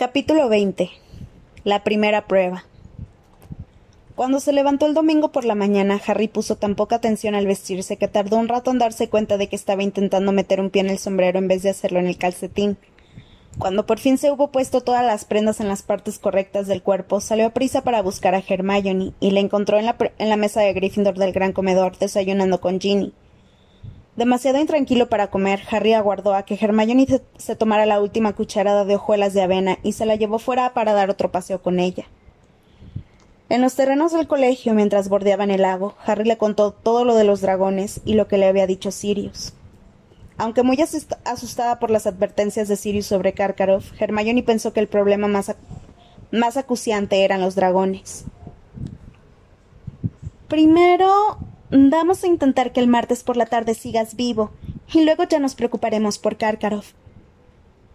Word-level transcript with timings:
Capítulo 0.00 0.48
20. 0.48 0.90
La 1.64 1.84
primera 1.84 2.26
prueba. 2.26 2.64
Cuando 4.14 4.40
se 4.40 4.54
levantó 4.54 4.86
el 4.86 4.94
domingo 4.94 5.30
por 5.30 5.44
la 5.44 5.54
mañana, 5.54 6.00
Harry 6.06 6.26
puso 6.26 6.56
tan 6.56 6.74
poca 6.74 6.96
atención 6.96 7.34
al 7.34 7.44
vestirse 7.44 7.98
que 7.98 8.08
tardó 8.08 8.38
un 8.38 8.48
rato 8.48 8.70
en 8.70 8.78
darse 8.78 9.10
cuenta 9.10 9.36
de 9.36 9.50
que 9.50 9.56
estaba 9.56 9.82
intentando 9.82 10.32
meter 10.32 10.58
un 10.58 10.70
pie 10.70 10.80
en 10.80 10.88
el 10.88 10.98
sombrero 10.98 11.38
en 11.38 11.48
vez 11.48 11.62
de 11.62 11.68
hacerlo 11.68 11.98
en 11.98 12.06
el 12.06 12.16
calcetín. 12.16 12.78
Cuando 13.58 13.84
por 13.84 13.98
fin 13.98 14.16
se 14.16 14.30
hubo 14.30 14.50
puesto 14.50 14.80
todas 14.80 15.04
las 15.04 15.26
prendas 15.26 15.60
en 15.60 15.68
las 15.68 15.82
partes 15.82 16.18
correctas 16.18 16.66
del 16.66 16.82
cuerpo, 16.82 17.20
salió 17.20 17.44
a 17.44 17.50
prisa 17.50 17.84
para 17.84 18.00
buscar 18.00 18.34
a 18.34 18.42
Hermione 18.48 19.12
y 19.20 19.32
la 19.32 19.40
encontró 19.40 19.78
en 19.78 19.84
la, 19.84 19.96
en 20.16 20.30
la 20.30 20.36
mesa 20.36 20.62
de 20.62 20.72
Gryffindor 20.72 21.18
del 21.18 21.34
gran 21.34 21.52
comedor 21.52 21.98
desayunando 21.98 22.58
con 22.62 22.80
Ginny. 22.80 23.12
Demasiado 24.20 24.60
intranquilo 24.60 25.08
para 25.08 25.30
comer, 25.30 25.62
Harry 25.70 25.94
aguardó 25.94 26.34
a 26.34 26.42
que 26.42 26.58
Hermione 26.60 27.06
se, 27.38 27.56
tomara 27.56 27.86
la 27.86 28.02
última 28.02 28.34
cucharada 28.34 28.84
de 28.84 28.96
hojuelas 28.96 29.32
de 29.32 29.40
avena 29.40 29.78
y 29.82 29.94
se 29.94 30.04
la 30.04 30.14
llevó 30.14 30.38
fuera 30.38 30.74
para 30.74 30.92
dar 30.92 31.08
otro 31.08 31.32
paseo 31.32 31.62
con 31.62 31.80
ella. 31.80 32.04
En 33.48 33.62
los 33.62 33.76
terrenos 33.76 34.12
del 34.12 34.28
colegio, 34.28 34.74
mientras 34.74 35.08
bordeaban 35.08 35.50
el 35.50 35.62
lago, 35.62 35.94
Harry 36.04 36.24
le 36.24 36.36
contó 36.36 36.70
todo 36.70 37.06
lo 37.06 37.14
de 37.14 37.24
los 37.24 37.40
dragones 37.40 38.02
y 38.04 38.12
lo 38.12 38.28
que 38.28 38.36
le 38.36 38.46
había 38.46 38.66
dicho 38.66 38.90
Sirius. 38.90 39.54
Aunque 40.36 40.62
muy 40.62 40.76
asustada 41.24 41.78
por 41.78 41.90
las 41.90 42.06
advertencias 42.06 42.68
de 42.68 42.76
Sirius 42.76 43.06
sobre 43.06 43.32
Karkaroff, 43.32 43.90
Hermione 43.98 44.42
pensó 44.42 44.74
que 44.74 44.80
el 44.80 44.88
problema 44.88 45.28
más, 45.28 45.56
más 46.30 46.58
acuciante 46.58 47.24
eran 47.24 47.40
los 47.40 47.54
dragones. 47.54 48.26
Primero, 50.46 51.38
Vamos 51.72 52.24
a 52.24 52.26
intentar 52.26 52.72
que 52.72 52.80
el 52.80 52.88
martes 52.88 53.22
por 53.22 53.36
la 53.36 53.46
tarde 53.46 53.74
sigas 53.74 54.16
vivo, 54.16 54.50
y 54.92 55.04
luego 55.04 55.22
ya 55.22 55.38
nos 55.38 55.54
preocuparemos 55.54 56.18
por 56.18 56.36
Karkaroff. 56.36 56.94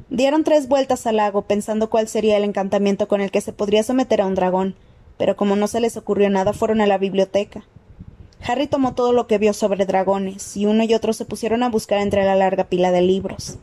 Dieron 0.09 0.45
tres 0.45 0.69
vueltas 0.69 1.05
al 1.05 1.17
lago 1.17 1.41
pensando 1.41 1.89
cuál 1.89 2.08
sería 2.08 2.38
el 2.38 2.45
encantamiento 2.45 3.09
con 3.09 3.19
el 3.19 3.31
que 3.31 3.41
se 3.41 3.52
podría 3.52 3.83
someter 3.83 4.22
a 4.22 4.27
un 4.27 4.36
dragón, 4.36 4.75
pero 5.17 5.36
como 5.36 5.58
no 5.58 5.67
se 5.67 5.81
les 5.81 5.97
ocurrió 5.97 6.30
nada 6.30 6.53
fueron 6.53 6.80
a 6.80 6.88
la 6.88 6.97
biblioteca. 6.97 7.66
Harry 8.47 8.67
tomó 8.67 8.94
todo 8.94 9.11
lo 9.11 9.27
que 9.27 9.39
vio 9.39 9.52
sobre 9.52 9.86
dragones, 9.86 10.55
y 10.55 10.67
uno 10.67 10.86
y 10.86 10.94
otro 10.94 11.11
se 11.11 11.25
pusieron 11.25 11.61
a 11.61 11.69
buscar 11.69 11.99
entre 11.99 12.23
la 12.23 12.36
larga 12.36 12.69
pila 12.69 12.92
de 12.92 13.02
libros. 13.02 13.58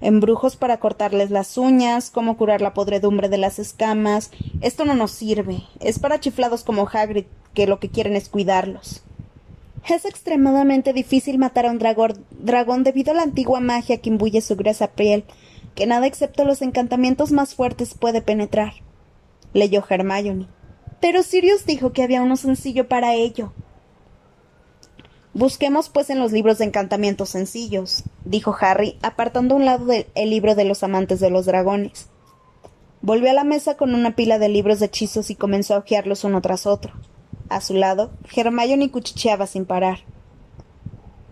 Embrujos 0.00 0.54
para 0.54 0.78
cortarles 0.78 1.30
las 1.30 1.58
uñas, 1.58 2.10
cómo 2.10 2.36
curar 2.36 2.60
la 2.60 2.72
podredumbre 2.72 3.28
de 3.28 3.38
las 3.38 3.58
escamas. 3.58 4.30
Esto 4.60 4.84
no 4.84 4.94
nos 4.94 5.10
sirve. 5.10 5.64
Es 5.80 5.98
para 5.98 6.20
chiflados 6.20 6.62
como 6.62 6.88
Hagrid, 6.88 7.24
que 7.52 7.66
lo 7.66 7.80
que 7.80 7.88
quieren 7.88 8.14
es 8.14 8.28
cuidarlos. 8.28 9.02
Es 9.88 10.04
extremadamente 10.04 10.92
difícil 10.92 11.38
matar 11.38 11.64
a 11.64 11.70
un 11.70 11.78
dragón, 11.78 12.84
debido 12.84 13.12
a 13.12 13.14
la 13.14 13.22
antigua 13.22 13.58
magia 13.60 13.96
que 13.96 14.10
imbuye 14.10 14.42
su 14.42 14.54
gruesa 14.54 14.88
piel, 14.88 15.24
que 15.74 15.86
nada 15.86 16.06
excepto 16.06 16.44
los 16.44 16.60
encantamientos 16.60 17.32
más 17.32 17.54
fuertes 17.54 17.94
puede 17.94 18.20
penetrar. 18.20 18.74
Leyó 19.54 19.82
Hermione. 19.88 20.46
Pero 21.00 21.22
Sirius 21.22 21.64
dijo 21.64 21.94
que 21.94 22.02
había 22.02 22.20
uno 22.20 22.36
sencillo 22.36 22.86
para 22.86 23.14
ello. 23.14 23.54
Busquemos, 25.32 25.88
pues, 25.88 26.10
en 26.10 26.18
los 26.18 26.32
libros 26.32 26.58
de 26.58 26.66
encantamientos 26.66 27.30
sencillos, 27.30 28.02
dijo 28.26 28.54
Harry, 28.60 28.98
apartando 29.00 29.54
a 29.54 29.56
un 29.56 29.64
lado 29.64 29.86
el 30.14 30.30
libro 30.30 30.54
de 30.54 30.66
los 30.66 30.82
amantes 30.82 31.18
de 31.18 31.30
los 31.30 31.46
dragones. 31.46 32.10
Volvió 33.00 33.30
a 33.30 33.34
la 33.34 33.44
mesa 33.44 33.78
con 33.78 33.94
una 33.94 34.14
pila 34.14 34.38
de 34.38 34.50
libros 34.50 34.80
de 34.80 34.86
hechizos 34.86 35.30
y 35.30 35.34
comenzó 35.34 35.74
a 35.74 35.78
hojearlos 35.78 36.24
uno 36.24 36.42
tras 36.42 36.66
otro. 36.66 36.92
A 37.48 37.60
su 37.60 37.74
lado, 37.74 38.10
Hermione 38.34 38.90
cuchicheaba 38.90 39.46
sin 39.46 39.64
parar. 39.64 40.00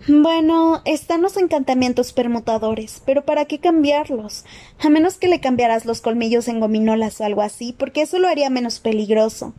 Bueno, 0.09 0.83
están 0.84 1.20
los 1.20 1.36
encantamientos 1.36 2.12
permutadores, 2.12 3.03
pero 3.05 3.25
¿para 3.25 3.47
qué 3.47 3.59
cambiarlos? 3.59 4.44
A 4.78 4.89
menos 4.89 5.19
que 5.19 5.27
le 5.27 5.41
cambiaras 5.41 5.84
los 5.84 6.00
colmillos 6.00 6.47
en 6.47 6.61
gominolas 6.61 7.21
o 7.21 7.25
algo 7.25 7.43
así, 7.43 7.75
porque 7.76 8.03
eso 8.03 8.19
lo 8.19 8.28
haría 8.28 8.49
menos 8.49 8.78
peligroso. 8.78 9.53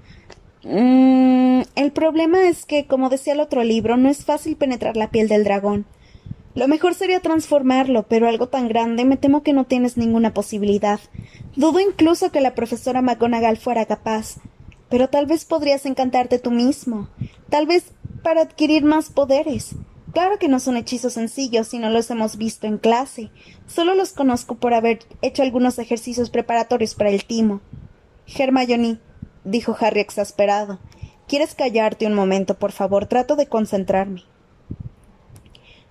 Mm, 0.63 1.63
el 1.75 1.91
problema 1.91 2.47
es 2.47 2.65
que, 2.65 2.87
como 2.87 3.09
decía 3.09 3.33
el 3.33 3.41
otro 3.41 3.63
libro, 3.63 3.97
no 3.97 4.09
es 4.09 4.23
fácil 4.23 4.55
penetrar 4.55 4.95
la 4.95 5.11
piel 5.11 5.27
del 5.27 5.43
dragón. 5.43 5.85
Lo 6.55 6.67
mejor 6.67 6.93
sería 6.93 7.19
transformarlo, 7.19 8.03
pero 8.03 8.27
algo 8.27 8.47
tan 8.47 8.67
grande 8.67 9.05
me 9.05 9.17
temo 9.17 9.43
que 9.43 9.53
no 9.53 9.65
tienes 9.65 9.97
ninguna 9.97 10.33
posibilidad. 10.33 10.99
Dudo 11.55 11.79
incluso 11.79 12.31
que 12.31 12.41
la 12.41 12.55
profesora 12.55 13.01
McGonagall 13.01 13.57
fuera 13.57 13.85
capaz 13.85 14.37
pero 14.89 15.09
tal 15.09 15.25
vez 15.25 15.45
podrías 15.45 15.85
encantarte 15.85 16.39
tú 16.39 16.51
mismo, 16.51 17.09
tal 17.49 17.65
vez 17.65 17.91
para 18.23 18.41
adquirir 18.41 18.83
más 18.83 19.09
poderes. 19.09 19.75
Claro 20.13 20.39
que 20.39 20.47
no 20.47 20.59
son 20.59 20.77
hechizos 20.77 21.13
sencillos 21.13 21.67
si 21.67 21.79
no 21.79 21.89
los 21.89 22.09
hemos 22.09 22.37
visto 22.37 22.65
en 22.65 22.77
clase. 22.77 23.29
Solo 23.67 23.93
los 23.93 24.13
conozco 24.13 24.55
por 24.55 24.73
haber 24.73 24.99
hecho 25.21 25.43
algunos 25.43 25.77
ejercicios 25.79 26.29
preparatorios 26.29 26.95
para 26.95 27.09
el 27.09 27.25
timo. 27.25 27.61
Hermione, 28.25 28.99
dijo 29.43 29.75
Harry 29.79 29.99
exasperado, 29.99 30.79
¿quieres 31.27 31.55
callarte 31.55 32.07
un 32.07 32.13
momento, 32.13 32.57
por 32.57 32.71
favor? 32.71 33.05
Trato 33.05 33.35
de 33.35 33.47
concentrarme. 33.47 34.23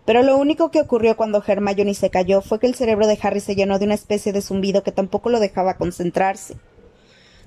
Pero 0.06 0.22
lo 0.22 0.36
único 0.38 0.70
que 0.70 0.80
ocurrió 0.80 1.16
cuando 1.16 1.42
Hermione 1.46 1.94
se 1.94 2.10
calló 2.10 2.40
fue 2.40 2.58
que 2.58 2.66
el 2.66 2.74
cerebro 2.74 3.06
de 3.06 3.18
Harry 3.22 3.40
se 3.40 3.54
llenó 3.54 3.78
de 3.78 3.84
una 3.84 3.94
especie 3.94 4.32
de 4.32 4.42
zumbido 4.42 4.82
que 4.82 4.92
tampoco 4.92 5.30
lo 5.30 5.40
dejaba 5.40 5.76
concentrarse. 5.76 6.56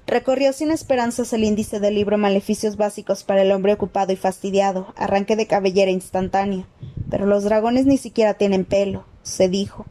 Recorrió 0.09 0.53
sin 0.53 0.71
esperanzas 0.71 1.33
el 1.33 1.43
índice 1.43 1.79
del 1.79 1.93
libro 1.93 2.17
Maleficios 2.17 2.77
básicos 2.77 3.23
para 3.23 3.43
el 3.43 3.51
hombre 3.51 3.73
ocupado 3.73 4.11
y 4.11 4.15
fastidiado, 4.15 4.91
arranque 4.95 5.35
de 5.35 5.45
cabellera 5.45 5.91
instantáneo. 5.91 6.65
Pero 7.11 7.27
los 7.27 7.43
dragones 7.43 7.85
ni 7.85 7.99
siquiera 7.99 8.33
tienen 8.33 8.65
pelo, 8.65 9.05
se 9.21 9.49
dijo. 9.49 9.85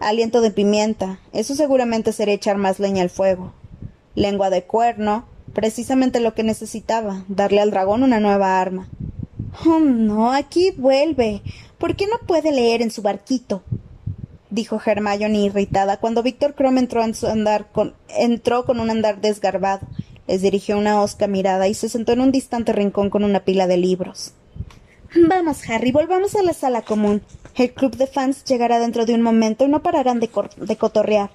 Aliento 0.00 0.42
de 0.42 0.50
pimienta, 0.50 1.18
eso 1.32 1.54
seguramente 1.54 2.12
sería 2.12 2.34
echar 2.34 2.58
más 2.58 2.78
leña 2.78 3.02
al 3.02 3.08
fuego. 3.08 3.54
Lengua 4.14 4.50
de 4.50 4.64
cuerno, 4.64 5.24
precisamente 5.54 6.20
lo 6.20 6.34
que 6.34 6.42
necesitaba, 6.42 7.24
darle 7.28 7.62
al 7.62 7.70
dragón 7.70 8.02
una 8.02 8.20
nueva 8.20 8.60
arma. 8.60 8.90
Oh, 9.64 9.78
no, 9.78 10.30
aquí 10.30 10.72
vuelve. 10.72 11.40
¿Por 11.78 11.96
qué 11.96 12.06
no 12.06 12.18
puede 12.26 12.52
leer 12.52 12.82
en 12.82 12.90
su 12.90 13.00
barquito? 13.00 13.62
Dijo 14.54 14.80
Hermione 14.84 15.40
irritada 15.40 15.98
cuando 15.98 16.22
Víctor 16.22 16.54
Crumb 16.54 16.78
entró, 16.78 17.02
en 17.02 17.14
su 17.14 17.26
andar 17.26 17.66
con, 17.72 17.94
entró 18.08 18.64
con 18.64 18.80
un 18.80 18.90
andar 18.90 19.20
desgarbado. 19.20 19.86
Les 20.26 20.40
dirigió 20.40 20.78
una 20.78 21.02
hosca 21.02 21.26
mirada 21.26 21.68
y 21.68 21.74
se 21.74 21.88
sentó 21.88 22.12
en 22.12 22.20
un 22.20 22.32
distante 22.32 22.72
rincón 22.72 23.10
con 23.10 23.24
una 23.24 23.44
pila 23.44 23.66
de 23.66 23.76
libros. 23.76 24.32
Vamos, 25.28 25.68
Harry, 25.68 25.92
volvamos 25.92 26.34
a 26.34 26.42
la 26.42 26.54
sala 26.54 26.82
común. 26.82 27.22
El 27.56 27.72
club 27.72 27.96
de 27.96 28.06
fans 28.06 28.44
llegará 28.44 28.78
dentro 28.78 29.04
de 29.04 29.14
un 29.14 29.22
momento 29.22 29.64
y 29.64 29.68
no 29.68 29.82
pararán 29.82 30.20
de 30.20 30.28
cotorrear. 30.76 31.30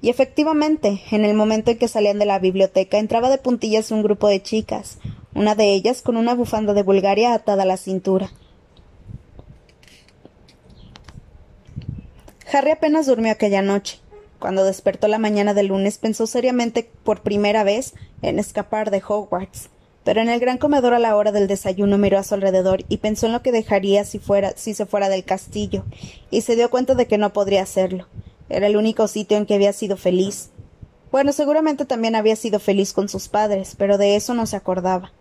Y 0.00 0.10
efectivamente, 0.10 1.02
en 1.10 1.24
el 1.24 1.34
momento 1.34 1.70
en 1.70 1.78
que 1.78 1.88
salían 1.88 2.18
de 2.18 2.26
la 2.26 2.38
biblioteca, 2.38 2.98
entraba 2.98 3.30
de 3.30 3.38
puntillas 3.38 3.90
un 3.90 4.02
grupo 4.02 4.28
de 4.28 4.42
chicas, 4.42 4.98
una 5.34 5.54
de 5.54 5.74
ellas 5.74 6.02
con 6.02 6.16
una 6.16 6.34
bufanda 6.34 6.72
de 6.72 6.84
Bulgaria 6.84 7.34
atada 7.34 7.64
a 7.64 7.66
la 7.66 7.76
cintura. 7.76 8.30
Harry 12.50 12.70
apenas 12.70 13.06
durmió 13.06 13.32
aquella 13.32 13.60
noche. 13.60 13.98
Cuando 14.38 14.64
despertó 14.64 15.08
la 15.08 15.18
mañana 15.18 15.52
del 15.52 15.66
lunes 15.66 15.98
pensó 15.98 16.26
seriamente 16.26 16.88
por 17.04 17.20
primera 17.20 17.64
vez 17.64 17.94
en 18.22 18.38
escapar 18.38 18.90
de 18.90 19.02
Hogwarts. 19.06 19.68
Pero 20.04 20.22
en 20.22 20.30
el 20.30 20.40
gran 20.40 20.56
comedor 20.56 20.94
a 20.94 20.98
la 20.98 21.14
hora 21.16 21.32
del 21.32 21.48
desayuno 21.48 21.98
miró 21.98 22.18
a 22.18 22.22
su 22.22 22.34
alrededor 22.34 22.84
y 22.88 22.98
pensó 22.98 23.26
en 23.26 23.32
lo 23.32 23.42
que 23.42 23.52
dejaría 23.52 24.04
si 24.04 24.18
fuera, 24.18 24.54
si 24.56 24.72
se 24.72 24.86
fuera 24.86 25.10
del 25.10 25.24
castillo, 25.24 25.84
y 26.30 26.40
se 26.40 26.56
dio 26.56 26.70
cuenta 26.70 26.94
de 26.94 27.06
que 27.06 27.18
no 27.18 27.34
podría 27.34 27.62
hacerlo. 27.62 28.06
Era 28.48 28.68
el 28.68 28.78
único 28.78 29.08
sitio 29.08 29.36
en 29.36 29.44
que 29.44 29.54
había 29.54 29.74
sido 29.74 29.98
feliz. 29.98 30.48
Bueno, 31.10 31.32
seguramente 31.32 31.84
también 31.84 32.14
había 32.14 32.36
sido 32.36 32.60
feliz 32.60 32.94
con 32.94 33.10
sus 33.10 33.28
padres, 33.28 33.74
pero 33.76 33.98
de 33.98 34.16
eso 34.16 34.32
no 34.32 34.46
se 34.46 34.56
acordaba. 34.56 35.12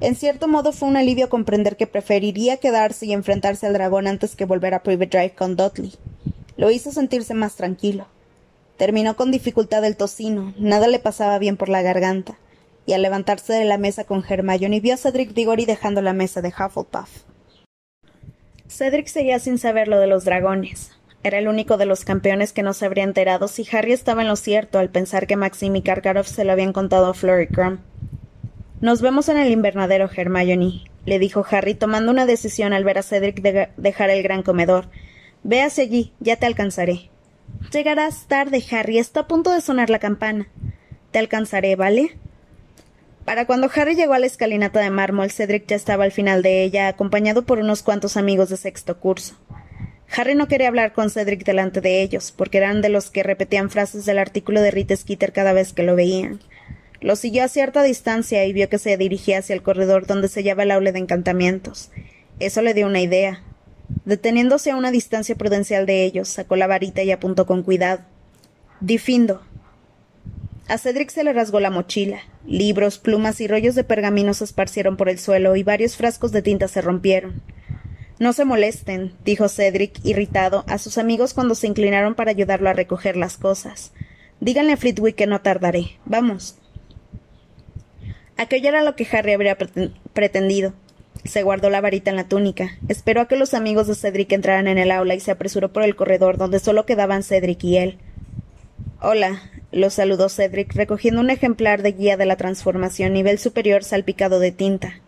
En 0.00 0.16
cierto 0.16 0.48
modo 0.48 0.72
fue 0.72 0.88
un 0.88 0.96
alivio 0.96 1.28
comprender 1.28 1.76
que 1.76 1.86
preferiría 1.86 2.56
quedarse 2.56 3.06
y 3.06 3.12
enfrentarse 3.12 3.66
al 3.66 3.74
dragón 3.74 4.08
antes 4.08 4.34
que 4.34 4.46
volver 4.46 4.74
a 4.74 4.82
Private 4.82 5.18
Drive 5.18 5.34
con 5.36 5.56
Dudley. 5.56 5.92
Lo 6.60 6.70
hizo 6.70 6.92
sentirse 6.92 7.32
más 7.32 7.56
tranquilo. 7.56 8.06
Terminó 8.76 9.16
con 9.16 9.30
dificultad 9.30 9.82
el 9.82 9.96
tocino, 9.96 10.52
nada 10.58 10.88
le 10.88 10.98
pasaba 10.98 11.38
bien 11.38 11.56
por 11.56 11.70
la 11.70 11.80
garganta, 11.80 12.36
y 12.84 12.92
al 12.92 13.00
levantarse 13.00 13.54
de 13.54 13.64
la 13.64 13.78
mesa 13.78 14.04
con 14.04 14.22
Hermione 14.28 14.80
vio 14.80 14.92
a 14.92 14.98
Cedric 14.98 15.32
Diggory 15.32 15.64
dejando 15.64 16.02
la 16.02 16.12
mesa 16.12 16.42
de 16.42 16.50
Hufflepuff. 16.50 17.22
Cedric 18.68 19.06
seguía 19.06 19.38
sin 19.38 19.56
saber 19.56 19.88
lo 19.88 20.00
de 20.00 20.06
los 20.06 20.26
dragones. 20.26 20.90
Era 21.22 21.38
el 21.38 21.48
único 21.48 21.78
de 21.78 21.86
los 21.86 22.04
campeones 22.04 22.52
que 22.52 22.62
no 22.62 22.74
se 22.74 22.84
habría 22.84 23.04
enterado 23.04 23.48
si 23.48 23.66
Harry 23.74 23.92
estaba 23.92 24.20
en 24.20 24.28
lo 24.28 24.36
cierto 24.36 24.78
al 24.78 24.90
pensar 24.90 25.26
que 25.26 25.36
Maxim 25.36 25.74
y 25.76 25.80
Karkaroff 25.80 26.28
se 26.28 26.44
lo 26.44 26.52
habían 26.52 26.74
contado 26.74 27.06
a 27.06 27.14
Flurry 27.14 27.46
Crumb. 27.46 27.78
Nos 28.82 29.00
vemos 29.00 29.30
en 29.30 29.38
el 29.38 29.50
invernadero, 29.50 30.10
Hermione, 30.14 30.90
le 31.06 31.18
dijo 31.18 31.42
Harry, 31.50 31.72
tomando 31.72 32.12
una 32.12 32.26
decisión 32.26 32.74
al 32.74 32.84
ver 32.84 32.98
a 32.98 33.02
Cedric 33.02 33.40
dejar 33.78 34.10
el 34.10 34.22
gran 34.22 34.42
comedor, 34.42 34.88
Véase 35.42 35.82
allí, 35.82 36.12
ya 36.20 36.36
te 36.36 36.46
alcanzaré. 36.46 37.10
Llegarás 37.72 38.26
tarde, 38.26 38.62
Harry. 38.70 38.98
Está 38.98 39.20
a 39.20 39.28
punto 39.28 39.52
de 39.52 39.60
sonar 39.60 39.90
la 39.90 39.98
campana. 39.98 40.48
Te 41.10 41.18
alcanzaré, 41.18 41.76
¿vale? 41.76 42.16
Para 43.24 43.46
cuando 43.46 43.70
Harry 43.74 43.94
llegó 43.94 44.14
a 44.14 44.18
la 44.18 44.26
escalinata 44.26 44.80
de 44.80 44.90
mármol, 44.90 45.30
Cedric 45.30 45.66
ya 45.66 45.76
estaba 45.76 46.04
al 46.04 46.12
final 46.12 46.42
de 46.42 46.62
ella, 46.62 46.88
acompañado 46.88 47.44
por 47.44 47.58
unos 47.58 47.82
cuantos 47.82 48.16
amigos 48.16 48.48
de 48.48 48.56
sexto 48.56 48.98
curso. 48.98 49.36
Harry 50.16 50.34
no 50.34 50.48
quería 50.48 50.68
hablar 50.68 50.92
con 50.92 51.10
Cedric 51.10 51.44
delante 51.44 51.80
de 51.80 52.02
ellos, 52.02 52.32
porque 52.36 52.58
eran 52.58 52.82
de 52.82 52.88
los 52.88 53.10
que 53.10 53.22
repetían 53.22 53.70
frases 53.70 54.04
del 54.04 54.18
artículo 54.18 54.60
de 54.60 54.72
Rita 54.72 54.96
Skeeter 54.96 55.32
cada 55.32 55.52
vez 55.52 55.72
que 55.72 55.84
lo 55.84 55.94
veían. 55.94 56.40
Lo 57.00 57.14
siguió 57.14 57.44
a 57.44 57.48
cierta 57.48 57.82
distancia 57.82 58.44
y 58.44 58.52
vio 58.52 58.68
que 58.68 58.78
se 58.78 58.96
dirigía 58.96 59.38
hacia 59.38 59.54
el 59.54 59.62
corredor 59.62 60.06
donde 60.06 60.28
se 60.28 60.40
hallaba 60.40 60.64
el 60.64 60.70
aula 60.72 60.92
de 60.92 60.98
encantamientos. 60.98 61.90
Eso 62.40 62.62
le 62.62 62.74
dio 62.74 62.86
una 62.86 63.00
idea. 63.00 63.42
Deteniéndose 64.04 64.70
a 64.70 64.76
una 64.76 64.90
distancia 64.90 65.34
prudencial 65.34 65.86
de 65.86 66.04
ellos, 66.04 66.28
sacó 66.28 66.56
la 66.56 66.66
varita 66.66 67.02
y 67.02 67.10
apuntó 67.10 67.46
con 67.46 67.62
cuidado. 67.62 68.00
Difindo. 68.80 69.42
A 70.68 70.78
Cedric 70.78 71.10
se 71.10 71.24
le 71.24 71.32
rasgó 71.32 71.60
la 71.60 71.70
mochila. 71.70 72.20
Libros, 72.46 72.98
plumas 72.98 73.40
y 73.40 73.48
rollos 73.48 73.74
de 73.74 73.84
pergamino 73.84 74.34
se 74.34 74.44
esparcieron 74.44 74.96
por 74.96 75.08
el 75.08 75.18
suelo 75.18 75.56
y 75.56 75.62
varios 75.62 75.96
frascos 75.96 76.32
de 76.32 76.42
tinta 76.42 76.68
se 76.68 76.80
rompieron. 76.80 77.42
No 78.20 78.32
se 78.32 78.44
molesten, 78.44 79.12
dijo 79.24 79.48
Cedric, 79.48 79.98
irritado, 80.04 80.64
a 80.68 80.78
sus 80.78 80.98
amigos 80.98 81.34
cuando 81.34 81.54
se 81.54 81.66
inclinaron 81.66 82.14
para 82.14 82.30
ayudarlo 82.30 82.68
a 82.68 82.74
recoger 82.74 83.16
las 83.16 83.36
cosas. 83.36 83.92
Díganle 84.40 84.72
a 84.72 84.76
Flitwick 84.76 85.16
que 85.16 85.26
no 85.26 85.40
tardaré. 85.40 85.98
Vamos. 86.04 86.56
Aquello 88.36 88.68
era 88.68 88.82
lo 88.82 88.94
que 88.94 89.06
Harry 89.10 89.32
habría 89.32 89.56
pretendido. 90.12 90.72
Se 91.24 91.42
guardó 91.42 91.68
la 91.68 91.80
varita 91.80 92.10
en 92.10 92.16
la 92.16 92.28
túnica, 92.28 92.78
esperó 92.88 93.20
a 93.20 93.28
que 93.28 93.36
los 93.36 93.52
amigos 93.52 93.86
de 93.86 93.94
Cedric 93.94 94.32
entraran 94.32 94.68
en 94.68 94.78
el 94.78 94.90
aula 94.90 95.14
y 95.14 95.20
se 95.20 95.30
apresuró 95.30 95.72
por 95.72 95.82
el 95.82 95.94
corredor 95.94 96.38
donde 96.38 96.60
solo 96.60 96.86
quedaban 96.86 97.22
Cedric 97.22 97.62
y 97.64 97.76
él. 97.76 97.98
Hola, 99.02 99.42
lo 99.72 99.90
saludó 99.90 100.28
Cedric, 100.28 100.74
recogiendo 100.74 101.20
un 101.20 101.30
ejemplar 101.30 101.82
de 101.82 101.92
guía 101.92 102.16
de 102.16 102.26
la 102.26 102.36
transformación 102.36 103.12
nivel 103.12 103.38
superior 103.38 103.84
salpicado 103.84 104.40
de 104.40 104.50
tinta. 104.50 105.00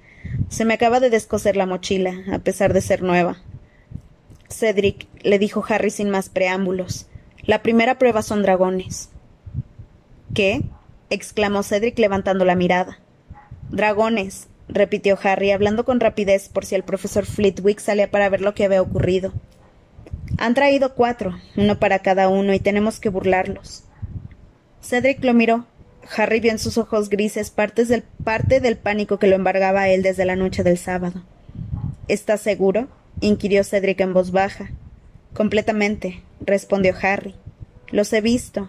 Se 0.49 0.65
me 0.65 0.75
acaba 0.75 1.01
de 1.01 1.11
descoser 1.11 1.57
la 1.57 1.67
mochila, 1.67 2.15
a 2.33 2.39
pesar 2.39 2.73
de 2.73 2.81
ser 2.81 3.03
nueva. 3.03 3.39
Cedric, 4.49 5.09
le 5.23 5.39
dijo 5.39 5.65
Harry 5.69 5.91
sin 5.91 6.11
más 6.11 6.29
preámbulos. 6.29 7.07
La 7.43 7.63
primera 7.63 7.99
prueba 7.99 8.23
son 8.23 8.43
dragones. 8.43 9.09
¿Qué? 10.35 10.63
exclamó 11.11 11.63
Cedric 11.63 11.99
levantando 11.99 12.45
la 12.45 12.55
mirada. 12.55 13.01
Dragones, 13.71 14.49
repitió 14.69 15.19
Harry, 15.23 15.51
hablando 15.51 15.85
con 15.85 16.01
rapidez 16.01 16.49
por 16.49 16.65
si 16.65 16.75
el 16.75 16.83
profesor 16.83 17.27
Flitwick 17.27 17.81
salía 17.81 18.11
para 18.11 18.29
ver 18.29 18.41
lo 18.41 18.55
que 18.55 18.65
había 18.65 18.83
ocurrido. 18.83 19.33
Han 20.39 20.55
traído 20.55 20.95
cuatro, 20.95 21.39
uno 21.57 21.79
para 21.79 22.01
cada 22.01 22.29
uno, 22.29 22.55
y 22.55 22.61
tenemos 22.61 23.01
que 23.01 23.09
burlarlos. 23.09 23.85
Cedric 24.81 25.23
lo 25.25 25.35
miró. 25.35 25.67
Harry 26.17 26.41
vio 26.41 26.51
en 26.51 26.59
sus 26.59 26.79
ojos 26.79 27.09
grises 27.09 27.51
partes 27.51 27.89
del, 27.89 28.03
parte 28.25 28.61
del 28.61 28.77
pánico 28.77 29.19
que 29.19 29.29
lo 29.29 29.37
embargaba 29.37 29.83
a 29.83 29.89
él 29.89 30.03
desde 30.03 30.25
la 30.25 30.37
noche 30.37 30.65
del 30.65 30.79
sábado. 30.79 31.23
¿Estás 32.09 32.41
seguro? 32.41 32.89
inquirió 33.21 33.63
Cedric 33.63 34.01
en 34.01 34.13
voz 34.13 34.33
baja. 34.33 34.71
Completamente, 35.33 36.23
respondió 36.41 36.95
Harry. 37.01 37.35
Los 37.91 38.13
he 38.13 38.21
visto. 38.21 38.69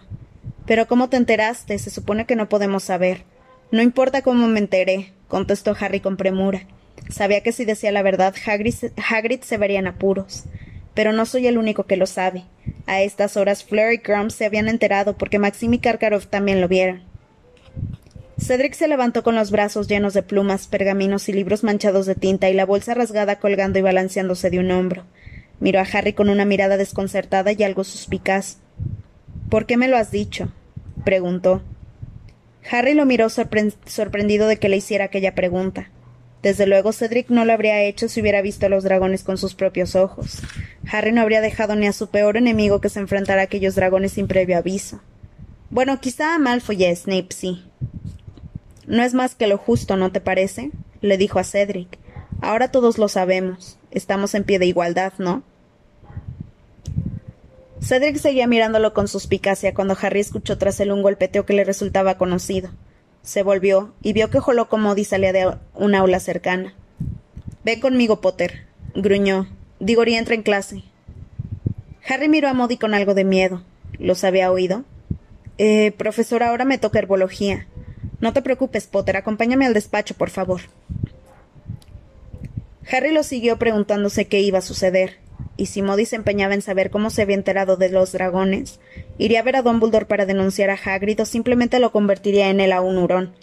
Pero 0.66 0.86
¿cómo 0.86 1.08
te 1.08 1.16
enteraste? 1.16 1.78
Se 1.78 1.90
supone 1.90 2.24
que 2.24 2.36
no 2.36 2.48
podemos 2.48 2.84
saber. 2.84 3.24
No 3.70 3.82
importa 3.82 4.22
cómo 4.22 4.46
me 4.46 4.60
enteré, 4.60 5.12
contestó 5.34 5.74
Harry 5.80 5.98
con 5.98 6.16
premura. 6.16 6.62
Sabía 7.08 7.40
que 7.40 7.50
si 7.50 7.64
decía 7.64 7.90
la 7.90 8.02
verdad, 8.02 8.36
Hagrid, 8.46 9.40
se 9.40 9.58
vería 9.58 9.80
en 9.80 9.88
apuros. 9.88 10.44
Pero 10.94 11.12
no 11.12 11.26
soy 11.26 11.48
el 11.48 11.58
único 11.58 11.86
que 11.86 11.96
lo 11.96 12.06
sabe. 12.06 12.44
A 12.86 13.02
estas 13.02 13.36
horas 13.36 13.64
Fleur 13.64 13.92
y 13.92 13.98
Crumb 13.98 14.30
se 14.30 14.44
habían 14.44 14.68
enterado 14.68 15.18
porque 15.18 15.40
Maxim 15.40 15.74
y 15.74 15.80
Karkaroff 15.80 16.28
también 16.28 16.60
lo 16.60 16.68
vieron. 16.68 17.02
Cedric 18.38 18.74
se 18.74 18.86
levantó 18.86 19.24
con 19.24 19.34
los 19.34 19.50
brazos 19.50 19.88
llenos 19.88 20.14
de 20.14 20.22
plumas, 20.22 20.68
pergaminos 20.68 21.28
y 21.28 21.32
libros 21.32 21.64
manchados 21.64 22.06
de 22.06 22.14
tinta 22.14 22.48
y 22.48 22.54
la 22.54 22.64
bolsa 22.64 22.94
rasgada 22.94 23.40
colgando 23.40 23.80
y 23.80 23.82
balanceándose 23.82 24.50
de 24.50 24.60
un 24.60 24.70
hombro. 24.70 25.02
Miró 25.58 25.80
a 25.80 25.86
Harry 25.92 26.12
con 26.12 26.28
una 26.28 26.44
mirada 26.44 26.76
desconcertada 26.76 27.50
y 27.50 27.64
algo 27.64 27.82
suspicaz. 27.82 28.58
¿Por 29.50 29.66
qué 29.66 29.76
me 29.76 29.88
lo 29.88 29.96
has 29.96 30.12
dicho? 30.12 30.52
preguntó. 31.04 31.60
Harry 32.70 32.94
lo 32.94 33.06
miró 33.06 33.28
sorprendido 33.28 34.48
de 34.48 34.58
que 34.58 34.68
le 34.68 34.76
hiciera 34.76 35.06
aquella 35.06 35.34
pregunta. 35.34 35.90
Desde 36.42 36.66
luego 36.66 36.92
Cedric 36.92 37.30
no 37.30 37.44
lo 37.44 37.52
habría 37.52 37.82
hecho 37.82 38.08
si 38.08 38.20
hubiera 38.20 38.42
visto 38.42 38.66
a 38.66 38.68
los 38.68 38.84
dragones 38.84 39.24
con 39.24 39.38
sus 39.38 39.54
propios 39.54 39.96
ojos. 39.96 40.42
Harry 40.90 41.12
no 41.12 41.22
habría 41.22 41.40
dejado 41.40 41.74
ni 41.74 41.86
a 41.86 41.92
su 41.92 42.08
peor 42.08 42.36
enemigo 42.36 42.80
que 42.80 42.90
se 42.90 43.00
enfrentara 43.00 43.42
a 43.42 43.44
aquellos 43.44 43.74
dragones 43.74 44.12
sin 44.12 44.28
previo 44.28 44.58
aviso. 44.58 45.00
Bueno, 45.70 46.00
quizá 46.00 46.34
a 46.34 46.38
Malfoy 46.38 46.82
y 46.82 46.84
a 46.84 46.94
Snape 46.94 47.28
sí, 47.30 47.64
no 48.86 49.02
es 49.02 49.14
más 49.14 49.34
que 49.34 49.46
lo 49.46 49.56
justo, 49.56 49.96
¿no 49.96 50.12
te 50.12 50.20
parece? 50.20 50.70
le 51.00 51.16
dijo 51.16 51.38
a 51.38 51.44
Cedric. 51.44 51.98
Ahora 52.40 52.70
todos 52.70 52.98
lo 52.98 53.08
sabemos. 53.08 53.78
Estamos 53.90 54.34
en 54.34 54.44
pie 54.44 54.58
de 54.58 54.66
igualdad, 54.66 55.14
¿no? 55.18 55.42
Cedric 57.84 58.16
seguía 58.16 58.46
mirándolo 58.46 58.94
con 58.94 59.08
suspicacia 59.08 59.74
cuando 59.74 59.94
Harry 60.00 60.20
escuchó 60.20 60.56
tras 60.56 60.80
él 60.80 60.90
un 60.90 61.02
golpeteo 61.02 61.44
que 61.44 61.52
le 61.52 61.64
resultaba 61.64 62.16
conocido. 62.16 62.70
Se 63.22 63.42
volvió 63.42 63.92
y 64.02 64.14
vio 64.14 64.30
que 64.30 64.40
Joloco 64.40 64.78
Modi 64.78 65.04
salía 65.04 65.34
de 65.34 65.54
un 65.74 65.94
aula 65.94 66.18
cercana. 66.18 66.72
Ven 67.62 67.80
conmigo, 67.80 68.22
Potter, 68.22 68.64
gruñó. 68.94 69.48
Diggory 69.80 70.14
entra 70.14 70.34
en 70.34 70.42
clase. 70.42 70.82
Harry 72.08 72.28
miró 72.30 72.48
a 72.48 72.54
Modi 72.54 72.78
con 72.78 72.94
algo 72.94 73.12
de 73.12 73.24
miedo. 73.24 73.62
¿Los 73.98 74.24
había 74.24 74.50
oído? 74.50 74.84
Eh, 75.58 75.92
profesor, 75.92 76.42
ahora 76.42 76.64
me 76.64 76.78
toca 76.78 76.98
herbología. 76.98 77.66
No 78.18 78.32
te 78.32 78.40
preocupes, 78.40 78.86
Potter. 78.86 79.18
Acompáñame 79.18 79.66
al 79.66 79.74
despacho, 79.74 80.14
por 80.14 80.30
favor. 80.30 80.62
Harry 82.90 83.12
lo 83.12 83.22
siguió 83.22 83.58
preguntándose 83.58 84.26
qué 84.26 84.40
iba 84.40 84.58
a 84.58 84.62
suceder, 84.62 85.18
y 85.56 85.66
si 85.66 85.82
Modi 85.82 86.06
se 86.06 86.16
empeñaba 86.16 86.54
en 86.54 86.62
saber 86.62 86.90
cómo 86.90 87.10
se 87.10 87.22
había 87.22 87.36
enterado 87.36 87.76
de 87.76 87.88
los 87.88 88.12
dragones, 88.12 88.80
iría 89.18 89.40
a 89.40 89.42
ver 89.42 89.56
a 89.56 89.62
Dumbledore 89.62 90.06
para 90.06 90.26
denunciar 90.26 90.70
a 90.70 90.78
Hagrid 90.82 91.20
o 91.20 91.24
simplemente 91.24 91.78
lo 91.78 91.92
convertiría 91.92 92.50
en 92.50 92.60
él 92.60 92.72
a 92.72 92.80
un 92.80 92.98
hurón. 92.98 93.34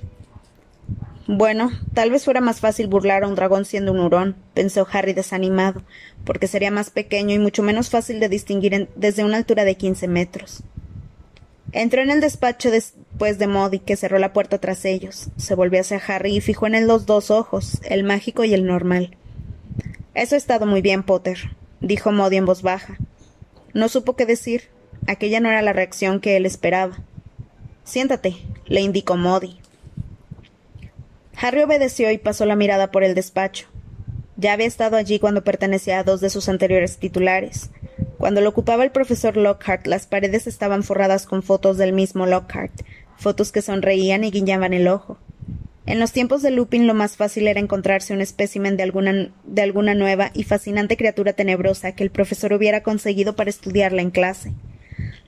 Bueno, 1.27 1.71
tal 1.93 2.11
vez 2.11 2.25
fuera 2.25 2.41
más 2.41 2.59
fácil 2.59 2.87
burlar 2.87 3.23
a 3.23 3.27
un 3.27 3.35
dragón 3.35 3.63
siendo 3.63 3.93
un 3.93 4.01
hurón, 4.01 4.35
pensó 4.53 4.85
Harry 4.91 5.13
desanimado, 5.13 5.81
porque 6.25 6.47
sería 6.47 6.71
más 6.71 6.89
pequeño 6.89 7.33
y 7.33 7.39
mucho 7.39 7.63
menos 7.63 7.89
fácil 7.89 8.19
de 8.19 8.27
distinguir 8.27 8.89
desde 8.95 9.23
una 9.23 9.37
altura 9.37 9.63
de 9.63 9.75
quince 9.75 10.09
metros. 10.09 10.63
Entró 11.71 12.01
en 12.01 12.09
el 12.09 12.19
despacho 12.19 12.69
después 12.69 13.39
de 13.39 13.47
Modi, 13.47 13.79
que 13.79 13.95
cerró 13.95 14.19
la 14.19 14.33
puerta 14.33 14.57
tras 14.57 14.83
ellos. 14.83 15.29
Se 15.37 15.55
volvió 15.55 15.79
hacia 15.79 16.01
Harry 16.05 16.35
y 16.35 16.41
fijó 16.41 16.67
en 16.67 16.75
él 16.75 16.85
los 16.85 17.05
dos 17.05 17.31
ojos, 17.31 17.79
el 17.85 18.03
mágico 18.03 18.43
y 18.43 18.53
el 18.53 18.65
normal. 18.65 19.15
Eso 20.13 20.35
ha 20.35 20.37
estado 20.37 20.65
muy 20.65 20.81
bien, 20.81 21.03
Potter, 21.03 21.56
dijo 21.81 22.11
Modi 22.11 22.38
en 22.38 22.45
voz 22.45 22.61
baja. 22.61 22.97
No 23.73 23.90
supo 23.90 24.16
qué 24.16 24.26
decir. 24.26 24.69
Aquella 25.07 25.40
no 25.40 25.50
era 25.50 25.61
la 25.61 25.73
reacción 25.73 26.19
que 26.19 26.38
él 26.38 26.45
esperaba. 26.45 27.00
Siéntate, 27.83 28.35
le 28.66 28.81
indicó 28.81 29.18
Modi. 29.18 29.59
Harry 31.35 31.64
obedeció 31.64 32.11
y 32.11 32.18
pasó 32.18 32.45
la 32.45 32.56
mirada 32.56 32.92
por 32.92 33.04
el 33.04 33.16
despacho. 33.16 33.68
Ya 34.38 34.54
había 34.54 34.68
estado 34.68 34.97
allí 34.97 35.19
cuando 35.19 35.44
pertenecía 35.44 36.00
a 36.00 36.04
dos 36.04 36.21
de 36.21 36.30
sus 36.30 36.50
anteriores 36.50 36.97
titulares. 36.97 37.71
Cuando 38.18 38.42
lo 38.42 38.50
ocupaba 38.50 38.83
el 38.83 38.92
profesor 38.92 39.38
Lockhart, 39.38 39.88
las 39.88 40.06
paredes 40.06 40.45
estaban 40.45 40.83
forradas 40.83 41.26
con 41.26 41.42
fotos 41.42 41.78
del 41.78 41.94
mismo 41.94 42.28
Lockhart, 42.28 42.71
fotos 43.18 43.52
que 43.52 43.64
sonreían 43.64 44.23
y 44.23 44.31
guiñaban 44.31 44.73
el 44.73 44.88
ojo. 44.88 45.18
En 45.88 46.00
los 46.00 46.11
tiempos 46.11 46.44
de 46.44 46.52
Lupin 46.52 46.85
lo 46.85 46.94
más 46.94 47.18
fácil 47.18 47.47
era 47.47 47.59
encontrarse 47.59 48.14
un 48.14 48.21
espécimen 48.21 48.78
de 48.78 48.83
alguna, 48.83 49.31
de 49.44 49.61
alguna 49.61 49.95
nueva 49.95 50.30
y 50.33 50.44
fascinante 50.44 50.95
criatura 50.95 51.33
tenebrosa 51.33 51.94
que 51.94 52.04
el 52.04 52.11
profesor 52.11 52.54
hubiera 52.54 52.83
conseguido 52.83 53.35
para 53.35 53.50
estudiarla 53.50 54.02
en 54.02 54.11
clase. 54.11 54.54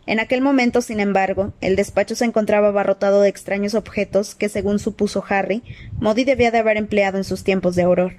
En 0.05 0.19
aquel 0.19 0.41
momento, 0.41 0.81
sin 0.81 0.99
embargo, 0.99 1.53
el 1.61 1.75
despacho 1.75 2.15
se 2.15 2.25
encontraba 2.25 2.67
abarrotado 2.67 3.21
de 3.21 3.29
extraños 3.29 3.73
objetos 3.73 4.35
que, 4.35 4.49
según 4.49 4.77
supuso 4.77 5.23
Harry, 5.27 5.63
Modi 5.99 6.23
debía 6.23 6.51
de 6.51 6.59
haber 6.59 6.77
empleado 6.77 7.17
en 7.17 7.23
sus 7.23 7.43
tiempos 7.43 7.75
de 7.75 7.83
auror. 7.83 8.13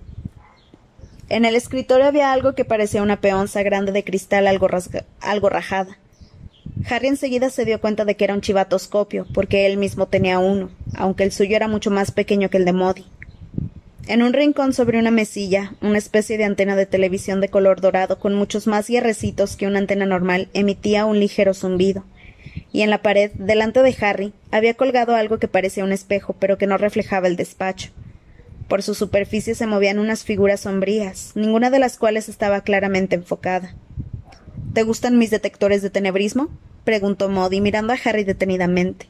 En 1.28 1.44
el 1.44 1.56
escritorio 1.56 2.06
había 2.06 2.32
algo 2.32 2.54
que 2.54 2.64
parecía 2.64 3.02
una 3.02 3.20
peonza 3.20 3.62
grande 3.62 3.92
de 3.92 4.02
cristal 4.02 4.46
algo, 4.46 4.68
algo 5.20 5.48
rajada. 5.50 5.98
Harry 6.88 7.08
enseguida 7.08 7.48
se 7.48 7.64
dio 7.64 7.80
cuenta 7.80 8.04
de 8.04 8.14
que 8.14 8.24
era 8.24 8.34
un 8.34 8.42
chivatoscopio, 8.42 9.26
porque 9.32 9.66
él 9.66 9.78
mismo 9.78 10.06
tenía 10.06 10.38
uno, 10.38 10.70
aunque 10.94 11.24
el 11.24 11.32
suyo 11.32 11.56
era 11.56 11.66
mucho 11.66 11.90
más 11.90 12.10
pequeño 12.10 12.50
que 12.50 12.58
el 12.58 12.64
de 12.66 12.72
Modi. 12.74 13.06
En 14.06 14.22
un 14.22 14.34
rincón 14.34 14.74
sobre 14.74 14.98
una 14.98 15.10
mesilla, 15.10 15.72
una 15.80 15.96
especie 15.96 16.36
de 16.36 16.44
antena 16.44 16.76
de 16.76 16.84
televisión 16.84 17.40
de 17.40 17.48
color 17.48 17.80
dorado 17.80 18.18
con 18.18 18.34
muchos 18.34 18.66
más 18.66 18.86
hierrecitos 18.86 19.56
que 19.56 19.66
una 19.66 19.78
antena 19.78 20.04
normal 20.04 20.50
emitía 20.52 21.06
un 21.06 21.18
ligero 21.18 21.54
zumbido. 21.54 22.04
Y 22.70 22.82
en 22.82 22.90
la 22.90 23.00
pared, 23.00 23.30
delante 23.32 23.82
de 23.82 23.96
Harry, 24.02 24.34
había 24.50 24.74
colgado 24.74 25.14
algo 25.14 25.38
que 25.38 25.48
parecía 25.48 25.84
un 25.84 25.92
espejo, 25.92 26.36
pero 26.38 26.58
que 26.58 26.66
no 26.66 26.76
reflejaba 26.76 27.28
el 27.28 27.36
despacho. 27.36 27.92
Por 28.68 28.82
su 28.82 28.94
superficie 28.94 29.54
se 29.54 29.66
movían 29.66 29.98
unas 29.98 30.22
figuras 30.22 30.60
sombrías, 30.60 31.32
ninguna 31.34 31.70
de 31.70 31.78
las 31.78 31.96
cuales 31.96 32.28
estaba 32.28 32.60
claramente 32.60 33.14
enfocada. 33.14 33.74
¿Te 34.74 34.82
gustan 34.82 35.16
mis 35.18 35.30
detectores 35.30 35.80
de 35.80 35.88
tenebrismo? 35.88 36.50
Preguntó 36.84 37.28
Modi, 37.28 37.60
mirando 37.60 37.92
a 37.92 37.98
Harry 38.04 38.24
detenidamente. 38.24 39.08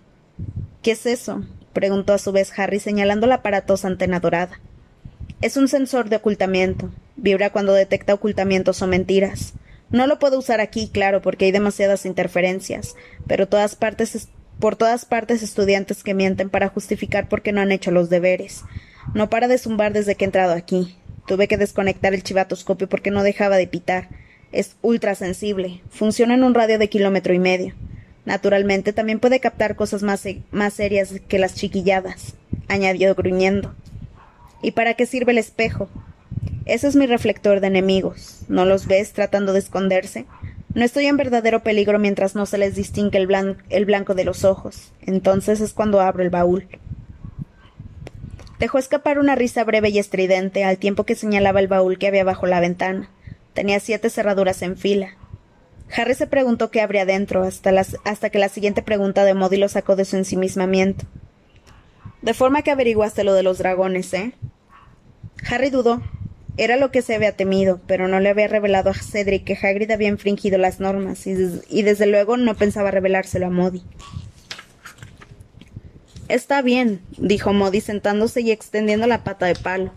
¿Qué 0.82 0.92
es 0.92 1.06
eso? 1.06 1.44
preguntó 1.72 2.12
a 2.12 2.18
su 2.18 2.32
vez 2.32 2.56
Harry, 2.58 2.78
señalando 2.78 3.26
la 3.26 3.36
aparatosa 3.36 3.88
antena 3.88 4.20
dorada. 4.20 4.60
Es 5.42 5.56
un 5.56 5.68
sensor 5.68 6.08
de 6.08 6.16
ocultamiento. 6.16 6.90
Vibra 7.16 7.50
cuando 7.50 7.74
detecta 7.74 8.14
ocultamientos 8.14 8.80
o 8.80 8.86
mentiras. 8.86 9.54
No 9.90 10.06
lo 10.06 10.18
puedo 10.18 10.38
usar 10.38 10.60
aquí, 10.60 10.88
claro, 10.88 11.20
porque 11.20 11.44
hay 11.44 11.52
demasiadas 11.52 12.06
interferencias, 12.06 12.96
pero 13.26 13.46
todas 13.48 13.76
partes 13.76 14.28
por 14.58 14.76
todas 14.76 15.04
partes 15.04 15.42
estudiantes 15.42 16.02
que 16.02 16.14
mienten 16.14 16.48
para 16.48 16.68
justificar 16.68 17.28
por 17.28 17.42
qué 17.42 17.52
no 17.52 17.60
han 17.60 17.72
hecho 17.72 17.90
los 17.90 18.08
deberes. 18.08 18.62
No 19.12 19.28
para 19.28 19.48
de 19.48 19.58
zumbar 19.58 19.92
desde 19.92 20.14
que 20.14 20.24
he 20.24 20.26
entrado 20.26 20.52
aquí. 20.54 20.96
Tuve 21.26 21.48
que 21.48 21.56
desconectar 21.56 22.14
el 22.14 22.22
chivatoscopio 22.22 22.88
porque 22.88 23.10
no 23.10 23.22
dejaba 23.22 23.56
de 23.56 23.66
pitar. 23.66 24.08
Es 24.54 24.76
ultra 24.82 25.16
sensible. 25.16 25.80
Funciona 25.90 26.34
en 26.34 26.44
un 26.44 26.54
radio 26.54 26.78
de 26.78 26.88
kilómetro 26.88 27.34
y 27.34 27.40
medio. 27.40 27.74
Naturalmente, 28.24 28.92
también 28.92 29.18
puede 29.18 29.40
captar 29.40 29.74
cosas 29.74 30.04
más, 30.04 30.24
más 30.52 30.74
serias 30.74 31.12
que 31.26 31.40
las 31.40 31.56
chiquilladas, 31.56 32.36
añadió 32.68 33.12
gruñendo. 33.16 33.74
¿Y 34.62 34.70
para 34.70 34.94
qué 34.94 35.06
sirve 35.06 35.32
el 35.32 35.38
espejo? 35.38 35.88
Ese 36.66 36.86
es 36.86 36.94
mi 36.94 37.06
reflector 37.06 37.58
de 37.58 37.66
enemigos. 37.66 38.42
¿No 38.46 38.64
los 38.64 38.86
ves 38.86 39.12
tratando 39.12 39.52
de 39.52 39.58
esconderse? 39.58 40.24
No 40.72 40.84
estoy 40.84 41.06
en 41.06 41.16
verdadero 41.16 41.64
peligro 41.64 41.98
mientras 41.98 42.36
no 42.36 42.46
se 42.46 42.56
les 42.56 42.76
distingue 42.76 43.18
el, 43.18 43.56
el 43.70 43.84
blanco 43.86 44.14
de 44.14 44.24
los 44.24 44.44
ojos. 44.44 44.92
Entonces 45.02 45.60
es 45.60 45.72
cuando 45.72 46.00
abro 46.00 46.22
el 46.22 46.30
baúl. 46.30 46.68
Dejó 48.60 48.78
escapar 48.78 49.18
una 49.18 49.34
risa 49.34 49.64
breve 49.64 49.88
y 49.88 49.98
estridente 49.98 50.62
al 50.62 50.78
tiempo 50.78 51.02
que 51.02 51.16
señalaba 51.16 51.58
el 51.58 51.66
baúl 51.66 51.98
que 51.98 52.06
había 52.06 52.22
bajo 52.22 52.46
la 52.46 52.60
ventana. 52.60 53.10
Tenía 53.54 53.80
siete 53.80 54.10
cerraduras 54.10 54.62
en 54.62 54.76
fila. 54.76 55.16
Harry 55.96 56.14
se 56.14 56.26
preguntó 56.26 56.70
qué 56.70 56.80
habría 56.80 57.06
dentro 57.06 57.44
hasta, 57.44 57.70
hasta 58.04 58.30
que 58.30 58.38
la 58.38 58.48
siguiente 58.48 58.82
pregunta 58.82 59.24
de 59.24 59.34
Modi 59.34 59.56
lo 59.56 59.68
sacó 59.68 59.96
de 59.96 60.04
su 60.04 60.16
ensimismamiento. 60.16 61.06
De 62.20 62.34
forma 62.34 62.62
que 62.62 62.70
averiguaste 62.70 63.22
lo 63.22 63.34
de 63.34 63.42
los 63.42 63.58
dragones, 63.58 64.12
¿eh? 64.14 64.34
Harry 65.48 65.70
dudó. 65.70 66.02
Era 66.56 66.76
lo 66.76 66.90
que 66.90 67.02
se 67.02 67.14
había 67.14 67.36
temido, 67.36 67.80
pero 67.86 68.06
no 68.06 68.20
le 68.20 68.28
había 68.28 68.46
revelado 68.46 68.90
a 68.90 68.94
Cedric 68.94 69.44
que 69.44 69.58
Hagrid 69.60 69.90
había 69.90 70.08
infringido 70.08 70.56
las 70.56 70.78
normas, 70.78 71.26
y, 71.26 71.34
y 71.68 71.82
desde 71.82 72.06
luego 72.06 72.36
no 72.36 72.54
pensaba 72.54 72.92
revelárselo 72.92 73.46
a 73.46 73.50
Modi. 73.50 73.82
Está 76.28 76.62
bien, 76.62 77.02
dijo 77.18 77.52
Modi 77.52 77.80
sentándose 77.80 78.40
y 78.40 78.52
extendiendo 78.52 79.06
la 79.06 79.24
pata 79.24 79.46
de 79.46 79.56
palo. 79.56 79.92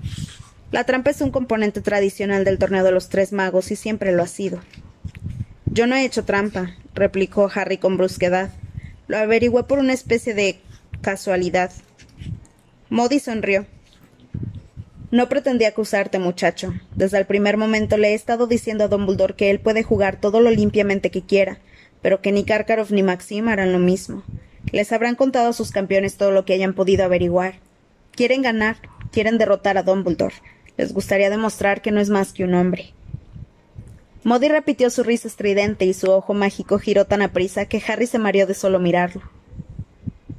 La 0.70 0.84
trampa 0.84 1.12
es 1.12 1.22
un 1.22 1.32
componente 1.32 1.80
tradicional 1.80 2.44
del 2.44 2.58
torneo 2.58 2.84
de 2.84 2.92
los 2.92 3.08
tres 3.08 3.32
magos 3.32 3.72
y 3.72 3.78
siempre 3.78 4.12
lo 4.12 4.22
ha 4.22 4.28
sido. 4.28 4.60
Yo 5.66 5.88
no 5.88 5.96
he 5.96 6.04
hecho 6.04 6.26
trampa, 6.26 6.76
replicó 6.94 7.50
Harry 7.54 7.78
con 7.78 7.96
brusquedad. 7.96 8.52
Lo 9.08 9.18
averigüé 9.18 9.64
por 9.64 9.80
una 9.80 9.94
especie 9.94 10.34
de 10.34 10.60
casualidad. 11.02 11.72
Modi 12.90 13.20
sonrió. 13.20 13.66
No 15.10 15.30
pretendía 15.30 15.70
acusarte, 15.70 16.20
muchacho. 16.20 16.74
Desde 16.96 17.18
el 17.18 17.26
primer 17.26 17.56
momento 17.56 17.96
le 17.96 18.10
he 18.10 18.14
estado 18.14 18.46
diciendo 18.46 18.84
a 18.84 18.88
Dumbledore 18.90 19.36
que 19.36 19.50
él 19.50 19.62
puede 19.62 19.84
jugar 19.84 20.20
todo 20.20 20.42
lo 20.42 20.52
limpiamente 20.52 21.12
que 21.12 21.22
quiera, 21.22 21.60
pero 22.02 22.22
que 22.22 22.34
ni 22.34 22.44
Karkaroff 22.44 22.92
ni 22.92 23.04
Maxim 23.04 23.48
harán 23.48 23.72
lo 23.72 23.80
mismo. 23.80 24.24
Les 24.74 24.92
habrán 24.92 25.16
contado 25.16 25.48
a 25.48 25.54
sus 25.54 25.72
campeones 25.72 26.18
todo 26.18 26.32
lo 26.32 26.44
que 26.44 26.54
hayan 26.54 26.74
podido 26.74 27.06
averiguar. 27.06 27.60
Quieren 28.12 28.42
ganar, 28.42 28.76
quieren 29.14 29.38
derrotar 29.38 29.78
a 29.78 29.84
Dumbledore. 29.84 30.36
Les 30.78 30.94
gustaría 30.94 31.30
demostrar 31.30 31.82
que 31.82 31.92
no 31.92 32.00
es 32.00 32.10
más 32.10 32.34
que 32.34 32.44
un 32.44 32.54
hombre. 32.54 32.94
Modi 34.24 34.48
repitió 34.48 34.90
su 34.90 35.04
risa 35.04 35.28
estridente 35.28 35.86
y 35.86 35.94
su 35.94 36.12
ojo 36.12 36.34
mágico 36.34 36.80
giró 36.80 37.06
tan 37.06 37.22
aprisa 37.22 37.66
que 37.66 37.82
Harry 37.88 38.08
se 38.08 38.20
mareó 38.20 38.46
de 38.46 38.54
solo 38.54 38.80
mirarlo. 38.80 39.22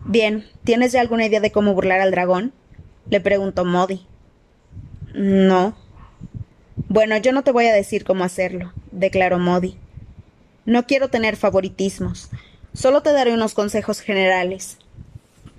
Bien, 0.04 0.46
¿tienes 0.64 0.92
ya 0.92 1.00
alguna 1.00 1.26
idea 1.26 1.40
de 1.40 1.52
cómo 1.52 1.74
burlar 1.74 2.00
al 2.00 2.10
dragón? 2.10 2.52
le 3.10 3.20
preguntó 3.20 3.64
Modi. 3.64 4.06
No. 5.14 5.76
Bueno, 6.88 7.16
yo 7.16 7.32
no 7.32 7.42
te 7.42 7.52
voy 7.52 7.66
a 7.66 7.74
decir 7.74 8.04
cómo 8.04 8.24
hacerlo, 8.24 8.72
declaró 8.92 9.38
Modi. 9.38 9.76
No 10.66 10.86
quiero 10.86 11.08
tener 11.08 11.36
favoritismos. 11.36 12.30
Solo 12.74 13.02
te 13.02 13.12
daré 13.12 13.32
unos 13.32 13.54
consejos 13.54 14.00
generales. 14.00 14.76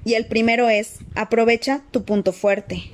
Y 0.06 0.14
el 0.14 0.28
primero 0.28 0.70
es, 0.70 1.00
aprovecha 1.16 1.82
tu 1.92 2.04
punto 2.04 2.32
fuerte. 2.32 2.92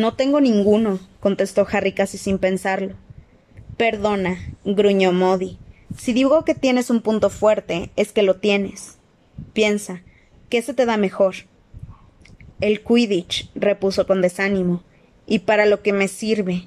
No 0.00 0.14
tengo 0.14 0.40
ninguno, 0.40 0.98
contestó 1.20 1.66
Harry 1.70 1.92
casi 1.92 2.16
sin 2.16 2.38
pensarlo. 2.38 2.94
Perdona, 3.76 4.38
gruñó 4.64 5.12
Modi. 5.12 5.58
Si 5.94 6.14
digo 6.14 6.42
que 6.46 6.54
tienes 6.54 6.88
un 6.88 7.02
punto 7.02 7.28
fuerte, 7.28 7.90
es 7.96 8.10
que 8.10 8.22
lo 8.22 8.36
tienes. 8.36 8.96
Piensa, 9.52 10.00
¿qué 10.48 10.62
se 10.62 10.72
te 10.72 10.86
da 10.86 10.96
mejor? 10.96 11.34
El 12.62 12.82
Quidditch, 12.82 13.50
repuso 13.54 14.06
con 14.06 14.22
desánimo, 14.22 14.82
y 15.26 15.40
para 15.40 15.66
lo 15.66 15.82
que 15.82 15.92
me 15.92 16.08
sirve. 16.08 16.66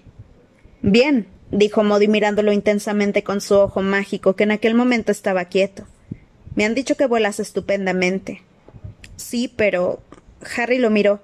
Bien, 0.84 1.26
dijo 1.50 1.84
Modi 1.84 2.08
mirándolo 2.08 2.52
intensamente 2.52 3.24
con 3.24 3.42
su 3.42 3.56
ojo 3.56 3.82
mágico, 3.82 4.36
que 4.36 4.44
en 4.44 4.52
aquel 4.52 4.76
momento 4.76 5.12
estaba 5.12 5.46
quieto. 5.46 5.88
Me 6.54 6.66
han 6.66 6.76
dicho 6.76 6.96
que 6.96 7.08
vuelas 7.08 7.40
estupendamente. 7.40 8.44
Sí, 9.16 9.52
pero. 9.56 10.04
Harry 10.56 10.78
lo 10.78 10.92
miró. 10.92 11.24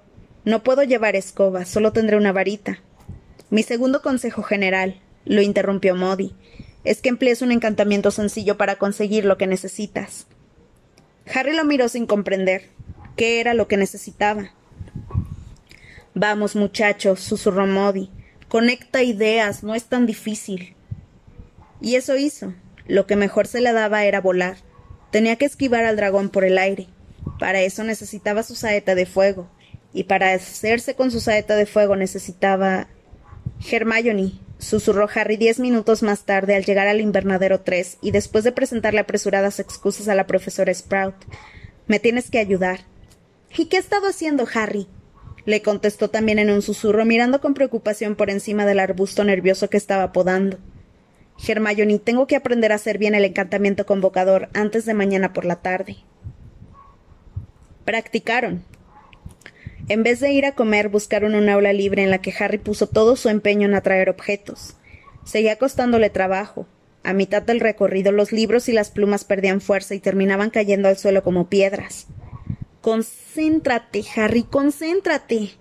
No 0.50 0.64
puedo 0.64 0.82
llevar 0.82 1.16
escoba, 1.16 1.64
solo 1.64 1.94
tendré 1.94 2.18
una 2.18 2.32
varita. 2.32 2.80
Mi 3.52 3.62
segundo 3.62 4.02
consejo 4.02 4.42
general, 4.42 5.00
lo 5.24 5.44
interrumpió 5.44 5.94
Modi, 5.94 6.34
es 6.84 7.04
que 7.04 7.10
emplees 7.10 7.44
un 7.44 7.52
encantamiento 7.52 8.10
sencillo 8.10 8.58
para 8.58 8.78
conseguir 8.78 9.26
lo 9.26 9.38
que 9.38 9.46
necesitas. 9.46 10.26
Harry 11.32 11.56
lo 11.56 11.66
miró 11.66 11.88
sin 11.88 12.08
comprender. 12.08 12.64
¿Qué 13.16 13.40
era 13.40 13.54
lo 13.54 13.68
que 13.68 13.78
necesitaba? 13.78 14.50
Vamos, 16.16 16.56
muchachos, 16.56 17.20
susurró 17.20 17.68
Modi. 17.68 18.10
Conecta 18.48 19.04
ideas, 19.04 19.62
no 19.64 19.76
es 19.76 19.84
tan 19.84 20.08
difícil. 20.08 20.76
Y 21.80 21.94
eso 21.94 22.18
hizo. 22.18 22.56
Lo 22.88 23.06
que 23.06 23.16
mejor 23.16 23.46
se 23.46 23.62
le 23.62 23.72
daba 23.72 24.04
era 24.04 24.20
volar. 24.20 24.58
Tenía 25.12 25.36
que 25.36 25.46
esquivar 25.46 25.86
al 25.86 25.96
dragón 25.96 26.30
por 26.30 26.44
el 26.44 26.58
aire. 26.58 26.88
Para 27.38 27.62
eso 27.62 27.84
necesitaba 27.84 28.42
su 28.42 28.56
saeta 28.56 28.96
de 28.96 29.06
fuego. 29.06 29.48
Y 29.94 30.04
para 30.04 30.34
hacerse 30.34 30.96
con 30.96 31.12
su 31.12 31.20
saeta 31.20 31.56
de 31.56 31.66
fuego 31.66 31.96
necesitaba. 31.96 32.88
Hermione, 33.72 34.34
susurró 34.60 35.08
Harry 35.14 35.38
diez 35.38 35.60
minutos 35.60 36.04
más 36.04 36.26
tarde 36.26 36.56
al 36.56 36.66
llegar 36.66 36.88
al 36.88 37.02
invernadero 37.02 37.62
3 37.62 37.98
y 38.02 38.12
después 38.12 38.44
de 38.44 38.52
presentarle 38.52 39.00
apresuradas 39.00 39.60
excusas 39.60 40.08
a 40.08 40.16
la 40.16 40.28
profesora 40.28 40.74
Sprout. 40.74 41.16
Me 41.88 42.00
tienes 42.00 42.30
que 42.30 42.40
ayudar. 42.40 42.82
¿Y 43.58 43.66
qué 43.66 43.78
ha 43.78 43.80
estado 43.80 44.08
haciendo 44.08 44.48
Harry? 44.54 44.88
le 45.46 45.62
contestó 45.64 46.12
también 46.12 46.38
en 46.38 46.52
un 46.52 46.62
susurro, 46.62 47.06
mirando 47.06 47.42
con 47.42 47.56
preocupación 47.56 48.16
por 48.16 48.30
encima 48.30 48.66
del 48.66 48.80
arbusto 48.80 49.24
nervioso 49.24 49.70
que 49.70 49.78
estaba 49.78 50.12
podando. 50.12 50.60
Hermione, 51.48 51.98
tengo 51.98 52.28
que 52.28 52.36
aprender 52.36 52.72
a 52.72 52.76
hacer 52.76 52.98
bien 53.00 53.16
el 53.16 53.26
encantamiento 53.26 53.86
convocador 53.86 54.50
antes 54.54 54.86
de 54.86 54.94
mañana 54.94 55.34
por 55.34 55.46
la 55.46 55.56
tarde. 55.56 55.98
Practicaron. 57.86 58.64
En 59.90 60.04
vez 60.04 60.22
de 60.22 60.32
ir 60.32 60.46
a 60.46 60.56
comer, 60.56 60.88
buscaron 60.88 61.36
un 61.36 61.50
aula 61.50 61.74
libre 61.74 62.04
en 62.04 62.10
la 62.10 62.22
que 62.22 62.34
Harry 62.40 62.58
puso 62.58 62.88
todo 62.88 63.16
su 63.16 63.28
empeño 63.28 63.68
en 63.68 63.74
atraer 63.74 64.10
objetos. 64.10 64.76
Seguía 65.26 65.58
costándole 65.58 66.10
trabajo. 66.10 66.68
A 67.04 67.14
mitad 67.14 67.42
del 67.42 67.60
recorrido 67.60 68.12
los 68.12 68.32
libros 68.32 68.70
y 68.70 68.72
las 68.72 68.92
plumas 68.92 69.26
perdían 69.26 69.60
fuerza 69.60 69.96
y 69.96 70.00
terminaban 70.00 70.50
cayendo 70.50 70.88
al 70.88 70.98
suelo 70.98 71.24
como 71.24 71.50
piedras. 71.50 72.08
Concéntrate, 72.82 74.04
Harry, 74.16 74.44
concéntrate. 74.44 75.52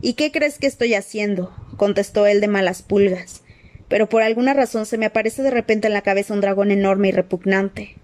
¿Y 0.00 0.14
qué 0.14 0.32
crees 0.32 0.58
que 0.58 0.66
estoy 0.66 0.94
haciendo? 0.94 1.54
contestó 1.76 2.26
él 2.26 2.40
de 2.40 2.48
malas 2.48 2.82
pulgas 2.82 3.44
pero 3.88 4.08
por 4.08 4.22
alguna 4.22 4.54
razón 4.54 4.86
se 4.86 4.98
me 4.98 5.06
aparece 5.06 5.42
de 5.42 5.50
repente 5.50 5.86
en 5.86 5.94
la 5.94 6.02
cabeza 6.02 6.34
un 6.34 6.40
dragón 6.40 6.70
enorme 6.70 7.08
y 7.08 7.12
repugnante. 7.12 7.94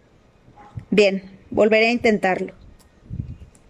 Bien, 0.91 1.23
volveré 1.50 1.89
a 1.89 1.93
intentarlo. 1.93 2.55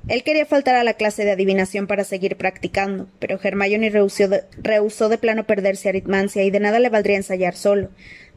Él 0.09 0.23
quería 0.23 0.47
faltar 0.47 0.77
a 0.77 0.85
la 0.85 0.95
clase 0.95 1.25
de 1.25 1.33
adivinación 1.33 1.87
para 1.87 2.05
seguir 2.05 2.37
practicando, 2.37 3.09
pero 3.19 3.39
Hermione 3.43 3.91
rehusó 3.91 4.29
de, 4.29 4.45
rehusó 4.63 5.09
de 5.09 5.19
plano 5.19 5.45
perderse 5.45 5.89
aritmancia 5.89 6.43
y 6.43 6.51
de 6.51 6.61
nada 6.61 6.79
le 6.79 6.89
valdría 6.89 7.17
ensayar 7.17 7.55
solo, 7.55 7.91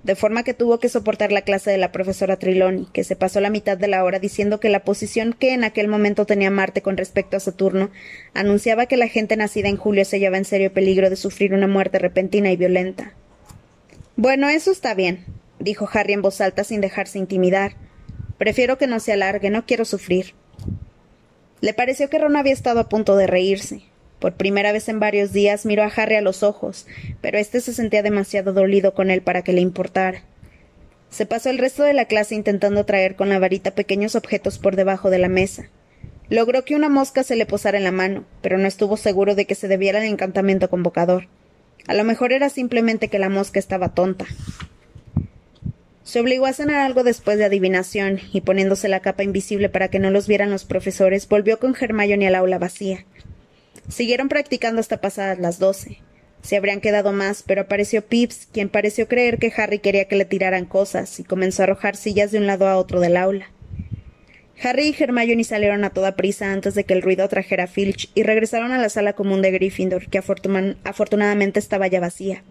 de 0.04 0.16
forma 0.16 0.44
que 0.44 0.54
tuvo 0.54 0.80
que 0.80 0.90
soportar 0.90 1.32
la 1.32 1.44
clase 1.44 1.72
de 1.72 1.78
la 1.78 1.94
profesora 1.94 2.38
Triloni, 2.38 2.88
que 2.92 3.06
se 3.06 3.16
pasó 3.16 3.40
la 3.40 3.50
mitad 3.50 3.78
de 3.78 3.88
la 3.88 4.04
hora 4.04 4.20
diciendo 4.20 4.60
que 4.60 4.68
la 4.68 4.84
posición 4.84 5.34
que 5.34 5.54
en 5.54 5.64
aquel 5.64 5.88
momento 5.88 6.26
tenía 6.26 6.52
Marte 6.52 6.82
con 6.82 6.98
respecto 6.98 7.38
a 7.38 7.40
Saturno 7.40 7.90
anunciaba 8.34 8.86
que 8.86 8.98
la 8.98 9.08
gente 9.08 9.38
nacida 9.38 9.70
en 9.70 9.78
julio 9.78 10.04
se 10.04 10.18
hallaba 10.18 10.38
en 10.38 10.46
serio 10.46 10.74
peligro 10.74 11.10
de 11.10 11.16
sufrir 11.16 11.54
una 11.54 11.68
muerte 11.68 11.98
repentina 11.98 12.52
y 12.52 12.58
violenta. 12.58 13.14
Bueno, 14.18 14.50
eso 14.50 14.72
está 14.72 14.94
bien, 14.94 15.24
dijo 15.60 15.90
Harry 15.92 16.14
en 16.14 16.22
voz 16.22 16.42
alta 16.42 16.66
sin 16.66 16.82
dejarse 16.82 17.20
intimidar. 17.20 17.78
Prefiero 18.38 18.78
que 18.78 18.88
no 18.88 19.00
se 19.00 19.14
alargue, 19.14 19.50
no 19.50 19.66
quiero 19.66 19.86
sufrir. 19.86 20.36
Le 21.64 21.74
pareció 21.74 22.10
que 22.10 22.20
Ron 22.20 22.36
había 22.36 22.52
estado 22.52 22.82
a 22.82 22.90
punto 22.90 23.16
de 23.16 23.26
reírse. 23.26 23.84
Por 24.20 24.34
primera 24.34 24.74
vez 24.74 24.90
en 24.90 25.00
varios 25.00 25.32
días 25.32 25.66
miró 25.66 25.84
a 25.84 25.94
Harry 25.96 26.16
a 26.16 26.22
los 26.22 26.44
ojos, 26.44 26.88
pero 27.22 27.38
éste 27.38 27.62
se 27.62 27.74
sentía 27.74 28.04
demasiado 28.04 28.52
dolido 28.52 28.94
con 28.94 29.10
él 29.10 29.22
para 29.22 29.44
que 29.44 29.54
le 29.54 29.62
importara. 29.62 30.26
Se 31.10 31.26
pasó 31.26 31.50
el 31.50 31.58
resto 31.58 31.84
de 31.84 31.94
la 31.94 32.04
clase 32.04 32.36
intentando 32.36 32.84
traer 32.84 33.16
con 33.16 33.30
la 33.30 33.40
varita 33.40 33.72
pequeños 33.72 34.16
objetos 34.16 34.60
por 34.60 34.76
debajo 34.76 35.10
de 35.10 35.20
la 35.20 35.30
mesa. 35.30 35.70
Logró 36.28 36.66
que 36.66 36.76
una 36.76 36.90
mosca 36.90 37.24
se 37.24 37.38
le 37.38 37.46
posara 37.46 37.78
en 37.78 37.86
la 37.86 37.94
mano, 37.94 38.26
pero 38.42 38.58
no 38.58 38.68
estuvo 38.68 38.98
seguro 38.98 39.34
de 39.34 39.46
que 39.46 39.56
se 39.56 39.70
debiera 39.70 40.00
al 40.00 40.06
encantamiento 40.06 40.70
convocador. 40.70 41.30
A 41.88 41.94
lo 41.94 42.04
mejor 42.04 42.34
era 42.34 42.50
simplemente 42.50 43.08
que 43.08 43.20
la 43.20 43.30
mosca 43.30 43.58
estaba 43.58 43.94
tonta. 43.94 44.26
Se 46.04 46.20
obligó 46.20 46.46
a 46.46 46.54
cenar 46.54 46.82
algo 46.82 47.04
después 47.04 47.38
de 47.38 47.46
adivinación, 47.46 48.20
y 48.34 48.42
poniéndose 48.42 48.90
la 48.90 49.00
capa 49.00 49.24
invisible 49.24 49.70
para 49.70 49.88
que 49.88 50.00
no 50.00 50.12
los 50.12 50.28
vieran 50.28 50.52
los 50.52 50.66
profesores, 50.66 51.30
volvió 51.30 51.60
con 51.60 51.76
Hermione 51.80 52.28
al 52.28 52.36
aula 52.36 52.60
vacía. 52.60 53.06
Siguieron 53.88 54.28
practicando 54.28 54.82
hasta 54.82 55.00
pasadas 55.00 55.40
las 55.40 55.60
doce. 55.60 56.02
Se 56.42 56.58
habrían 56.58 56.82
quedado 56.82 57.14
más, 57.14 57.42
pero 57.42 57.62
apareció 57.62 58.06
Pips, 58.06 58.50
quien 58.52 58.68
pareció 58.68 59.08
creer 59.08 59.40
que 59.40 59.54
Harry 59.56 59.80
quería 59.80 60.10
que 60.10 60.18
le 60.18 60.26
tiraran 60.26 60.66
cosas, 60.66 61.22
y 61.22 61.24
comenzó 61.24 61.62
a 61.62 61.66
arrojar 61.66 61.96
sillas 61.96 62.32
de 62.32 62.38
un 62.38 62.48
lado 62.48 62.68
a 62.68 62.78
otro 62.78 63.00
del 63.00 63.16
aula. 63.16 63.50
Harry 64.62 64.90
y 64.98 65.04
Hermione 65.04 65.46
salieron 65.46 65.86
a 65.86 65.92
toda 65.92 66.18
prisa 66.18 66.52
antes 66.52 66.76
de 66.76 66.84
que 66.84 66.94
el 66.94 67.02
ruido 67.02 67.28
trajera 67.30 67.64
a 67.64 67.68
Filch 67.68 68.12
y 68.14 68.24
regresaron 68.24 68.72
a 68.72 68.78
la 68.78 68.90
sala 68.90 69.14
común 69.14 69.42
de 69.42 69.52
Gryffindor, 69.52 70.10
que 70.10 70.18
afortunadamente 70.18 71.60
estaba 71.60 71.88
ya 71.88 72.02
vacía. 72.02 72.44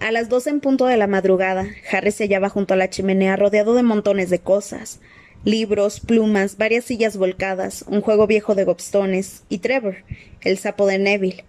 A 0.00 0.10
las 0.10 0.28
doce 0.28 0.50
en 0.50 0.60
punto 0.60 0.86
de 0.86 0.96
la 0.96 1.06
madrugada, 1.06 1.66
Harry 1.90 2.10
se 2.10 2.24
hallaba 2.24 2.48
junto 2.48 2.74
a 2.74 2.76
la 2.76 2.90
chimenea 2.90 3.36
rodeado 3.36 3.74
de 3.74 3.82
montones 3.82 4.28
de 4.30 4.40
cosas 4.40 5.00
libros, 5.44 6.00
plumas, 6.00 6.56
varias 6.56 6.86
sillas 6.86 7.16
volcadas, 7.16 7.84
un 7.86 8.00
juego 8.00 8.26
viejo 8.26 8.54
de 8.54 8.64
gobstones 8.64 9.44
y 9.48 9.58
Trevor, 9.58 9.96
el 10.40 10.58
sapo 10.58 10.86
de 10.86 10.98
Neville. 10.98 11.44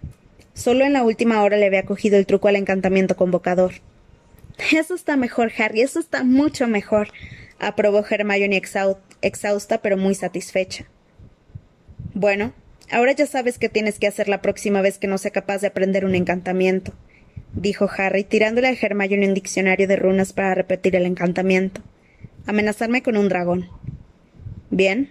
Solo 0.54 0.84
en 0.84 0.92
la 0.92 1.02
última 1.02 1.42
hora 1.42 1.56
le 1.56 1.66
había 1.66 1.86
cogido 1.86 2.18
el 2.18 2.26
truco 2.26 2.48
al 2.48 2.56
encantamiento 2.56 3.16
convocador. 3.16 3.72
Eso 4.72 4.94
está 4.94 5.16
mejor, 5.16 5.50
Harry, 5.58 5.80
eso 5.80 5.98
está 5.98 6.24
mucho 6.24 6.66
mejor, 6.68 7.08
aprobó 7.58 8.04
Hermione 8.08 8.62
exhausta 9.22 9.78
pero 9.78 9.96
muy 9.96 10.14
satisfecha. 10.14 10.86
Bueno, 12.14 12.52
ahora 12.90 13.12
ya 13.12 13.26
sabes 13.26 13.58
qué 13.58 13.68
tienes 13.68 13.98
que 13.98 14.06
hacer 14.06 14.28
la 14.28 14.40
próxima 14.42 14.80
vez 14.82 14.98
que 14.98 15.08
no 15.08 15.18
sea 15.18 15.30
capaz 15.30 15.60
de 15.60 15.68
aprender 15.68 16.04
un 16.04 16.14
encantamiento 16.14 16.92
dijo 17.56 17.88
Harry, 17.96 18.22
tirándole 18.22 18.68
a 18.68 18.72
Hermione 18.72 19.26
un 19.26 19.34
diccionario 19.34 19.88
de 19.88 19.96
runas 19.96 20.32
para 20.32 20.54
repetir 20.54 20.94
el 20.94 21.06
encantamiento. 21.06 21.80
Amenazarme 22.46 23.02
con 23.02 23.16
un 23.16 23.28
dragón. 23.28 23.68
Bien. 24.70 25.10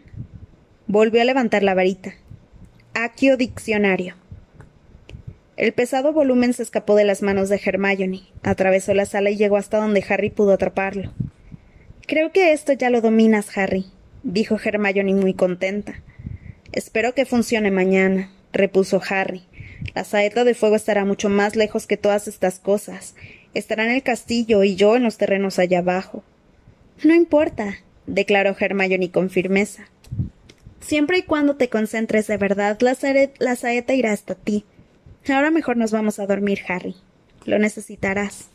Volvió 0.87 1.21
a 1.21 1.25
levantar 1.25 1.63
la 1.63 1.73
varita. 1.73 2.13
Aquio 2.93 3.35
diccionario. 3.35 4.15
El 5.57 5.73
pesado 5.73 6.13
volumen 6.13 6.53
se 6.53 6.63
escapó 6.63 6.95
de 6.95 7.05
las 7.05 7.21
manos 7.21 7.49
de 7.49 7.59
Hermione, 7.63 8.23
atravesó 8.43 8.93
la 8.93 9.05
sala 9.05 9.31
y 9.31 9.37
llegó 9.37 9.57
hasta 9.57 9.77
donde 9.77 10.03
Harry 10.07 10.29
pudo 10.29 10.53
atraparlo. 10.53 11.13
Creo 12.07 12.31
que 12.31 12.51
esto 12.51 12.73
ya 12.73 12.89
lo 12.89 13.01
dominas, 13.01 13.57
Harry, 13.57 13.85
dijo 14.23 14.57
Hermione 14.63 15.13
muy 15.13 15.33
contenta. 15.33 16.01
Espero 16.71 17.15
que 17.15 17.25
funcione 17.25 17.71
mañana, 17.71 18.31
repuso 18.51 19.01
Harry, 19.09 19.43
la 19.93 20.03
saeta 20.03 20.43
de 20.43 20.53
fuego 20.53 20.75
estará 20.75 21.05
mucho 21.05 21.29
más 21.29 21.55
lejos 21.55 21.87
que 21.87 21.97
todas 21.97 22.27
estas 22.27 22.59
cosas. 22.59 23.15
Estará 23.53 23.85
en 23.85 23.91
el 23.91 24.03
castillo 24.03 24.63
y 24.63 24.75
yo 24.75 24.95
en 24.95 25.03
los 25.03 25.17
terrenos 25.17 25.59
allá 25.59 25.79
abajo. 25.79 26.23
No 27.03 27.13
importa, 27.13 27.77
declaró 28.07 28.55
Hermione 28.59 29.11
con 29.11 29.29
firmeza. 29.29 29.87
Siempre 30.81 31.19
y 31.19 31.23
cuando 31.23 31.55
te 31.55 31.69
concentres 31.69 32.27
de 32.27 32.37
verdad, 32.37 32.77
la, 32.81 32.95
la 33.39 33.55
saeta 33.55 33.93
irá 33.93 34.11
hasta 34.11 34.35
ti. 34.35 34.65
Ahora 35.27 35.51
mejor 35.51 35.77
nos 35.77 35.91
vamos 35.91 36.19
a 36.19 36.27
dormir, 36.27 36.59
Harry. 36.67 36.95
Lo 37.45 37.57
necesitarás. 37.57 38.49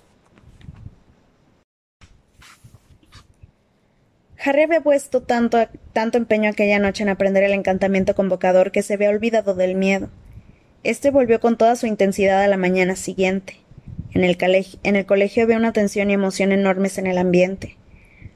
Harry 4.42 4.62
había 4.62 4.80
puesto 4.80 5.22
tanto, 5.22 5.58
tanto 5.92 6.16
empeño 6.16 6.50
aquella 6.50 6.78
noche 6.78 7.02
en 7.02 7.10
aprender 7.10 7.42
el 7.42 7.52
encantamiento 7.52 8.14
convocador 8.14 8.72
que 8.72 8.82
se 8.82 8.94
había 8.94 9.10
olvidado 9.10 9.54
del 9.54 9.74
miedo. 9.74 10.08
Este 10.82 11.10
volvió 11.10 11.40
con 11.40 11.58
toda 11.58 11.76
su 11.76 11.86
intensidad 11.86 12.42
a 12.42 12.48
la 12.48 12.56
mañana 12.56 12.96
siguiente. 12.96 13.60
En 14.12 14.24
el, 14.24 15.06
colegio 15.06 15.42
había 15.42 15.58
una 15.58 15.74
tensión 15.74 16.10
y 16.10 16.14
emoción 16.14 16.52
enormes 16.52 16.96
en 16.96 17.06
el 17.06 17.18
ambiente. 17.18 17.76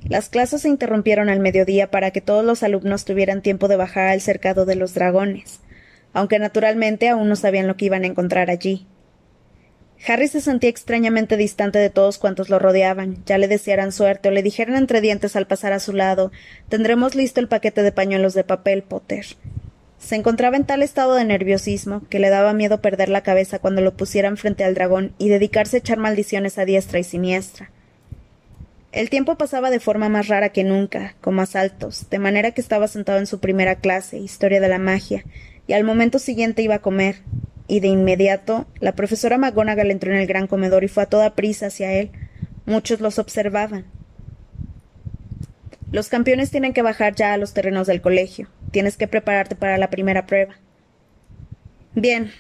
Las 0.07 0.29
clases 0.29 0.61
se 0.62 0.69
interrumpieron 0.69 1.31
al 1.31 1.40
mediodía 1.40 1.90
para 1.90 2.11
que 2.11 2.21
todos 2.21 2.45
los 2.45 2.62
alumnos 2.62 3.07
tuvieran 3.07 3.40
tiempo 3.40 3.66
de 3.66 3.77
bajar 3.77 4.09
al 4.09 4.21
cercado 4.21 4.66
de 4.66 4.77
los 4.77 4.92
dragones, 4.92 5.61
aunque 6.12 6.38
naturalmente 6.38 7.09
aún 7.09 7.31
no 7.31 7.37
sabían 7.37 7.66
lo 7.66 7.79
que 7.79 7.87
iban 7.87 8.05
a 8.05 8.09
encontrar 8.09 8.51
allí. 8.51 8.87
Harry 10.07 10.29
se 10.29 10.42
sentía 10.42 10.69
extrañamente 10.69 11.38
distante 11.38 11.79
de 11.79 11.88
todos 11.88 12.19
cuantos 12.19 12.51
lo 12.51 12.59
rodeaban, 12.59 13.25
ya 13.25 13.38
le 13.38 13.49
desearan 13.49 13.90
suerte 13.90 14.29
o 14.29 14.33
le 14.33 14.42
dijeran 14.42 14.77
entre 14.77 15.01
dientes 15.01 15.35
al 15.35 15.47
pasar 15.47 15.73
a 15.73 15.81
su 15.81 15.95
lado 15.95 16.31
Tendremos 16.69 17.14
listo 17.14 17.40
el 17.40 17.49
paquete 17.49 17.83
de 17.83 17.92
pañuelos 17.92 18.35
de 18.35 18.45
papel, 18.45 18.83
Potter. 18.83 19.25
Se 20.05 20.17
encontraba 20.17 20.59
en 20.59 20.67
tal 20.67 20.83
estado 20.83 21.14
de 21.14 21.25
nerviosismo 21.25 22.03
que 22.11 22.19
le 22.19 22.29
daba 22.29 22.53
miedo 22.53 22.83
perder 22.83 23.09
la 23.09 23.23
cabeza 23.23 23.59
cuando 23.59 23.81
lo 23.81 23.97
pusieran 23.97 24.37
frente 24.37 24.62
al 24.62 24.75
dragón 24.75 25.14
y 25.17 25.31
dedicarse 25.31 25.77
a 25.77 25.81
echar 25.81 25.97
maldiciones 25.97 26.59
a 26.59 26.67
diestra 26.67 26.99
y 26.99 27.05
siniestra. 27.05 27.71
El 28.93 29.09
tiempo 29.09 29.38
pasaba 29.38 29.71
de 29.71 29.81
forma 29.81 30.11
más 30.11 30.29
rara 30.29 30.51
que 30.51 30.62
nunca, 30.62 31.14
como 31.23 31.40
a 31.40 31.47
saltos, 31.47 32.11
de 32.11 32.19
manera 32.19 32.51
que 32.51 32.61
estaba 32.61 32.87
sentado 32.87 33.19
en 33.19 33.27
su 33.27 33.40
primera 33.40 33.77
clase, 33.77 34.19
Historia 34.19 34.61
de 34.61 34.69
la 34.69 34.79
Magia, 34.79 35.25
y 35.67 35.73
al 35.73 35.85
momento 35.85 36.19
siguiente 36.19 36.61
iba 36.61 36.75
a 36.75 36.83
comer, 36.83 37.23
y 37.67 37.81
de 37.81 37.88
inmediato 37.88 38.67
la 38.81 38.93
profesora 38.93 39.38
McGonagall 39.38 39.90
entró 39.90 40.12
en 40.12 40.19
el 40.19 40.27
gran 40.27 40.49
comedor 40.49 40.85
y 40.85 40.88
fue 40.88 41.05
a 41.05 41.09
toda 41.09 41.35
prisa 41.35 41.69
hacia 41.69 41.95
él. 41.95 42.11
Muchos 42.67 43.01
los 43.01 43.19
observaban. 43.19 43.87
Los 45.95 46.09
campeones 46.09 46.51
tienen 46.51 46.73
que 46.73 46.83
bajar 46.83 47.15
ya 47.15 47.33
a 47.33 47.37
los 47.37 47.55
terrenos 47.55 47.87
del 47.87 48.01
colegio. 48.01 48.49
Tienes 48.73 48.97
que 48.97 49.07
prepararte 49.07 49.55
para 49.55 49.79
la 49.79 49.91
primera 49.91 50.27
prueba. 50.27 50.57
Bien, 51.95 52.33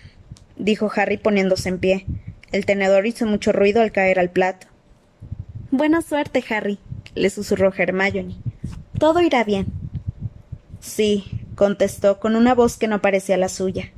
dijo 0.56 0.90
Harry 0.96 1.18
poniéndose 1.18 1.68
en 1.68 1.78
pie. 1.78 2.04
El 2.50 2.66
tenedor 2.66 3.06
hizo 3.06 3.26
mucho 3.26 3.52
ruido 3.52 3.80
al 3.80 3.92
caer 3.92 4.18
al 4.18 4.30
plato. 4.30 4.66
Buena 5.70 6.02
suerte, 6.02 6.42
Harry, 6.50 6.80
le 7.14 7.30
susurró 7.30 7.72
Hermione. 7.72 8.34
Todo 8.98 9.20
irá 9.20 9.44
bien. 9.44 9.66
Sí, 10.80 11.24
contestó 11.54 12.18
con 12.18 12.34
una 12.34 12.56
voz 12.56 12.76
que 12.76 12.88
no 12.88 13.00
parecía 13.00 13.36
la 13.36 13.48
suya. 13.48 13.92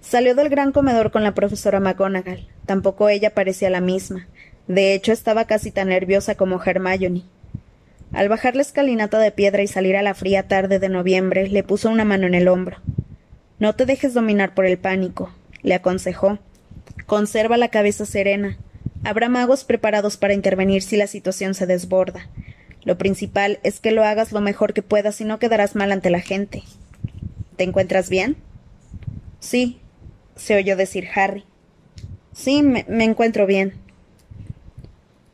Salió 0.00 0.36
del 0.36 0.48
gran 0.48 0.70
comedor 0.70 1.10
con 1.10 1.24
la 1.24 1.34
profesora 1.34 1.80
McGonagall. 1.80 2.46
Tampoco 2.66 3.08
ella 3.08 3.34
parecía 3.34 3.68
la 3.68 3.80
misma. 3.80 4.28
De 4.68 4.94
hecho, 4.94 5.10
estaba 5.10 5.46
casi 5.46 5.72
tan 5.72 5.88
nerviosa 5.88 6.36
como 6.36 6.62
Hermione. 6.62 7.24
Al 8.12 8.28
bajar 8.28 8.56
la 8.56 8.62
escalinata 8.62 9.18
de 9.18 9.30
piedra 9.30 9.62
y 9.62 9.66
salir 9.66 9.96
a 9.96 10.02
la 10.02 10.14
fría 10.14 10.48
tarde 10.48 10.78
de 10.78 10.88
noviembre, 10.88 11.48
le 11.48 11.62
puso 11.62 11.90
una 11.90 12.04
mano 12.04 12.26
en 12.26 12.34
el 12.34 12.48
hombro. 12.48 12.78
No 13.58 13.74
te 13.74 13.86
dejes 13.86 14.14
dominar 14.14 14.54
por 14.54 14.66
el 14.66 14.78
pánico, 14.78 15.32
le 15.62 15.74
aconsejó. 15.74 16.38
Conserva 17.06 17.56
la 17.56 17.68
cabeza 17.68 18.06
serena. 18.06 18.56
Habrá 19.04 19.28
magos 19.28 19.64
preparados 19.64 20.16
para 20.16 20.34
intervenir 20.34 20.82
si 20.82 20.96
la 20.96 21.06
situación 21.06 21.54
se 21.54 21.66
desborda. 21.66 22.28
Lo 22.82 22.96
principal 22.96 23.58
es 23.62 23.80
que 23.80 23.92
lo 23.92 24.04
hagas 24.04 24.32
lo 24.32 24.40
mejor 24.40 24.72
que 24.72 24.82
puedas 24.82 25.20
y 25.20 25.24
no 25.24 25.38
quedarás 25.38 25.74
mal 25.76 25.92
ante 25.92 26.10
la 26.10 26.20
gente. 26.20 26.62
¿Te 27.56 27.64
encuentras 27.64 28.08
bien? 28.08 28.36
Sí, 29.40 29.80
se 30.36 30.56
oyó 30.56 30.76
decir 30.76 31.08
Harry. 31.14 31.44
Sí, 32.32 32.62
me, 32.62 32.86
me 32.88 33.04
encuentro 33.04 33.46
bien. 33.46 33.74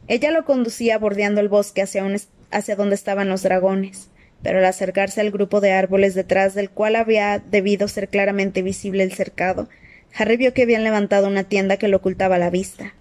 Ella 0.09 0.31
lo 0.31 0.45
conducía 0.45 0.99
bordeando 0.99 1.41
el 1.41 1.49
bosque 1.49 1.83
hacia 1.83 2.05
un, 2.05 2.17
hacia 2.51 2.77
donde 2.77 2.95
estaban 2.95 3.29
los 3.29 3.43
dragones, 3.43 4.11
pero 4.43 4.59
al 4.59 4.65
acercarse 4.65 5.21
al 5.21 5.31
grupo 5.31 5.61
de 5.61 5.73
árboles 5.73 6.15
detrás 6.15 6.55
del 6.55 6.71
cual 6.71 6.97
había 6.97 7.39
debido 7.39 7.89
ser 7.89 8.09
claramente 8.09 8.63
visible 8.63 9.03
el 9.03 9.13
cercado, 9.13 9.69
Harry 10.17 10.37
vio 10.37 10.55
que 10.55 10.63
habían 10.63 10.85
levantado 10.85 11.27
una 11.27 11.45
tienda 11.45 11.77
que 11.77 11.89
lo 11.89 11.97
ocultaba 11.97 12.37
a 12.37 12.39
la 12.39 12.51
vista. 12.51 12.95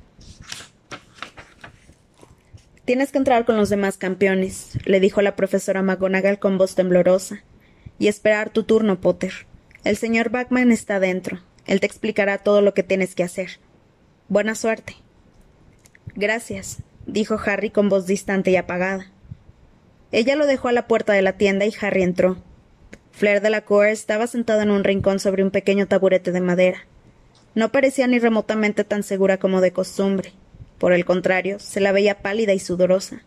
Tienes 2.85 3.11
que 3.11 3.17
entrar 3.17 3.45
con 3.45 3.55
los 3.55 3.69
demás 3.69 3.97
campeones, 3.97 4.77
le 4.83 4.99
dijo 4.99 5.21
la 5.21 5.35
profesora 5.35 5.81
McGonagall 5.81 6.39
con 6.39 6.57
voz 6.57 6.75
temblorosa, 6.75 7.43
y 7.97 8.07
esperar 8.07 8.49
tu 8.49 8.63
turno, 8.63 8.99
Potter. 8.99 9.31
El 9.85 9.95
señor 9.95 10.29
Backman 10.29 10.71
está 10.71 10.99
dentro. 10.99 11.39
Él 11.65 11.79
te 11.79 11.85
explicará 11.85 12.39
todo 12.39 12.61
lo 12.61 12.73
que 12.73 12.83
tienes 12.83 13.15
que 13.15 13.23
hacer. 13.23 13.59
Buena 14.27 14.55
suerte. 14.55 14.95
Gracias, 16.15 16.79
dijo 17.05 17.39
Harry 17.45 17.69
con 17.69 17.87
voz 17.87 18.05
distante 18.05 18.51
y 18.51 18.57
apagada. 18.57 19.12
Ella 20.13 20.35
lo 20.35 20.45
dejó 20.45 20.67
a 20.67 20.73
la 20.73 20.87
puerta 20.87 21.13
de 21.13 21.23
la 21.23 21.37
tienda 21.37 21.65
y 21.65 21.73
Harry 21.81 22.03
entró. 22.03 22.37
Flair 23.13 23.41
de 23.41 23.49
la 23.49 23.61
Cour 23.61 23.87
estaba 23.87 24.27
sentada 24.27 24.61
en 24.61 24.69
un 24.69 24.83
rincón 24.83 25.17
sobre 25.19 25.43
un 25.43 25.49
pequeño 25.49 25.87
taburete 25.87 26.31
de 26.31 26.39
madera. 26.39 26.85
No 27.55 27.71
parecía 27.71 28.05
ni 28.05 28.19
remotamente 28.19 28.83
tan 28.83 29.01
segura 29.01 29.37
como 29.39 29.59
de 29.59 29.73
costumbre. 29.73 30.31
Por 30.77 30.93
el 30.93 31.03
contrario, 31.03 31.57
se 31.57 31.79
la 31.79 31.91
veía 31.91 32.19
pálida 32.19 32.53
y 32.53 32.59
sudorosa. 32.59 33.23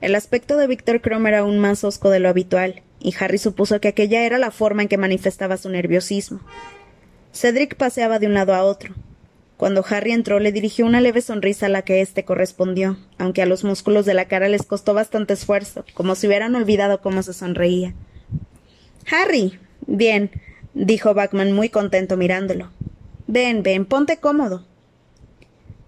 El 0.00 0.14
aspecto 0.14 0.56
de 0.56 0.66
Víctor 0.66 1.02
Crom 1.02 1.26
era 1.26 1.40
aún 1.40 1.58
más 1.58 1.84
hosco 1.84 2.08
de 2.08 2.20
lo 2.20 2.30
habitual, 2.30 2.82
y 3.00 3.14
Harry 3.20 3.36
supuso 3.36 3.78
que 3.78 3.88
aquella 3.88 4.24
era 4.24 4.38
la 4.38 4.50
forma 4.50 4.80
en 4.80 4.88
que 4.88 4.96
manifestaba 4.96 5.58
su 5.58 5.68
nerviosismo. 5.68 6.40
Cedric 7.32 7.76
paseaba 7.76 8.18
de 8.18 8.28
un 8.28 8.34
lado 8.34 8.54
a 8.54 8.64
otro, 8.64 8.94
cuando 9.58 9.84
Harry 9.90 10.12
entró, 10.12 10.38
le 10.38 10.52
dirigió 10.52 10.86
una 10.86 11.00
leve 11.00 11.20
sonrisa 11.20 11.66
a 11.66 11.68
la 11.68 11.82
que 11.82 12.00
éste 12.00 12.24
correspondió, 12.24 12.96
aunque 13.18 13.42
a 13.42 13.46
los 13.46 13.64
músculos 13.64 14.06
de 14.06 14.14
la 14.14 14.26
cara 14.26 14.48
les 14.48 14.62
costó 14.62 14.94
bastante 14.94 15.34
esfuerzo, 15.34 15.84
como 15.94 16.14
si 16.14 16.28
hubieran 16.28 16.54
olvidado 16.54 17.00
cómo 17.00 17.24
se 17.24 17.32
sonreía. 17.34 17.92
Harry. 19.10 19.58
Bien, 19.86 20.30
dijo 20.74 21.12
Backman 21.12 21.52
muy 21.52 21.70
contento 21.70 22.16
mirándolo. 22.16 22.70
Ven, 23.26 23.64
ven, 23.64 23.84
ponte 23.84 24.18
cómodo. 24.18 24.64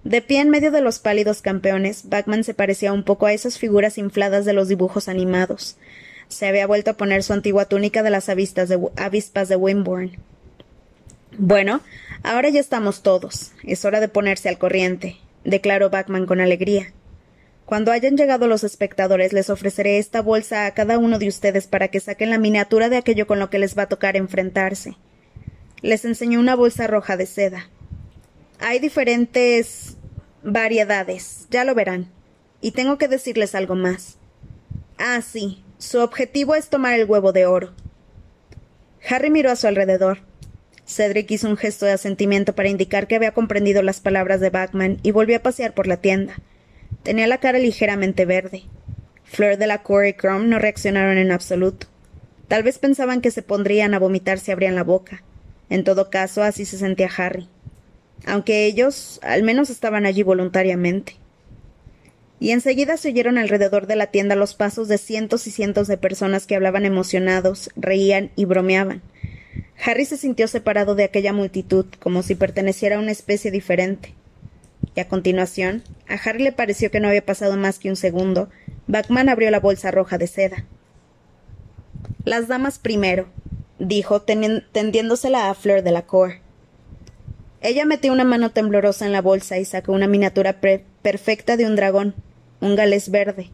De 0.02 0.20
pie 0.20 0.40
en 0.40 0.50
medio 0.50 0.72
de 0.72 0.80
los 0.80 0.98
pálidos 0.98 1.40
campeones, 1.40 2.08
Batman 2.08 2.42
se 2.42 2.54
parecía 2.54 2.92
un 2.92 3.04
poco 3.04 3.26
a 3.26 3.32
esas 3.32 3.56
figuras 3.56 3.98
infladas 3.98 4.44
de 4.46 4.52
los 4.52 4.66
dibujos 4.66 5.08
animados. 5.08 5.76
Se 6.26 6.48
había 6.48 6.66
vuelto 6.66 6.90
a 6.90 6.94
poner 6.94 7.22
su 7.22 7.34
antigua 7.34 7.66
túnica 7.66 8.02
de 8.02 8.10
las 8.10 8.28
avispas 8.28 8.68
de, 8.68 8.80
avispas 8.96 9.48
de 9.48 9.54
Wimborne. 9.54 10.18
Bueno, 11.38 11.80
ahora 12.22 12.48
ya 12.48 12.60
estamos 12.60 13.02
todos. 13.02 13.52
Es 13.62 13.84
hora 13.84 14.00
de 14.00 14.08
ponerse 14.08 14.48
al 14.48 14.58
corriente, 14.58 15.18
declaró 15.44 15.90
Batman 15.90 16.26
con 16.26 16.40
alegría. 16.40 16.92
Cuando 17.66 17.92
hayan 17.92 18.16
llegado 18.16 18.48
los 18.48 18.64
espectadores, 18.64 19.32
les 19.32 19.48
ofreceré 19.48 19.98
esta 19.98 20.22
bolsa 20.22 20.66
a 20.66 20.74
cada 20.74 20.98
uno 20.98 21.20
de 21.20 21.28
ustedes 21.28 21.68
para 21.68 21.86
que 21.86 22.00
saquen 22.00 22.30
la 22.30 22.38
miniatura 22.38 22.88
de 22.88 22.96
aquello 22.96 23.28
con 23.28 23.38
lo 23.38 23.48
que 23.48 23.60
les 23.60 23.78
va 23.78 23.84
a 23.84 23.88
tocar 23.88 24.16
enfrentarse. 24.16 24.96
Les 25.80 26.04
enseñó 26.04 26.40
una 26.40 26.56
bolsa 26.56 26.88
roja 26.88 27.16
de 27.16 27.26
seda. 27.26 27.70
Hay 28.58 28.80
diferentes 28.80 29.96
variedades, 30.42 31.46
ya 31.48 31.64
lo 31.64 31.76
verán. 31.76 32.10
Y 32.60 32.72
tengo 32.72 32.98
que 32.98 33.06
decirles 33.06 33.54
algo 33.54 33.76
más. 33.76 34.18
Ah, 34.98 35.22
sí, 35.22 35.62
su 35.78 36.00
objetivo 36.00 36.56
es 36.56 36.68
tomar 36.68 36.98
el 36.98 37.06
huevo 37.06 37.32
de 37.32 37.46
oro. 37.46 37.72
Harry 39.08 39.30
miró 39.30 39.50
a 39.52 39.56
su 39.56 39.68
alrededor. 39.68 40.18
Cedric 40.90 41.30
hizo 41.30 41.48
un 41.48 41.56
gesto 41.56 41.86
de 41.86 41.92
asentimiento 41.92 42.54
para 42.54 42.68
indicar 42.68 43.06
que 43.06 43.16
había 43.16 43.32
comprendido 43.32 43.82
las 43.82 44.00
palabras 44.00 44.40
de 44.40 44.50
Batman 44.50 44.98
y 45.02 45.12
volvió 45.12 45.36
a 45.36 45.42
pasear 45.42 45.72
por 45.72 45.86
la 45.86 45.98
tienda. 45.98 46.34
Tenía 47.02 47.26
la 47.26 47.38
cara 47.38 47.58
ligeramente 47.58 48.24
verde. 48.26 48.64
Fleur 49.24 49.56
de 49.56 49.68
la 49.68 49.82
Cour 49.82 50.06
y 50.06 50.14
Crumb 50.14 50.46
no 50.46 50.58
reaccionaron 50.58 51.16
en 51.16 51.30
absoluto. 51.30 51.86
Tal 52.48 52.64
vez 52.64 52.78
pensaban 52.78 53.20
que 53.20 53.30
se 53.30 53.42
pondrían 53.42 53.94
a 53.94 54.00
vomitar 54.00 54.40
si 54.40 54.50
abrían 54.50 54.74
la 54.74 54.82
boca. 54.82 55.22
En 55.68 55.84
todo 55.84 56.10
caso, 56.10 56.42
así 56.42 56.64
se 56.64 56.78
sentía 56.78 57.08
Harry. 57.16 57.48
Aunque 58.26 58.66
ellos 58.66 59.20
al 59.22 59.44
menos 59.44 59.70
estaban 59.70 60.04
allí 60.04 60.24
voluntariamente. 60.24 61.14
Y 62.40 62.50
enseguida 62.50 62.96
se 62.96 63.08
oyeron 63.08 63.38
alrededor 63.38 63.86
de 63.86 63.96
la 63.96 64.08
tienda 64.08 64.34
los 64.34 64.54
pasos 64.54 64.88
de 64.88 64.98
cientos 64.98 65.46
y 65.46 65.52
cientos 65.52 65.86
de 65.86 65.96
personas 65.96 66.46
que 66.46 66.56
hablaban 66.56 66.84
emocionados, 66.84 67.70
reían 67.76 68.32
y 68.34 68.46
bromeaban. 68.46 69.02
Harry 69.84 70.04
se 70.04 70.16
sintió 70.16 70.46
separado 70.48 70.94
de 70.94 71.04
aquella 71.04 71.32
multitud, 71.32 71.86
como 72.00 72.22
si 72.22 72.34
perteneciera 72.34 72.96
a 72.96 73.00
una 73.00 73.12
especie 73.12 73.50
diferente 73.50 74.14
y 74.94 75.00
a 75.00 75.08
continuación, 75.08 75.82
a 76.08 76.14
Harry 76.14 76.42
le 76.42 76.52
pareció 76.52 76.90
que 76.90 77.00
no 77.00 77.08
había 77.08 77.24
pasado 77.24 77.56
más 77.56 77.78
que 77.78 77.90
un 77.90 77.96
segundo, 77.96 78.48
Batman 78.86 79.28
abrió 79.28 79.50
la 79.50 79.60
bolsa 79.60 79.90
roja 79.90 80.18
de 80.18 80.26
seda. 80.26 80.64
Las 82.24 82.48
damas 82.48 82.78
primero, 82.78 83.28
dijo, 83.78 84.22
tendiéndosela 84.22 85.50
a 85.50 85.54
Fleur 85.54 85.82
de 85.82 85.92
la 85.92 86.02
Cour. 86.02 86.34
Ella 87.60 87.84
metió 87.84 88.12
una 88.12 88.24
mano 88.24 88.50
temblorosa 88.50 89.06
en 89.06 89.12
la 89.12 89.22
bolsa 89.22 89.58
y 89.58 89.64
sacó 89.64 89.92
una 89.92 90.06
miniatura 90.06 90.60
perfecta 91.02 91.56
de 91.56 91.66
un 91.66 91.76
dragón, 91.76 92.14
un 92.60 92.74
galés 92.74 93.10
verde. 93.10 93.50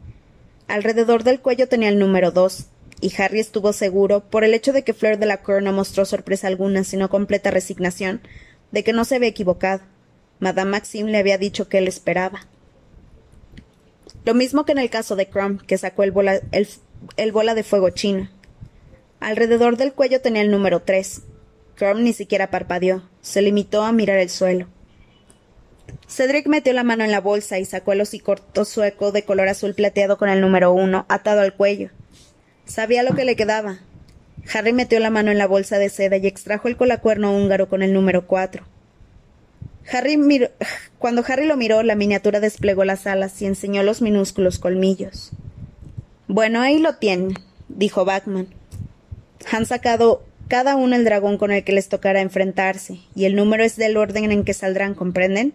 Alrededor 0.69 1.23
del 1.23 1.41
cuello 1.41 1.69
tenía 1.69 1.89
el 1.89 1.99
número 1.99 2.31
dos, 2.31 2.67
y 3.01 3.13
Harry 3.21 3.41
estuvo 3.41 3.73
seguro, 3.73 4.21
por 4.21 4.45
el 4.45 4.55
hecho 4.55 4.73
de 4.73 4.83
que 4.83 4.95
Fleur 4.95 5.19
de 5.19 5.27
la 5.27 5.43
Cour 5.43 5.63
no 5.63 5.73
mostró 5.73 6.05
sorpresa 6.05 6.47
alguna, 6.47 6.85
sino 6.85 7.11
completa 7.11 7.51
resignación, 7.51 8.21
de 8.73 8.85
que 8.85 8.93
no 8.93 9.05
se 9.05 9.17
había 9.17 9.29
equivocado. 9.29 9.83
Madame 10.39 10.71
Maxime 10.71 11.11
le 11.11 11.19
había 11.19 11.39
dicho 11.39 11.69
que 11.69 11.79
él 11.79 11.89
esperaba. 11.89 12.47
Lo 14.25 14.35
mismo 14.35 14.65
que 14.65 14.73
en 14.73 14.79
el 14.79 14.91
caso 14.91 15.15
de 15.15 15.29
Crumb, 15.29 15.65
que 15.65 15.79
sacó 15.79 16.03
el 16.03 16.11
bola, 16.11 16.41
el, 16.53 17.33
bola 17.33 17.55
de 17.55 17.63
fuego 17.63 17.91
chino. 17.91 18.29
Alrededor 19.21 19.77
del 19.77 19.93
cuello 19.93 20.21
tenía 20.21 20.43
el 20.43 20.51
número 20.51 20.81
tres. 20.81 21.23
Crumb 21.77 22.01
ni 22.01 22.13
siquiera 22.13 22.51
parpadeó, 22.51 23.03
se 23.21 23.43
limitó 23.43 23.83
a 23.83 23.93
mirar 23.93 24.19
el 24.19 24.31
suelo. 24.31 24.67
Cedric 26.09 26.47
metió 26.47 26.73
la 26.73 26.85
mano 26.85 27.05
en 27.05 27.13
la 27.13 27.21
bolsa 27.21 27.59
y 27.59 27.65
sacó 27.65 27.93
el 27.93 28.01
hocicorto 28.01 28.65
sueco 28.65 29.13
de 29.13 29.25
color 29.25 29.49
azul 29.49 29.75
plateado 29.75 30.19
con 30.19 30.29
el 30.29 30.41
número 30.41 30.73
uno 30.73 31.05
atado 31.09 31.41
al 31.41 31.55
cuello. 31.55 31.91
Sabía 32.67 33.03
lo 33.03 33.15
que 33.15 33.25
le 33.25 33.37
quedaba. 33.37 33.79
Harry 34.53 34.73
metió 34.73 35.01
la 35.01 35.11
mano 35.11 35.31
en 35.31 35.39
la 35.39 35.47
bolsa 35.47 35.79
de 35.79 35.89
seda 35.89 36.19
y 36.19 36.27
extrajo 36.27 36.69
el 36.69 36.77
colacuerno 36.77 37.35
húngaro 37.35 37.69
con 37.69 37.83
el 37.83 37.93
número 37.93 38.27
cuatro. 38.27 38.65
Harry 39.91 40.19
Cuando 40.99 41.25
Harry 41.27 41.47
lo 41.47 41.57
miró, 41.57 41.83
la 41.83 41.95
miniatura 41.95 42.41
desplegó 42.41 42.85
las 42.85 43.07
alas 43.07 43.41
y 43.41 43.47
enseñó 43.47 43.83
los 43.83 44.03
minúsculos 44.03 44.59
colmillos. 44.59 45.31
Bueno, 46.27 46.61
ahí 46.61 46.81
lo 46.81 46.97
tienen, 46.97 47.35
dijo 47.69 48.05
Batman. 48.05 48.49
Han 49.53 49.65
sacado 49.65 50.25
cada 50.49 50.75
uno 50.77 50.97
el 50.97 51.05
dragón 51.05 51.39
con 51.39 51.53
el 51.53 51.63
que 51.63 51.73
les 51.73 51.89
tocará 51.89 52.21
enfrentarse, 52.21 53.01
y 53.15 53.27
el 53.27 53.37
número 53.37 53.63
es 53.63 53.77
del 53.77 53.97
orden 53.97 54.31
en 54.33 54.45
que 54.45 54.55
saldrán, 54.55 54.95
¿comprenden? 54.95 55.53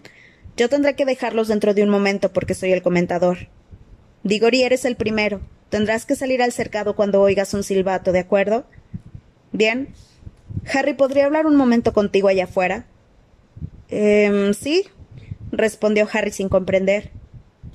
Yo 0.56 0.70
tendré 0.70 0.96
que 0.96 1.06
dejarlos 1.06 1.48
dentro 1.50 1.74
de 1.74 1.84
un 1.84 1.90
momento 1.90 2.32
porque 2.32 2.54
soy 2.54 2.72
el 2.72 2.82
comentador. 2.82 3.50
Digori, 4.24 4.64
eres 4.64 4.86
el 4.86 4.96
primero. 4.96 5.42
Tendrás 5.72 6.06
que 6.06 6.18
salir 6.18 6.42
al 6.42 6.52
cercado 6.52 6.98
cuando 6.98 7.22
oigas 7.22 7.54
un 7.54 7.64
silbato, 7.64 8.12
¿de 8.12 8.20
acuerdo? 8.20 8.66
Bien. 9.54 9.88
Harry, 10.72 10.94
¿podría 10.94 11.26
hablar 11.26 11.46
un 11.46 11.56
momento 11.56 11.94
contigo 11.94 12.28
allá 12.28 12.44
afuera? 12.44 12.86
Eh, 13.88 14.52
sí, 14.54 14.84
respondió 15.54 16.10
Harry 16.12 16.32
sin 16.32 16.50
comprender. 16.50 17.12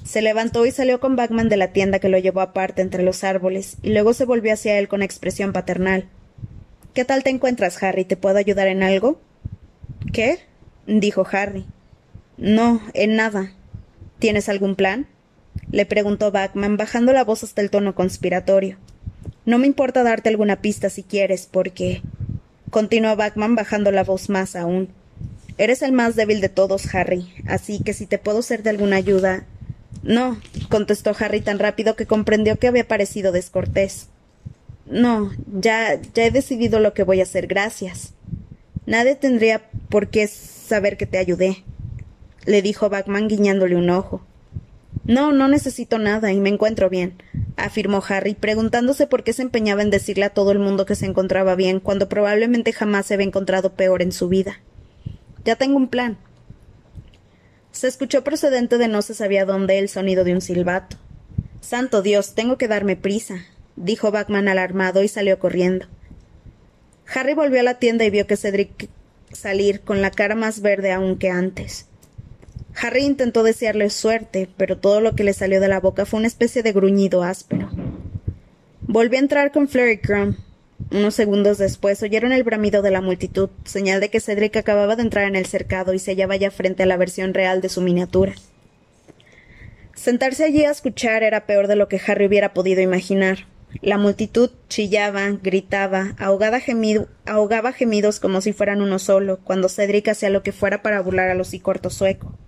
Se 0.05 0.21
levantó 0.21 0.67
y 0.67 0.73
salió 0.73 1.01
con 1.01 1.17
Bagman 1.17 1.49
de 1.49 1.57
la 1.57 1.73
tienda 1.73 1.99
que 1.99 2.11
lo 2.11 2.19
llevó 2.19 2.43
aparte 2.43 2.83
entre 2.83 3.03
los 3.03 3.25
árboles, 3.25 3.79
y 3.83 3.89
luego 3.95 4.13
se 4.13 4.27
volvió 4.27 4.53
hacia 4.53 4.79
él 4.79 4.89
con 4.89 5.03
expresión 5.03 5.55
paternal. 5.55 6.07
¿Qué 6.93 7.07
tal 7.07 7.23
te 7.23 7.31
encuentras, 7.31 7.83
Harry? 7.83 8.05
¿Te 8.05 8.19
puedo 8.19 8.37
ayudar 8.37 8.69
en 8.69 8.83
algo? 8.83 9.19
¿Qué? 10.13 10.41
dijo 10.87 11.27
Harry. 11.33 11.65
No, 12.37 12.83
en 12.93 13.17
nada. 13.17 13.53
¿Tienes 14.19 14.51
algún 14.51 14.77
plan? 14.77 15.07
Le 15.71 15.87
preguntó 15.87 16.31
Bagman, 16.31 16.77
bajando 16.77 17.13
la 17.13 17.25
voz 17.25 17.45
hasta 17.45 17.61
el 17.63 17.71
tono 17.71 17.95
conspiratorio. 17.95 18.77
No 19.45 19.59
me 19.59 19.67
importa 19.67 20.03
darte 20.03 20.29
alguna 20.29 20.57
pista 20.57 20.91
si 20.91 21.03
quieres, 21.03 21.49
porque. 21.51 22.03
continuó 22.71 23.17
Bagman 23.17 23.55
bajando 23.55 23.93
la 23.93 24.05
voz 24.05 24.29
más 24.29 24.57
aún. 24.57 24.89
Eres 25.59 25.83
el 25.83 25.93
más 25.93 26.17
débil 26.17 26.41
de 26.41 26.49
todos, 26.49 26.95
Harry, 26.95 27.33
así 27.47 27.83
que 27.83 27.95
si 27.95 28.07
te 28.07 28.19
puedo 28.19 28.43
ser 28.43 28.63
de 28.63 28.71
alguna 28.71 28.97
ayuda. 28.97 29.45
No, 30.03 30.39
contestó 30.69 31.15
Harry 31.19 31.41
tan 31.41 31.59
rápido 31.59 31.97
que 31.97 32.07
comprendió 32.07 32.59
que 32.59 32.69
había 32.69 32.87
parecido 32.87 33.33
descortés. 33.33 34.09
No, 34.85 35.33
ya, 35.61 36.01
ya 36.15 36.27
he 36.27 36.31
decidido 36.31 36.79
lo 36.79 36.93
que 36.95 37.03
voy 37.03 37.21
a 37.21 37.25
hacer, 37.25 37.47
gracias. 37.47 38.13
Nadie 38.85 39.17
tendría 39.17 39.63
por 39.89 40.09
qué 40.09 40.29
saber 40.29 40.97
que 40.97 41.07
te 41.07 41.19
ayudé, 41.19 41.65
le 42.45 42.63
dijo 42.63 42.89
Batman 42.89 43.27
guiñándole 43.27 43.75
un 43.75 43.91
ojo. 43.91 44.25
No, 45.07 45.31
no 45.31 45.47
necesito 45.47 45.99
nada 45.99 46.33
y 46.33 46.41
me 46.41 46.49
encuentro 46.49 46.91
bien, 46.91 47.15
afirmó 47.57 48.03
Harry, 48.09 48.35
preguntándose 48.35 49.07
por 49.07 49.23
qué 49.23 49.33
se 49.33 49.43
empeñaba 49.43 49.83
en 49.83 49.91
decirle 49.91 50.25
a 50.25 50.31
todo 50.31 50.51
el 50.51 50.59
mundo 50.59 50.85
que 50.85 50.97
se 50.97 51.07
encontraba 51.07 51.55
bien 51.55 51.79
cuando 51.79 52.09
probablemente 52.09 52.73
jamás 52.73 53.07
se 53.07 53.15
había 53.15 53.27
encontrado 53.27 53.75
peor 53.75 54.03
en 54.03 54.11
su 54.11 54.29
vida. 54.29 54.61
Ya 55.45 55.55
tengo 55.55 55.77
un 55.77 55.89
plan. 55.89 56.19
Se 57.71 57.87
escuchó 57.87 58.25
procedente 58.25 58.79
de 58.79 58.89
no 58.89 59.01
se 59.01 59.15
sabía 59.15 59.45
dónde 59.45 59.79
el 59.79 59.89
sonido 59.89 60.25
de 60.25 60.33
un 60.33 60.41
silbato. 60.41 60.97
Santo 61.61 62.03
Dios, 62.03 62.35
tengo 62.35 62.59
que 62.59 62.67
darme 62.67 62.97
prisa, 62.97 63.45
dijo 63.77 64.11
Batman 64.11 64.49
alarmado 64.49 65.05
y 65.05 65.09
salió 65.09 65.39
corriendo. 65.39 65.87
Harry 67.15 67.35
volvió 67.35 67.61
a 67.61 67.65
la 67.65 67.79
tienda 67.79 68.05
y 68.05 68.11
vio 68.11 68.27
que 68.27 68.37
Cedric 68.37 68.89
salir 69.33 69.83
con 69.83 70.03
la 70.03 70.11
cara 70.11 70.35
más 70.35 70.63
verde 70.63 70.91
aún 70.91 71.17
que 71.17 71.31
antes. 71.31 71.87
Harry 72.81 73.05
intentó 73.05 73.43
desearle 73.43 73.91
suerte, 73.91 74.49
pero 74.57 74.79
todo 74.79 75.01
lo 75.01 75.15
que 75.15 75.25
le 75.25 75.33
salió 75.33 75.61
de 75.61 75.69
la 75.69 75.81
boca 75.81 76.07
fue 76.07 76.19
una 76.19 76.29
especie 76.29 76.63
de 76.63 76.73
gruñido 76.73 77.23
áspero. 77.23 77.71
Volvió 78.83 79.19
a 79.19 79.23
entrar 79.23 79.53
con 79.53 79.69
Flurry 79.69 79.99
Crumb, 79.99 80.37
unos 80.91 81.15
segundos 81.15 81.59
después 81.59 82.03
oyeron 82.03 82.33
el 82.33 82.45
bramido 82.45 82.81
de 82.83 82.91
la 82.91 83.01
multitud, 83.01 83.49
señal 83.65 84.01
de 84.01 84.11
que 84.11 84.21
Cedric 84.21 84.57
acababa 84.57 84.95
de 84.95 85.03
entrar 85.03 85.27
en 85.27 85.35
el 85.35 85.47
cercado 85.47 85.95
y 85.95 85.99
se 85.99 86.13
hallaba 86.13 86.37
ya 86.37 86.51
frente 86.51 86.83
a 86.83 86.87
la 86.87 86.97
versión 86.97 87.35
real 87.35 87.61
de 87.61 87.69
su 87.69 87.81
miniatura. 87.81 88.35
Sentarse 89.95 90.45
allí 90.45 90.65
a 90.65 90.71
escuchar 90.71 91.23
era 91.23 91.47
peor 91.47 91.67
de 91.67 91.77
lo 91.77 91.89
que 91.89 92.01
Harry 92.07 92.27
hubiera 92.27 92.53
podido 92.53 92.83
imaginar. 92.83 93.47
La 93.83 93.99
multitud 93.99 94.51
chillaba, 94.69 95.31
gritaba, 95.43 96.15
ahogaba 96.19 96.61
gemidos 96.61 98.21
como 98.21 98.41
si 98.41 98.53
fueran 98.53 98.81
uno 98.81 98.99
solo, 98.99 99.41
cuando 99.43 99.69
Cedric 99.69 100.09
hacía 100.09 100.31
lo 100.31 100.43
que 100.43 100.53
fuera 100.53 100.83
para 100.83 101.01
burlar 101.01 101.31
al 101.31 101.41
hocicorto 101.41 101.91
sueco. 101.91 102.39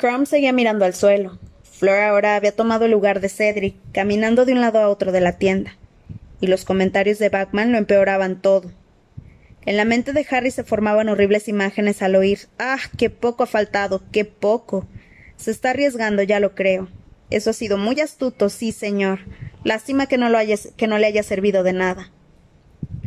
Crumb 0.00 0.26
seguía 0.26 0.54
mirando 0.54 0.86
al 0.86 0.94
suelo. 0.94 1.38
Flor 1.62 1.98
ahora 1.98 2.34
había 2.34 2.56
tomado 2.56 2.86
el 2.86 2.90
lugar 2.90 3.20
de 3.20 3.28
Cedric, 3.28 3.74
caminando 3.92 4.46
de 4.46 4.54
un 4.54 4.62
lado 4.62 4.78
a 4.78 4.88
otro 4.88 5.12
de 5.12 5.20
la 5.20 5.36
tienda 5.36 5.76
y 6.40 6.46
los 6.46 6.64
comentarios 6.64 7.18
de 7.18 7.28
Batman 7.28 7.70
lo 7.70 7.76
empeoraban 7.76 8.40
todo. 8.40 8.70
En 9.66 9.76
la 9.76 9.84
mente 9.84 10.14
de 10.14 10.26
Harry 10.30 10.50
se 10.50 10.64
formaban 10.64 11.10
horribles 11.10 11.48
imágenes 11.48 12.00
al 12.00 12.16
oír 12.16 12.48
Ah, 12.58 12.78
qué 12.96 13.10
poco 13.10 13.42
ha 13.42 13.46
faltado, 13.46 14.02
qué 14.10 14.24
poco. 14.24 14.86
Se 15.36 15.50
está 15.50 15.70
arriesgando, 15.70 16.22
ya 16.22 16.40
lo 16.40 16.54
creo. 16.54 16.88
Eso 17.28 17.50
ha 17.50 17.52
sido 17.52 17.76
muy 17.76 18.00
astuto, 18.00 18.48
sí, 18.48 18.72
señor. 18.72 19.20
Lástima 19.64 20.06
que 20.06 20.16
no, 20.16 20.30
lo 20.30 20.38
que 20.78 20.86
no 20.86 20.96
le 20.96 21.08
haya 21.08 21.22
servido 21.22 21.62
de 21.62 21.74
nada. 21.74 22.10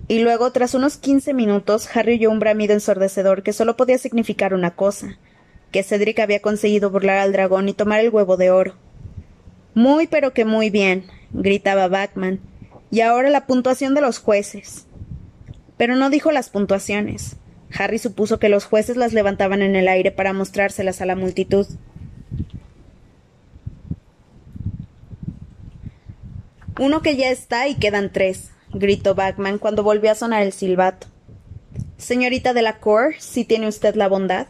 Y 0.07 0.19
luego, 0.19 0.51
tras 0.51 0.75
unos 0.75 0.97
quince 0.97 1.33
minutos, 1.33 1.89
Harry 1.95 2.17
oyó 2.17 2.29
un 2.29 2.39
bramido 2.39 2.73
ensordecedor 2.73 3.41
que 3.41 3.51
solo 3.51 3.75
podía 3.75 3.97
significar 3.97 4.53
una 4.53 4.75
cosa. 4.75 5.17
Que 5.73 5.83
Cedric 5.83 6.19
había 6.19 6.41
conseguido 6.41 6.91
burlar 6.91 7.17
al 7.17 7.33
dragón 7.33 7.67
y 7.67 7.73
tomar 7.73 7.99
el 7.99 8.11
huevo 8.11 8.37
de 8.37 8.51
oro. 8.51 8.75
Muy 9.73 10.07
pero 10.07 10.31
que 10.31 10.45
muy 10.45 10.69
bien, 10.69 11.03
gritaba 11.33 11.87
Backman. 11.87 12.39
Y 12.91 13.01
ahora 13.01 13.31
la 13.31 13.47
puntuación 13.47 13.95
de 13.95 14.01
los 14.01 14.19
jueces. 14.19 14.85
Pero 15.75 15.95
no 15.95 16.11
dijo 16.11 16.31
las 16.31 16.49
puntuaciones. 16.49 17.37
Harry 17.75 17.97
supuso 17.97 18.37
que 18.37 18.49
los 18.49 18.65
jueces 18.65 18.97
las 18.97 19.13
levantaban 19.13 19.63
en 19.63 19.75
el 19.75 19.87
aire 19.87 20.11
para 20.11 20.31
mostrárselas 20.31 21.01
a 21.01 21.07
la 21.07 21.15
multitud. 21.15 21.65
Uno 26.79 27.01
que 27.01 27.15
ya 27.15 27.31
está 27.31 27.67
y 27.67 27.75
quedan 27.75 28.11
tres, 28.11 28.51
gritó 28.71 29.15
Backman 29.15 29.57
cuando 29.57 29.81
volvió 29.81 30.11
a 30.11 30.15
sonar 30.15 30.43
el 30.43 30.53
silbato. 30.53 31.07
Señorita 31.97 32.53
de 32.53 32.61
la 32.61 32.77
Cour, 32.77 33.15
si 33.17 33.43
tiene 33.43 33.67
usted 33.67 33.95
la 33.95 34.07
bondad. 34.07 34.47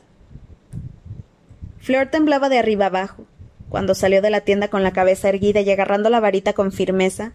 Fleur 1.83 2.07
temblaba 2.09 2.47
de 2.47 2.57
arriba 2.57 2.85
abajo. 2.85 3.25
Cuando 3.67 3.93
salió 3.93 4.21
de 4.21 4.29
la 4.29 4.39
tienda 4.39 4.69
con 4.69 4.83
la 4.83 4.93
cabeza 4.93 5.27
erguida 5.27 5.59
y 5.59 5.69
agarrando 5.69 6.09
la 6.09 6.21
varita 6.21 6.53
con 6.53 6.71
firmeza, 6.71 7.33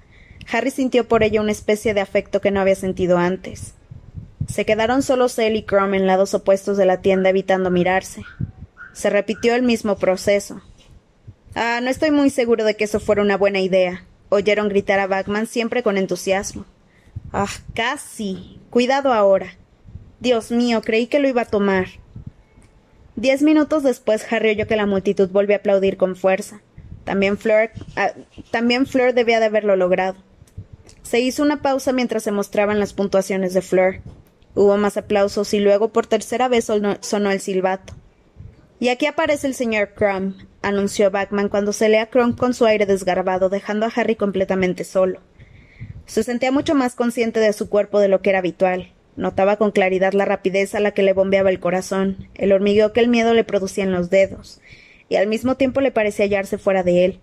Harry 0.51 0.71
sintió 0.71 1.07
por 1.07 1.23
ella 1.23 1.43
una 1.43 1.53
especie 1.53 1.93
de 1.93 2.01
afecto 2.01 2.41
que 2.41 2.51
no 2.51 2.59
había 2.59 2.75
sentido 2.75 3.19
antes. 3.19 3.75
Se 4.49 4.65
quedaron 4.65 5.03
solos 5.03 5.39
él 5.39 5.57
y 5.57 5.65
Crumb 5.65 5.93
en 5.93 6.07
lados 6.07 6.33
opuestos 6.33 6.79
de 6.79 6.87
la 6.87 7.03
tienda 7.03 7.29
evitando 7.29 7.71
mirarse. 7.71 8.23
Se 8.95 9.11
repitió 9.11 9.55
el 9.55 9.63
mismo 9.63 9.99
proceso. 9.99 10.63
Ah, 11.55 11.81
no 11.83 11.91
estoy 11.91 12.11
muy 12.11 12.31
seguro 12.31 12.65
de 12.65 12.75
que 12.75 12.85
eso 12.85 13.01
fuera 13.01 13.21
una 13.21 13.37
buena 13.37 13.61
idea. 13.61 14.07
Oyeron 14.31 14.71
gritar 14.71 14.99
a 14.99 15.07
Bagman 15.07 15.47
siempre 15.47 15.83
con 15.83 15.99
entusiasmo. 15.99 16.65
Ah, 17.35 17.51
casi. 17.75 18.59
Cuidado 18.71 19.13
ahora. 19.13 19.59
Dios 20.21 20.51
mío, 20.51 20.81
creí 20.81 21.07
que 21.07 21.19
lo 21.19 21.29
iba 21.29 21.43
a 21.43 21.51
tomar. 21.51 21.89
Diez 23.19 23.43
minutos 23.43 23.83
después, 23.83 24.25
Harry 24.33 24.51
oyó 24.51 24.69
que 24.69 24.77
la 24.77 24.87
multitud 24.87 25.29
volvió 25.29 25.57
a 25.57 25.59
aplaudir 25.59 25.97
con 25.97 26.15
fuerza. 26.15 26.61
También 27.03 27.37
Fleur, 27.37 27.73
ah, 27.97 28.13
también 28.53 28.87
Fleur 28.87 29.13
debía 29.13 29.41
de 29.41 29.47
haberlo 29.47 29.75
logrado. 29.75 30.15
Se 31.03 31.19
hizo 31.19 31.43
una 31.43 31.61
pausa 31.61 31.91
mientras 31.93 32.23
se 32.23 32.31
mostraban 32.31 32.79
las 32.79 32.93
puntuaciones 32.93 33.55
de 33.55 33.61
Fleur. 33.61 34.03
Hubo 34.55 34.77
más 34.77 34.97
aplausos 34.97 35.53
y 35.53 35.59
luego 35.59 35.89
por 35.89 36.07
tercera 36.07 36.47
vez 36.47 36.67
sonó, 36.67 37.31
el 37.33 37.41
silbato. 37.41 37.93
Y 38.79 38.89
aquí 38.91 39.07
aparece 39.07 39.49
el 39.49 39.55
señor 39.55 39.95
Crumb, 39.95 40.37
anunció 40.63 41.11
Backman 41.11 41.49
cuando 41.49 41.73
se 41.73 41.89
lea 41.89 42.11
Crumb 42.11 42.39
con 42.39 42.55
su 42.55 42.67
aire 42.67 42.87
desgarbado, 42.87 43.49
dejando 43.49 43.87
a 43.87 43.93
Harry 43.97 44.15
completamente 44.15 44.85
solo. 44.85 45.19
Se 46.07 46.23
sentía 46.23 46.53
mucho 46.53 46.77
más 46.77 46.95
consciente 46.95 47.41
de 47.41 47.53
su 47.53 47.69
cuerpo 47.69 47.99
de 47.99 48.07
lo 48.07 48.23
que 48.23 48.31
era 48.31 48.39
habitual. 48.39 48.93
Notaba 49.19 49.57
con 49.57 49.73
claridad 49.73 50.13
la 50.13 50.27
rapidez 50.27 50.77
a 50.77 50.81
la 50.81 50.93
que 50.93 51.03
le 51.03 51.13
bombeaba 51.13 51.51
el 51.51 51.59
corazón, 51.59 52.29
el 52.37 52.53
hormigueo 52.53 52.93
que 52.93 53.01
el 53.01 53.09
miedo 53.09 53.35
le 53.35 53.43
producía 53.43 53.83
en 53.83 53.91
los 53.91 54.11
dedos, 54.11 54.61
y 55.09 55.17
al 55.17 55.27
mismo 55.27 55.57
tiempo 55.57 55.81
le 55.81 55.91
parecía 55.91 56.27
hallarse 56.27 56.57
fuera 56.57 56.85
de 56.85 57.05
él. 57.05 57.21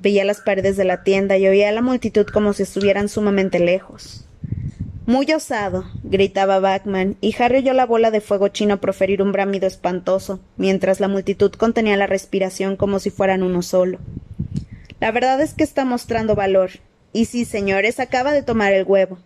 Veía 0.00 0.24
las 0.24 0.40
paredes 0.40 0.76
de 0.76 0.84
la 0.84 1.04
tienda 1.04 1.38
y 1.38 1.46
oía 1.46 1.68
a 1.68 1.72
la 1.72 1.80
multitud 1.80 2.26
como 2.26 2.54
si 2.54 2.64
estuvieran 2.64 3.08
sumamente 3.08 3.60
lejos. 3.60 4.24
Muy 5.06 5.32
osado, 5.32 5.84
gritaba 6.02 6.58
Backman, 6.58 7.16
y 7.20 7.40
Harry 7.40 7.58
oyó 7.58 7.72
la 7.72 7.86
bola 7.86 8.10
de 8.10 8.20
fuego 8.20 8.48
chino 8.48 8.80
proferir 8.80 9.22
un 9.22 9.30
bramido 9.30 9.68
espantoso, 9.68 10.40
mientras 10.56 10.98
la 10.98 11.06
multitud 11.06 11.52
contenía 11.52 11.96
la 11.96 12.08
respiración 12.08 12.74
como 12.74 12.98
si 12.98 13.10
fueran 13.10 13.44
uno 13.44 13.62
solo. 13.62 14.00
La 14.98 15.12
verdad 15.12 15.40
es 15.40 15.54
que 15.54 15.62
está 15.62 15.84
mostrando 15.84 16.34
valor. 16.34 16.70
Y 17.12 17.26
sí, 17.26 17.44
señores, 17.44 18.00
acaba 18.00 18.32
de 18.32 18.42
tomar 18.42 18.72
el 18.72 18.84
huevo. 18.84 19.18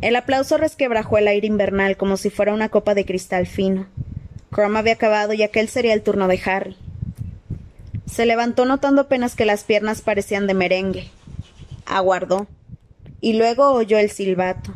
El 0.00 0.14
aplauso 0.14 0.58
resquebrajó 0.58 1.18
el 1.18 1.26
aire 1.26 1.46
invernal 1.46 1.96
como 1.96 2.16
si 2.16 2.30
fuera 2.30 2.54
una 2.54 2.68
copa 2.68 2.94
de 2.94 3.04
cristal 3.04 3.46
fino. 3.46 3.86
Crom 4.50 4.76
había 4.76 4.92
acabado 4.92 5.32
y 5.32 5.42
aquel 5.42 5.68
sería 5.68 5.92
el 5.92 6.02
turno 6.02 6.28
de 6.28 6.40
Harry. 6.44 6.76
Se 8.06 8.24
levantó 8.24 8.64
notando 8.64 9.02
apenas 9.02 9.34
que 9.34 9.44
las 9.44 9.64
piernas 9.64 10.00
parecían 10.00 10.46
de 10.46 10.54
merengue. 10.54 11.10
Aguardó. 11.84 12.46
Y 13.20 13.32
luego 13.34 13.72
oyó 13.72 13.98
el 13.98 14.10
silbato. 14.10 14.72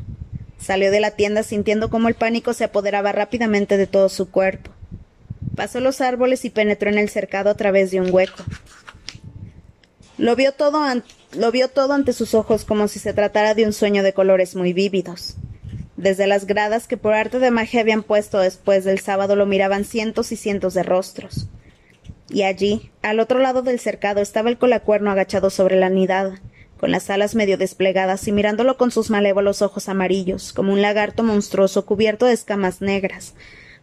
Salió 0.58 0.90
de 0.90 1.00
la 1.00 1.12
tienda 1.12 1.42
sintiendo 1.42 1.88
cómo 1.88 2.08
el 2.08 2.14
pánico 2.14 2.52
se 2.52 2.64
apoderaba 2.64 3.12
rápidamente 3.12 3.76
de 3.76 3.87
todo 3.87 4.08
su 4.08 4.30
cuerpo. 4.30 4.70
Pasó 5.54 5.80
los 5.80 6.00
árboles 6.00 6.44
y 6.44 6.50
penetró 6.50 6.90
en 6.90 6.98
el 6.98 7.08
cercado 7.08 7.50
a 7.50 7.54
través 7.54 7.90
de 7.90 8.00
un 8.00 8.12
hueco. 8.12 8.42
Lo 10.18 10.37
vio 10.37 10.52
todo, 10.52 10.85
lo 11.34 11.50
vio 11.50 11.68
todo 11.68 11.94
ante 11.94 12.12
sus 12.12 12.34
ojos 12.34 12.64
como 12.64 12.88
si 12.88 12.98
se 12.98 13.14
tratara 13.14 13.54
de 13.54 13.64
un 13.64 13.72
sueño 13.72 14.02
de 14.02 14.12
colores 14.12 14.54
muy 14.54 14.72
vívidos. 14.72 15.36
Desde 15.96 16.26
las 16.26 16.46
gradas 16.46 16.86
que 16.86 16.96
por 16.96 17.14
arte 17.14 17.38
de 17.38 17.50
magia 17.50 17.80
habían 17.80 18.02
puesto 18.02 18.38
después 18.38 18.84
del 18.84 18.98
sábado 18.98 19.36
lo 19.36 19.46
miraban 19.46 19.84
cientos 19.84 20.32
y 20.32 20.36
cientos 20.36 20.74
de 20.74 20.82
rostros. 20.82 21.48
Y 22.28 22.42
allí, 22.42 22.90
al 23.02 23.20
otro 23.20 23.38
lado 23.38 23.62
del 23.62 23.78
cercado, 23.78 24.20
estaba 24.20 24.48
el 24.48 24.58
colacuerno 24.58 25.10
agachado 25.10 25.50
sobre 25.50 25.76
la 25.76 25.90
nidada, 25.90 26.40
con 26.78 26.90
las 26.90 27.08
alas 27.10 27.34
medio 27.34 27.58
desplegadas 27.58 28.26
y 28.26 28.32
mirándolo 28.32 28.76
con 28.76 28.90
sus 28.90 29.10
malévolos 29.10 29.62
ojos 29.62 29.88
amarillos, 29.88 30.52
como 30.52 30.72
un 30.72 30.82
lagarto 30.82 31.22
monstruoso 31.22 31.86
cubierto 31.86 32.26
de 32.26 32.32
escamas 32.32 32.80
negras. 32.80 33.34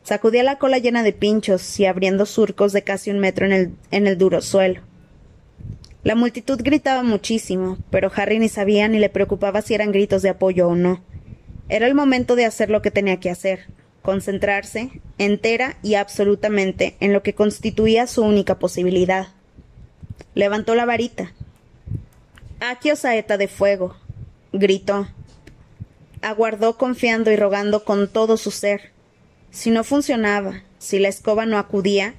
Sacudía 0.03 0.43
la 0.43 0.57
cola 0.57 0.79
llena 0.79 1.03
de 1.03 1.13
pinchos 1.13 1.79
y 1.79 1.85
abriendo 1.85 2.25
surcos 2.25 2.73
de 2.73 2.83
casi 2.83 3.11
un 3.11 3.19
metro 3.19 3.45
en 3.45 3.51
el, 3.51 3.71
en 3.91 4.07
el 4.07 4.17
duro 4.17 4.41
suelo. 4.41 4.88
La 6.03 6.15
multitud 6.15 6.59
gritaba 6.63 7.03
muchísimo, 7.03 7.77
pero 7.89 8.09
Harry 8.15 8.39
ni 8.39 8.47
sabía 8.47 8.87
ni 8.87 8.99
le 8.99 9.09
preocupaba 9.09 9.61
si 9.61 9.73
eran 9.73 9.91
gritos 9.91 10.21
de 10.21 10.29
apoyo 10.29 10.69
o 10.69 10.75
no. 10.75 11.03
Era 11.67 11.87
el 11.87 11.93
momento 11.93 12.35
de 12.35 12.45
hacer 12.45 12.69
lo 12.69 12.81
que 12.81 12.89
tenía 12.89 13.19
que 13.19 13.29
hacer, 13.29 13.67
concentrarse, 14.01 15.01
entera 15.17 15.77
y 15.83 15.95
absolutamente, 15.95 16.95
en 17.01 17.11
lo 17.11 17.21
que 17.21 17.35
constituía 17.35 18.07
su 18.07 18.23
única 18.23 18.59
posibilidad. 18.59 19.27
Levantó 20.35 20.73
la 20.73 20.85
varita. 20.85 21.33
Aquí 22.61 22.89
saeta 22.95 23.37
de 23.37 23.49
fuego, 23.49 23.97
gritó. 24.53 25.07
Aguardó 26.21 26.77
confiando 26.77 27.29
y 27.29 27.35
rogando 27.35 27.83
con 27.83 28.07
todo 28.07 28.37
su 28.37 28.51
ser. 28.51 28.91
Si 29.51 29.69
no 29.69 29.83
funcionaba, 29.83 30.63
si 30.77 30.97
la 30.99 31.09
escoba 31.09 31.45
no 31.45 31.57
acudía, 31.57 32.15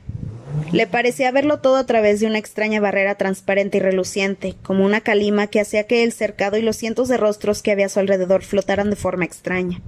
le 0.73 0.87
parecía 0.87 1.33
verlo 1.33 1.59
todo 1.59 1.77
a 1.77 1.87
través 1.87 2.21
de 2.21 2.27
una 2.27 2.39
extraña 2.39 2.81
barrera 2.81 3.17
transparente 3.17 3.79
y 3.79 3.81
reluciente, 3.81 4.55
como 4.63 4.85
una 4.85 5.01
calima 5.01 5.49
que 5.49 5.61
hacía 5.61 5.85
que 5.85 6.05
el 6.05 6.13
cercado 6.13 6.57
y 6.57 6.63
los 6.63 6.77
cientos 6.77 7.09
de 7.09 7.17
rostros 7.17 7.63
que 7.63 7.73
había 7.73 7.87
a 7.87 7.89
su 7.89 7.99
alrededor 7.99 8.43
flotaran 8.43 8.89
de 8.89 8.97
forma 8.97 9.25
extraña. 9.25 9.81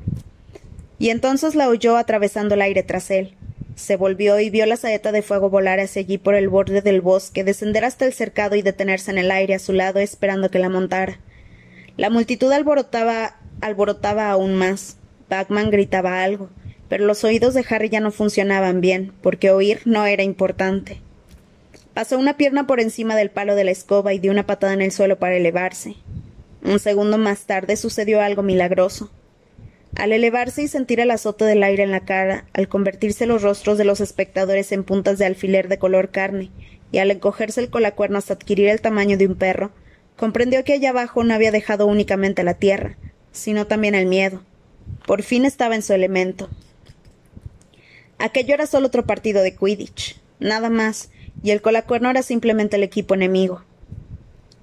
Y 0.98 1.10
entonces 1.10 1.54
la 1.54 1.68
oyó 1.68 1.96
atravesando 1.96 2.54
el 2.54 2.62
aire 2.62 2.82
tras 2.82 3.10
él. 3.10 3.36
Se 3.76 3.96
volvió 3.96 4.38
y 4.40 4.50
vio 4.50 4.66
la 4.66 4.76
saeta 4.76 5.12
de 5.12 5.22
fuego 5.22 5.50
volar 5.50 5.80
hacia 5.80 6.00
allí 6.00 6.18
por 6.18 6.34
el 6.34 6.48
borde 6.48 6.82
del 6.82 7.00
bosque, 7.00 7.44
descender 7.44 7.84
hasta 7.84 8.04
el 8.04 8.12
cercado 8.12 8.56
y 8.56 8.62
detenerse 8.62 9.10
en 9.10 9.18
el 9.18 9.30
aire 9.30 9.54
a 9.54 9.60
su 9.60 9.72
lado 9.72 10.00
esperando 10.00 10.50
que 10.50 10.58
la 10.58 10.68
montara. 10.68 11.20
La 11.96 12.10
multitud 12.10 12.50
alborotaba, 12.52 13.36
alborotaba 13.60 14.30
aún 14.30 14.54
más. 14.54 14.96
Batman 15.28 15.70
gritaba 15.70 16.22
algo 16.22 16.50
pero 16.92 17.06
los 17.06 17.24
oídos 17.24 17.54
de 17.54 17.64
Harry 17.70 17.88
ya 17.88 18.00
no 18.00 18.10
funcionaban 18.10 18.82
bien, 18.82 19.14
porque 19.22 19.50
oír 19.50 19.80
no 19.86 20.04
era 20.04 20.24
importante. 20.24 21.00
Pasó 21.94 22.18
una 22.18 22.36
pierna 22.36 22.66
por 22.66 22.80
encima 22.80 23.16
del 23.16 23.30
palo 23.30 23.54
de 23.54 23.64
la 23.64 23.70
escoba 23.70 24.12
y 24.12 24.18
dio 24.18 24.30
una 24.30 24.44
patada 24.44 24.74
en 24.74 24.82
el 24.82 24.92
suelo 24.92 25.18
para 25.18 25.34
elevarse. 25.34 25.94
Un 26.62 26.78
segundo 26.78 27.16
más 27.16 27.46
tarde 27.46 27.78
sucedió 27.78 28.20
algo 28.20 28.42
milagroso. 28.42 29.10
Al 29.96 30.12
elevarse 30.12 30.64
y 30.64 30.68
sentir 30.68 31.00
el 31.00 31.10
azote 31.10 31.46
del 31.46 31.62
aire 31.62 31.82
en 31.82 31.92
la 31.92 32.00
cara, 32.00 32.44
al 32.52 32.68
convertirse 32.68 33.24
los 33.24 33.40
rostros 33.40 33.78
de 33.78 33.86
los 33.86 34.02
espectadores 34.02 34.70
en 34.70 34.84
puntas 34.84 35.16
de 35.16 35.24
alfiler 35.24 35.68
de 35.68 35.78
color 35.78 36.10
carne, 36.10 36.50
y 36.90 36.98
al 36.98 37.10
encogerse 37.10 37.62
el 37.62 37.70
colacuerno 37.70 38.18
hasta 38.18 38.34
adquirir 38.34 38.68
el 38.68 38.82
tamaño 38.82 39.16
de 39.16 39.28
un 39.28 39.36
perro, 39.36 39.70
comprendió 40.18 40.62
que 40.62 40.74
allá 40.74 40.90
abajo 40.90 41.24
no 41.24 41.32
había 41.32 41.52
dejado 41.52 41.86
únicamente 41.86 42.44
la 42.44 42.52
tierra, 42.52 42.98
sino 43.30 43.66
también 43.66 43.94
el 43.94 44.04
miedo. 44.04 44.42
Por 45.06 45.22
fin 45.22 45.46
estaba 45.46 45.74
en 45.74 45.80
su 45.80 45.94
elemento, 45.94 46.50
Aquello 48.22 48.54
era 48.54 48.68
solo 48.68 48.86
otro 48.86 49.04
partido 49.04 49.42
de 49.42 49.56
Quidditch, 49.56 50.16
nada 50.38 50.70
más, 50.70 51.10
y 51.42 51.50
el 51.50 51.60
colacuerno 51.60 52.08
era 52.08 52.22
simplemente 52.22 52.76
el 52.76 52.84
equipo 52.84 53.14
enemigo. 53.14 53.64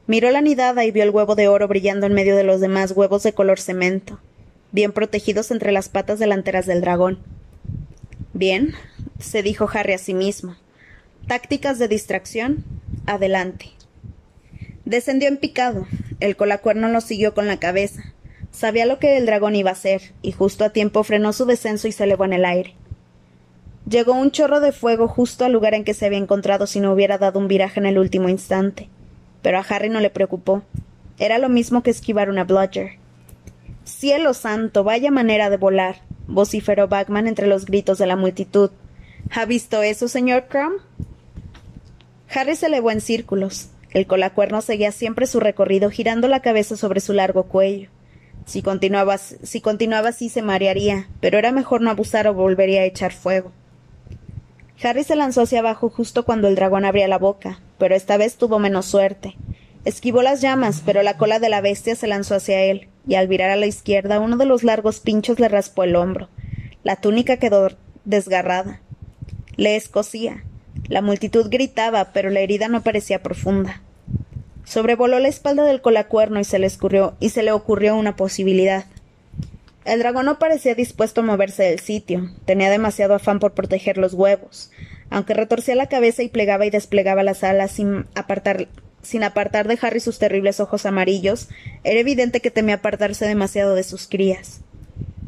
Miró 0.08 0.32
la 0.32 0.40
nidada 0.40 0.86
y 0.86 0.92
vio 0.92 1.04
el 1.04 1.10
huevo 1.10 1.36
de 1.36 1.50
oro 1.50 1.68
brillando 1.68 2.06
en 2.06 2.14
medio 2.14 2.38
de 2.38 2.46
los 2.46 2.62
demás 2.62 2.94
huevos 2.94 3.22
de 3.24 3.34
color 3.34 3.60
cemento, 3.60 4.22
bien 4.72 4.94
protegidos 4.94 5.52
entre 5.52 5.74
las 5.74 5.90
patas 5.90 6.20
delanteras 6.20 6.68
del 6.68 6.80
dragón. 6.80 7.20
Bien, 8.32 8.76
se 9.20 9.44
dijo 9.44 9.70
Harry 9.74 9.92
a 9.92 9.98
sí 9.98 10.14
mismo. 10.14 10.56
Tácticas 11.28 11.80
de 11.80 11.90
distracción, 11.90 12.64
adelante. 13.08 13.72
Descendió 14.86 15.28
en 15.28 15.36
picado. 15.36 15.86
El 16.22 16.38
colacuerno 16.38 16.88
lo 16.88 17.02
siguió 17.02 17.34
con 17.34 17.48
la 17.48 17.60
cabeza. 17.60 18.14
Sabía 18.52 18.86
lo 18.86 19.00
que 19.00 19.18
el 19.18 19.26
dragón 19.26 19.58
iba 19.58 19.72
a 19.72 19.74
hacer, 19.74 20.14
y 20.22 20.32
justo 20.32 20.64
a 20.64 20.70
tiempo 20.70 21.04
frenó 21.04 21.34
su 21.34 21.46
descenso 21.46 21.90
y 21.90 21.92
se 21.92 22.06
elevó 22.06 22.24
en 22.24 22.32
el 22.32 22.46
aire. 22.46 22.79
Llegó 23.90 24.14
un 24.14 24.30
chorro 24.30 24.60
de 24.60 24.72
fuego 24.72 25.08
justo 25.08 25.46
al 25.46 25.52
lugar 25.52 25.74
en 25.74 25.84
que 25.84 25.96
se 25.96 26.06
había 26.06 26.20
encontrado 26.20 26.68
si 26.68 26.80
no 26.80 26.94
hubiera 26.94 27.18
dado 27.18 27.40
un 27.40 27.48
viraje 27.48 27.80
en 27.80 27.88
el 27.88 27.98
último 27.98 28.30
instante. 28.30 28.88
Pero 29.42 29.58
a 29.58 29.62
Harry 29.62 29.90
no 29.90 30.00
le 30.00 30.12
preocupó. 30.12 30.62
Era 31.18 31.40
lo 31.40 31.50
mismo 31.50 31.82
que 31.82 31.90
esquivar 31.90 32.30
una 32.30 32.44
bludger. 32.44 33.00
Cielo 33.86 34.36
santo, 34.36 34.84
vaya 34.84 35.10
manera 35.10 35.50
de 35.50 35.58
volar, 35.58 36.02
vociferó 36.28 36.88
Bagman 36.88 37.28
entre 37.28 37.48
los 37.48 37.66
gritos 37.66 37.98
de 37.98 38.06
la 38.06 38.16
multitud. 38.16 38.70
¿Ha 39.32 39.46
visto 39.46 39.82
eso, 39.82 40.08
señor 40.08 40.46
Crumb? 40.50 40.82
Harry 42.32 42.56
se 42.56 42.68
elevó 42.68 42.92
en 42.92 43.02
círculos. 43.02 43.70
El 43.90 44.06
colacuerno 44.06 44.62
seguía 44.62 44.92
siempre 44.92 45.26
su 45.26 45.40
recorrido 45.40 45.90
girando 45.90 46.28
la 46.28 46.42
cabeza 46.42 46.78
sobre 46.78 47.00
su 47.00 47.14
largo 47.14 47.46
cuello. 47.46 47.90
Si 48.46 48.62
si 49.44 49.62
continuaba 49.62 50.10
así 50.10 50.30
se 50.30 50.42
marearía, 50.44 51.08
pero 51.22 51.40
era 51.40 51.52
mejor 51.52 51.82
no 51.82 51.90
abusar 51.90 52.28
o 52.28 52.36
volvería 52.36 52.82
a 52.82 52.86
echar 52.86 53.14
fuego. 53.14 53.52
Harry 54.82 55.04
se 55.04 55.16
lanzó 55.16 55.42
hacia 55.42 55.60
abajo 55.60 55.90
justo 55.90 56.24
cuando 56.24 56.48
el 56.48 56.56
dragón 56.56 56.86
abría 56.86 57.08
la 57.08 57.18
boca, 57.18 57.60
pero 57.78 57.96
esta 57.96 58.18
vez 58.18 58.36
tuvo 58.36 58.60
menos 58.60 58.86
suerte. 58.86 59.36
Esquivó 59.86 60.22
las 60.22 60.42
llamas, 60.42 60.82
pero 60.86 61.04
la 61.04 61.18
cola 61.18 61.40
de 61.40 61.50
la 61.50 61.62
bestia 61.62 61.96
se 61.96 62.08
lanzó 62.08 62.36
hacia 62.36 62.62
él, 62.62 62.88
y 63.08 63.16
al 63.16 63.28
virar 63.28 63.50
a 63.50 63.56
la 63.56 63.66
izquierda 63.66 64.20
uno 64.20 64.38
de 64.38 64.46
los 64.46 64.64
largos 64.64 65.00
pinchos 65.00 65.40
le 65.40 65.50
raspó 65.50 65.84
el 65.84 65.96
hombro. 65.96 66.30
La 66.84 66.96
túnica 66.96 67.38
quedó 67.38 67.70
desgarrada. 68.06 68.82
Le 69.56 69.76
escocía. 69.76 70.44
La 70.88 71.02
multitud 71.02 71.50
gritaba, 71.50 72.12
pero 72.14 72.30
la 72.30 72.40
herida 72.40 72.68
no 72.68 72.82
parecía 72.82 73.22
profunda. 73.22 73.82
Sobrevoló 74.64 75.20
la 75.20 75.28
espalda 75.28 75.64
del 75.64 75.82
colacuerno 75.82 76.40
y 76.40 76.44
se 76.44 76.60
le 76.60 76.68
escurrió, 76.68 77.16
y 77.20 77.30
se 77.30 77.44
le 77.44 77.52
ocurrió 77.52 77.96
una 77.96 78.16
posibilidad. 78.16 78.86
El 79.90 80.00
dragón 80.00 80.28
no 80.28 80.38
parecía 80.38 80.76
dispuesto 80.76 81.22
a 81.22 81.24
moverse 81.24 81.64
del 81.64 81.80
sitio. 81.80 82.30
Tenía 82.46 82.70
demasiado 82.70 83.16
afán 83.16 83.40
por 83.40 83.54
proteger 83.54 83.98
los 83.98 84.14
huevos. 84.14 84.70
Aunque 85.10 85.34
retorcía 85.34 85.74
la 85.74 85.90
cabeza 85.90 86.22
y 86.22 86.30
plegaba 86.30 86.68
y 86.68 86.70
desplegaba 86.70 87.24
las 87.24 87.44
alas 87.44 87.72
sin 87.72 88.06
apartar, 88.14 88.68
sin 89.02 89.24
apartar 89.24 89.68
de 89.68 89.80
Harry 89.82 90.00
sus 90.00 90.20
terribles 90.20 90.60
ojos 90.60 90.86
amarillos, 90.86 91.50
era 91.84 92.00
evidente 92.00 92.40
que 92.40 92.52
temía 92.52 92.76
apartarse 92.76 93.26
demasiado 93.26 93.74
de 93.74 93.82
sus 93.82 94.08
crías. 94.08 94.62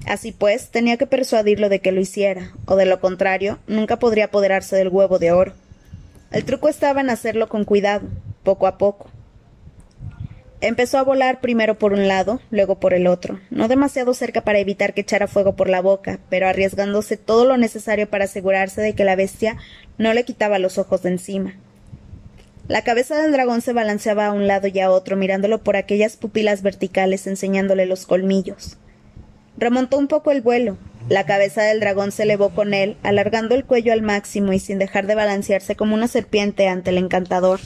Así 0.05 0.31
pues, 0.31 0.69
tenía 0.69 0.97
que 0.97 1.07
persuadirlo 1.07 1.67
de 1.67 1.79
que 1.79 1.91
lo 1.91 1.99
hiciera, 1.99 2.51
o 2.65 2.75
de 2.75 2.85
lo 2.85 2.99
contrario, 2.99 3.57
nunca 3.65 3.97
podría 3.97 4.25
apoderarse 4.25 4.75
del 4.75 4.89
huevo 4.89 5.17
de 5.17 5.31
oro. 5.31 5.53
El 6.31 6.45
truco 6.45 6.69
estaba 6.69 7.01
en 7.01 7.09
hacerlo 7.09 7.49
con 7.49 7.65
cuidado, 7.65 8.07
poco 8.43 8.67
a 8.67 8.77
poco. 8.77 9.09
Empezó 10.61 10.99
a 10.99 11.03
volar 11.03 11.41
primero 11.41 11.79
por 11.79 11.91
un 11.91 12.07
lado, 12.07 12.39
luego 12.51 12.79
por 12.79 12.93
el 12.93 13.07
otro, 13.07 13.39
no 13.49 13.67
demasiado 13.67 14.13
cerca 14.13 14.43
para 14.43 14.59
evitar 14.59 14.93
que 14.93 15.01
echara 15.01 15.27
fuego 15.27 15.55
por 15.55 15.67
la 15.67 15.81
boca, 15.81 16.19
pero 16.29 16.47
arriesgándose 16.47 17.17
todo 17.17 17.45
lo 17.45 17.57
necesario 17.57 18.07
para 18.07 18.25
asegurarse 18.25 18.79
de 18.79 18.93
que 18.93 19.03
la 19.03 19.15
bestia 19.15 19.57
no 19.97 20.13
le 20.13 20.23
quitaba 20.23 20.59
los 20.59 20.77
ojos 20.77 21.01
de 21.01 21.09
encima. 21.09 21.55
La 22.67 22.83
cabeza 22.83 23.19
del 23.19 23.31
dragón 23.31 23.61
se 23.61 23.73
balanceaba 23.73 24.27
a 24.27 24.33
un 24.33 24.45
lado 24.45 24.67
y 24.67 24.79
a 24.79 24.91
otro, 24.91 25.17
mirándolo 25.17 25.63
por 25.63 25.75
aquellas 25.75 26.15
pupilas 26.15 26.61
verticales, 26.61 27.25
enseñándole 27.25 27.87
los 27.87 28.05
colmillos. 28.05 28.77
Remontó 29.57 29.97
un 29.97 30.07
poco 30.07 30.29
el 30.29 30.41
vuelo. 30.41 30.77
La 31.09 31.25
cabeza 31.25 31.63
del 31.63 31.79
dragón 31.79 32.11
se 32.11 32.23
elevó 32.23 32.51
con 32.51 32.75
él, 32.75 32.97
alargando 33.01 33.55
el 33.55 33.65
cuello 33.65 33.93
al 33.93 34.03
máximo 34.03 34.53
y 34.53 34.59
sin 34.59 34.77
dejar 34.77 35.07
de 35.07 35.15
balancearse 35.15 35.75
como 35.75 35.95
una 35.95 36.07
serpiente 36.07 36.67
ante 36.67 36.91
el 36.91 36.99
encantador. 36.99 37.59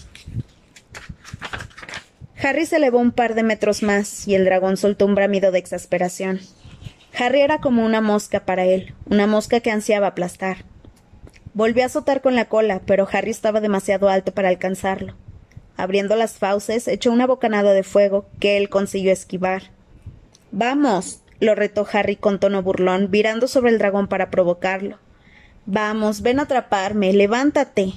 Harry 2.46 2.68
se 2.68 2.76
elevó 2.76 3.00
un 3.00 3.12
par 3.12 3.34
de 3.34 3.42
metros 3.42 3.82
más 3.82 4.28
y 4.28 4.36
el 4.36 4.46
dragón 4.46 4.78
soltó 4.78 5.08
un 5.08 5.16
bramido 5.16 5.52
de 5.52 5.58
exasperación. 5.58 6.42
Harry 7.18 7.42
era 7.42 7.60
como 7.60 7.84
una 7.84 8.02
mosca 8.02 8.46
para 8.46 8.66
él, 8.66 8.94
una 9.10 9.26
mosca 9.26 9.62
que 9.62 9.72
ansiaba 9.72 10.06
aplastar. 10.06 10.58
Volvió 11.56 11.82
a 11.82 11.88
azotar 11.88 12.22
con 12.22 12.36
la 12.36 12.46
cola, 12.46 12.82
pero 12.86 13.08
Harry 13.12 13.32
estaba 13.32 13.62
demasiado 13.62 14.10
alto 14.10 14.32
para 14.32 14.50
alcanzarlo. 14.50 15.16
Abriendo 15.76 16.16
las 16.16 16.38
fauces, 16.38 16.88
echó 16.88 17.12
una 17.12 17.26
bocanada 17.26 17.74
de 17.74 17.82
fuego 17.82 18.28
que 18.40 18.58
él 18.58 18.70
consiguió 18.70 19.12
esquivar. 19.12 19.72
Vamos, 20.52 21.22
lo 21.40 21.56
retó 21.56 21.88
Harry 21.92 22.16
con 22.16 22.40
tono 22.40 22.62
burlón, 22.62 23.10
virando 23.10 23.48
sobre 23.48 23.72
el 23.72 23.80
dragón 23.80 24.08
para 24.08 24.30
provocarlo. 24.30 25.00
Vamos, 25.66 26.22
ven 26.22 26.38
a 26.38 26.44
atraparme, 26.44 27.12
levántate. 27.12 27.94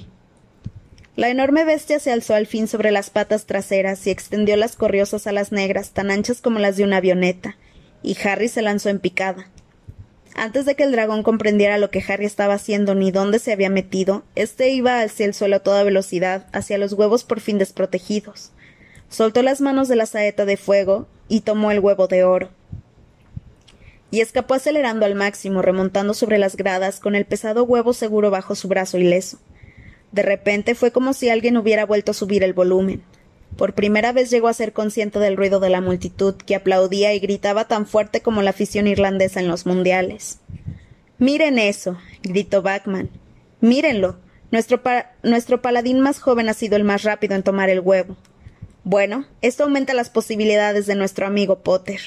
La 1.19 1.27
enorme 1.27 1.65
bestia 1.65 1.99
se 1.99 2.13
alzó 2.13 2.33
al 2.33 2.47
fin 2.47 2.69
sobre 2.69 2.91
las 2.91 3.09
patas 3.09 3.45
traseras 3.45 4.07
y 4.07 4.09
extendió 4.09 4.55
las 4.55 4.77
corriosas 4.77 5.27
alas 5.27 5.51
negras 5.51 5.89
tan 5.91 6.11
anchas 6.11 6.39
como 6.39 6.59
las 6.59 6.77
de 6.77 6.85
una 6.85 6.95
avioneta, 6.95 7.57
y 8.01 8.15
Harry 8.23 8.47
se 8.47 8.61
lanzó 8.61 8.87
en 8.87 8.99
picada. 8.99 9.49
Antes 10.33 10.65
de 10.65 10.77
que 10.77 10.83
el 10.83 10.93
dragón 10.93 11.21
comprendiera 11.21 11.77
lo 11.77 11.91
que 11.91 12.01
Harry 12.07 12.23
estaba 12.25 12.53
haciendo 12.53 12.95
ni 12.95 13.11
dónde 13.11 13.39
se 13.39 13.51
había 13.51 13.69
metido, 13.69 14.23
éste 14.35 14.69
iba 14.69 15.01
hacia 15.01 15.25
el 15.25 15.33
suelo 15.33 15.57
a 15.57 15.59
toda 15.59 15.83
velocidad, 15.83 16.47
hacia 16.53 16.77
los 16.77 16.93
huevos 16.93 17.25
por 17.25 17.41
fin 17.41 17.57
desprotegidos. 17.57 18.51
Soltó 19.09 19.43
las 19.43 19.59
manos 19.59 19.89
de 19.89 19.97
la 19.97 20.05
saeta 20.05 20.45
de 20.45 20.55
fuego 20.55 21.09
y 21.27 21.41
tomó 21.41 21.71
el 21.71 21.81
huevo 21.81 22.07
de 22.07 22.23
oro. 22.23 22.49
Y 24.09 24.21
escapó 24.21 24.53
acelerando 24.53 25.05
al 25.05 25.15
máximo, 25.15 25.61
remontando 25.61 26.13
sobre 26.13 26.37
las 26.37 26.55
gradas, 26.55 27.01
con 27.01 27.13
el 27.15 27.25
pesado 27.25 27.65
huevo 27.65 27.91
seguro 27.91 28.31
bajo 28.31 28.55
su 28.55 28.69
brazo 28.69 28.97
ileso. 28.97 29.37
De 30.11 30.21
repente 30.21 30.75
fue 30.75 30.91
como 30.91 31.13
si 31.13 31.29
alguien 31.29 31.57
hubiera 31.57 31.85
vuelto 31.85 32.11
a 32.11 32.15
subir 32.15 32.43
el 32.43 32.53
volumen. 32.53 33.03
Por 33.57 33.73
primera 33.73 34.11
vez 34.13 34.29
llegó 34.29 34.47
a 34.47 34.53
ser 34.53 34.73
consciente 34.73 35.19
del 35.19 35.37
ruido 35.37 35.59
de 35.59 35.69
la 35.69 35.81
multitud, 35.81 36.35
que 36.35 36.55
aplaudía 36.55 37.13
y 37.13 37.19
gritaba 37.19 37.67
tan 37.67 37.85
fuerte 37.85 38.21
como 38.21 38.41
la 38.41 38.51
afición 38.51 38.87
irlandesa 38.87 39.39
en 39.39 39.47
los 39.47 39.65
mundiales. 39.65 40.39
Miren 41.17 41.59
eso, 41.59 41.97
gritó 42.23 42.61
Bachman. 42.61 43.09
Mírenlo. 43.59 44.17
Nuestro, 44.51 44.81
nuestro 45.21 45.61
paladín 45.61 45.99
más 45.99 46.19
joven 46.19 46.49
ha 46.49 46.53
sido 46.53 46.75
el 46.75 46.83
más 46.83 47.03
rápido 47.03 47.35
en 47.35 47.43
tomar 47.43 47.69
el 47.69 47.81
huevo. 47.81 48.15
Bueno, 48.83 49.25
esto 49.41 49.63
aumenta 49.63 49.93
las 49.93 50.09
posibilidades 50.09 50.87
de 50.87 50.95
nuestro 50.95 51.27
amigo 51.27 51.59
Potter. 51.59 51.99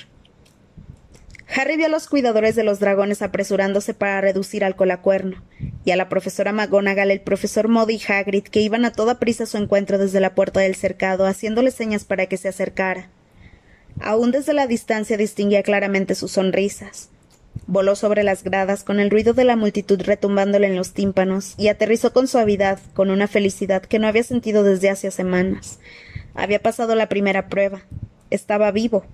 Harry 1.55 1.77
vio 1.77 1.87
a 1.87 1.91
los 1.91 2.09
cuidadores 2.09 2.57
de 2.57 2.65
los 2.65 2.81
dragones 2.81 3.21
apresurándose 3.21 3.93
para 3.93 4.21
reducir 4.23 4.65
al 4.65 4.75
colacuerno, 4.75 5.43
y 5.85 5.91
a 5.91 5.97
la 5.97 6.09
profesora 6.09 6.53
McGonagall, 6.53 7.11
el 7.11 7.21
profesor 7.21 7.69
Modi 7.69 7.97
y 7.97 8.13
Hagrid, 8.13 8.45
que 8.45 8.61
iban 8.61 8.85
a 8.85 8.93
toda 8.93 9.19
prisa 9.19 9.45
a 9.45 9.47
su 9.47 9.59
encuentro 9.59 9.99
desde 9.99 10.21
la 10.21 10.35
puerta 10.35 10.61
del 10.61 10.77
cercado, 10.77 11.27
haciéndole 11.27 11.71
señas 11.71 12.05
para 12.05 12.27
que 12.27 12.39
se 12.39 12.49
acercara. 12.49 13.11
Aún 14.01 14.31
desde 14.31 14.55
la 14.55 14.67
distancia 14.67 15.19
distinguía 15.19 15.63
claramente 15.63 16.15
sus 16.15 16.33
sonrisas. 16.33 17.11
Voló 17.67 17.97
sobre 17.97 18.23
las 18.23 18.45
gradas 18.45 18.83
con 18.83 18.99
el 18.99 19.11
ruido 19.11 19.35
de 19.35 19.45
la 19.45 19.57
multitud 19.57 20.01
retumbándole 20.01 20.69
en 20.69 20.77
los 20.77 20.95
tímpanos 20.95 21.55
y 21.59 21.69
aterrizó 21.69 22.15
con 22.15 22.29
suavidad, 22.29 22.81
con 22.95 23.11
una 23.11 23.29
felicidad 23.29 23.83
que 23.83 23.99
no 23.99 24.09
había 24.09 24.25
sentido 24.25 24.63
desde 24.63 24.89
hace 24.89 25.11
semanas. 25.11 25.79
Había 26.35 26.63
pasado 26.63 26.95
la 26.95 27.11
primera 27.11 27.49
prueba. 27.49 27.83
Estaba 28.31 28.71
vivo. 28.71 29.05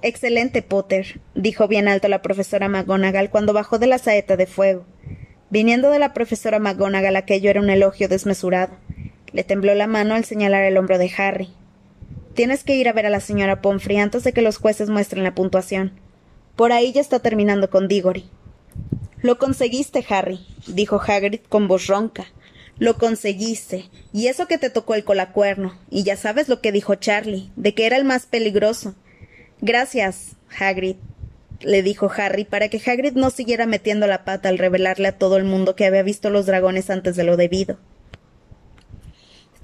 Excelente, 0.00 0.62
Potter, 0.62 1.20
dijo 1.38 1.68
bien 1.68 1.86
alto 1.86 2.08
la 2.08 2.20
profesora 2.20 2.68
McGonagall 2.68 3.30
cuando 3.30 3.52
bajó 3.52 3.78
de 3.78 3.86
la 3.86 3.98
saeta 3.98 4.36
de 4.36 4.46
fuego. 4.46 4.84
Viniendo 5.50 5.90
de 5.90 6.00
la 6.00 6.12
profesora 6.12 6.58
McGonagall 6.58 7.16
aquello 7.16 7.48
era 7.48 7.60
un 7.60 7.70
elogio 7.70 8.08
desmesurado. 8.08 8.76
Le 9.32 9.44
tembló 9.44 9.74
la 9.74 9.86
mano 9.86 10.14
al 10.14 10.24
señalar 10.24 10.64
el 10.64 10.76
hombro 10.76 10.98
de 10.98 11.10
Harry. 11.16 11.48
Tienes 12.34 12.64
que 12.64 12.74
ir 12.74 12.88
a 12.88 12.92
ver 12.92 13.06
a 13.06 13.10
la 13.10 13.20
señora 13.20 13.62
Pomfrey 13.62 13.98
antes 13.98 14.24
de 14.24 14.32
que 14.32 14.42
los 14.42 14.58
jueces 14.58 14.90
muestren 14.90 15.22
la 15.22 15.34
puntuación. 15.34 15.92
Por 16.56 16.72
ahí 16.72 16.92
ya 16.92 17.00
está 17.00 17.20
terminando 17.20 17.70
con 17.70 17.86
Diggory. 17.86 18.28
Lo 19.22 19.38
conseguiste, 19.38 20.04
Harry, 20.08 20.40
dijo 20.66 21.00
Hagrid 21.00 21.40
con 21.48 21.68
voz 21.68 21.86
ronca. 21.86 22.26
Lo 22.78 22.98
conseguiste. 22.98 23.84
Y 24.12 24.26
eso 24.26 24.46
que 24.46 24.58
te 24.58 24.70
tocó 24.70 24.94
el 24.94 25.04
colacuerno. 25.04 25.78
Y 25.88 26.02
ya 26.02 26.16
sabes 26.16 26.48
lo 26.48 26.60
que 26.60 26.72
dijo 26.72 26.96
Charlie, 26.96 27.50
de 27.54 27.74
que 27.74 27.86
era 27.86 27.96
el 27.96 28.04
más 28.04 28.26
peligroso. 28.26 28.94
Gracias, 29.60 30.36
Hagrid, 30.58 30.96
le 31.60 31.82
dijo 31.82 32.10
Harry, 32.16 32.44
para 32.44 32.68
que 32.68 32.80
Hagrid 32.84 33.14
no 33.14 33.30
siguiera 33.30 33.66
metiendo 33.66 34.06
la 34.06 34.24
pata 34.24 34.48
al 34.48 34.58
revelarle 34.58 35.08
a 35.08 35.18
todo 35.18 35.36
el 35.36 35.44
mundo 35.44 35.74
que 35.74 35.86
había 35.86 36.02
visto 36.02 36.30
los 36.30 36.46
dragones 36.46 36.90
antes 36.90 37.16
de 37.16 37.24
lo 37.24 37.36
debido. 37.36 37.78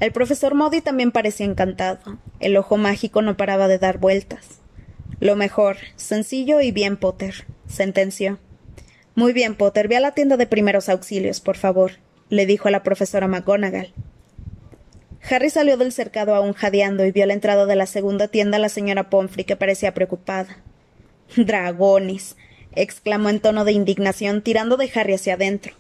El 0.01 0.13
profesor 0.13 0.55
Modi 0.55 0.81
también 0.81 1.13
parecía 1.13 1.47
encantado. 1.47 2.19
El 2.41 2.57
ojo 2.57 2.77
mágico 2.77 3.23
no 3.23 3.37
paraba 3.37 3.69
de 3.69 3.79
dar 3.79 3.99
vueltas. 3.99 4.61
Lo 5.21 5.37
mejor, 5.37 5.77
sencillo 5.97 6.61
y 6.61 6.73
bien, 6.73 6.97
Potter, 6.97 7.47
sentenció. 7.69 8.39
Muy 9.15 9.33
bien, 9.33 9.55
Potter, 9.55 9.87
ve 9.87 9.97
a 9.97 10.01
la 10.01 10.13
tienda 10.13 10.37
de 10.37 10.47
primeros 10.47 10.89
auxilios, 10.89 11.41
por 11.41 11.57
favor, 11.57 11.93
le 12.29 12.47
dijo 12.47 12.67
a 12.67 12.73
la 12.73 12.83
profesora 12.83 13.29
McGonagall. 13.29 13.95
Harry 15.31 15.49
salió 15.49 15.77
del 15.77 15.93
cercado 15.93 16.35
aún 16.35 16.53
jadeando 16.53 17.07
y 17.07 17.13
vio 17.13 17.25
a 17.25 17.27
la 17.29 17.33
entrada 17.33 17.65
de 17.65 17.77
la 17.77 17.87
segunda 17.87 18.29
tienda 18.29 18.57
a 18.57 18.61
la 18.61 18.69
señora 18.69 19.09
Pomfrey, 19.09 19.45
que 19.45 19.57
parecía 19.57 19.95
preocupada. 19.95 20.59
Dragones. 21.37 22.37
exclamó 22.75 23.31
en 23.31 23.41
tono 23.41 23.65
de 23.65 23.73
indignación, 23.73 24.43
tirando 24.43 24.77
de 24.77 24.91
Harry 24.95 25.15
hacia 25.15 25.35
adentro. 25.35 25.75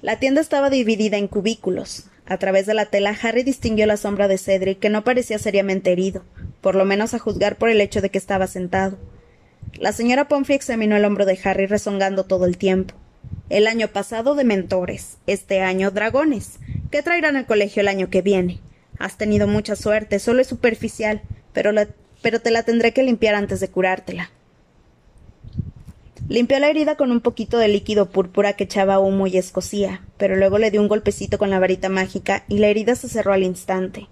La 0.00 0.18
tienda 0.18 0.40
estaba 0.40 0.70
dividida 0.70 1.18
en 1.18 1.28
cubículos. 1.28 2.06
A 2.26 2.38
través 2.38 2.64
de 2.64 2.74
la 2.74 2.86
tela, 2.86 3.16
Harry 3.22 3.42
distinguió 3.42 3.86
la 3.86 3.96
sombra 3.96 4.28
de 4.28 4.38
Cedric, 4.38 4.78
que 4.78 4.88
no 4.88 5.04
parecía 5.04 5.38
seriamente 5.38 5.92
herido, 5.92 6.22
por 6.60 6.74
lo 6.74 6.84
menos 6.84 7.12
a 7.12 7.18
juzgar 7.18 7.56
por 7.56 7.68
el 7.68 7.80
hecho 7.80 8.00
de 8.00 8.10
que 8.10 8.18
estaba 8.18 8.46
sentado. 8.46 8.98
La 9.74 9.92
señora 9.92 10.28
Pomfrey 10.28 10.56
examinó 10.56 10.96
el 10.96 11.04
hombro 11.04 11.26
de 11.26 11.38
Harry 11.44 11.66
rezongando 11.66 12.24
todo 12.24 12.46
el 12.46 12.56
tiempo. 12.56 12.94
El 13.48 13.66
año 13.66 13.88
pasado 13.88 14.34
de 14.34 14.44
mentores, 14.44 15.18
este 15.26 15.60
año 15.60 15.90
dragones. 15.90 16.60
¿Qué 16.90 17.02
traerán 17.02 17.36
al 17.36 17.46
colegio 17.46 17.80
el 17.80 17.88
año 17.88 18.10
que 18.10 18.22
viene? 18.22 18.60
Has 18.98 19.16
tenido 19.16 19.46
mucha 19.46 19.76
suerte, 19.76 20.18
solo 20.18 20.40
es 20.40 20.46
superficial, 20.46 21.22
pero, 21.52 21.72
pero 22.22 22.40
te 22.40 22.50
la 22.50 22.62
tendré 22.62 22.92
que 22.92 23.02
limpiar 23.02 23.34
antes 23.34 23.60
de 23.60 23.68
curártela. 23.68 24.30
Limpió 26.30 26.60
la 26.60 26.68
herida 26.68 26.94
con 26.94 27.10
un 27.10 27.20
poquito 27.20 27.58
de 27.58 27.66
líquido 27.66 28.08
púrpura 28.08 28.52
que 28.52 28.62
echaba 28.62 29.00
humo 29.00 29.26
y 29.26 29.36
escocía, 29.36 30.06
pero 30.16 30.36
luego 30.36 30.58
le 30.58 30.70
dio 30.70 30.80
un 30.80 30.86
golpecito 30.86 31.38
con 31.38 31.50
la 31.50 31.58
varita 31.58 31.88
mágica 31.88 32.44
y 32.46 32.58
la 32.58 32.68
herida 32.68 32.94
se 32.94 33.08
cerró 33.08 33.32
al 33.32 33.42
instante. 33.42 34.06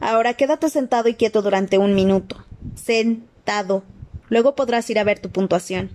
Ahora 0.00 0.32
quédate 0.32 0.70
sentado 0.70 1.06
y 1.10 1.16
quieto 1.16 1.42
durante 1.42 1.76
un 1.76 1.94
minuto. 1.94 2.46
Sentado. 2.76 3.82
Luego 4.30 4.54
podrás 4.54 4.88
ir 4.88 4.98
a 4.98 5.04
ver 5.04 5.18
tu 5.18 5.28
puntuación. 5.28 5.90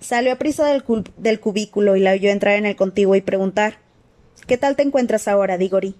Salió 0.00 0.32
a 0.32 0.36
prisa 0.36 0.64
del, 0.64 1.40
cubículo 1.40 1.96
y 1.96 2.00
la 2.00 2.12
oyó 2.12 2.30
entrar 2.30 2.54
en 2.54 2.64
el 2.64 2.76
contiguo 2.76 3.16
y 3.16 3.20
preguntar 3.20 3.76
¿Qué 4.46 4.56
tal 4.56 4.74
te 4.74 4.82
encuentras 4.82 5.28
ahora, 5.28 5.58
Diggory? 5.58 5.96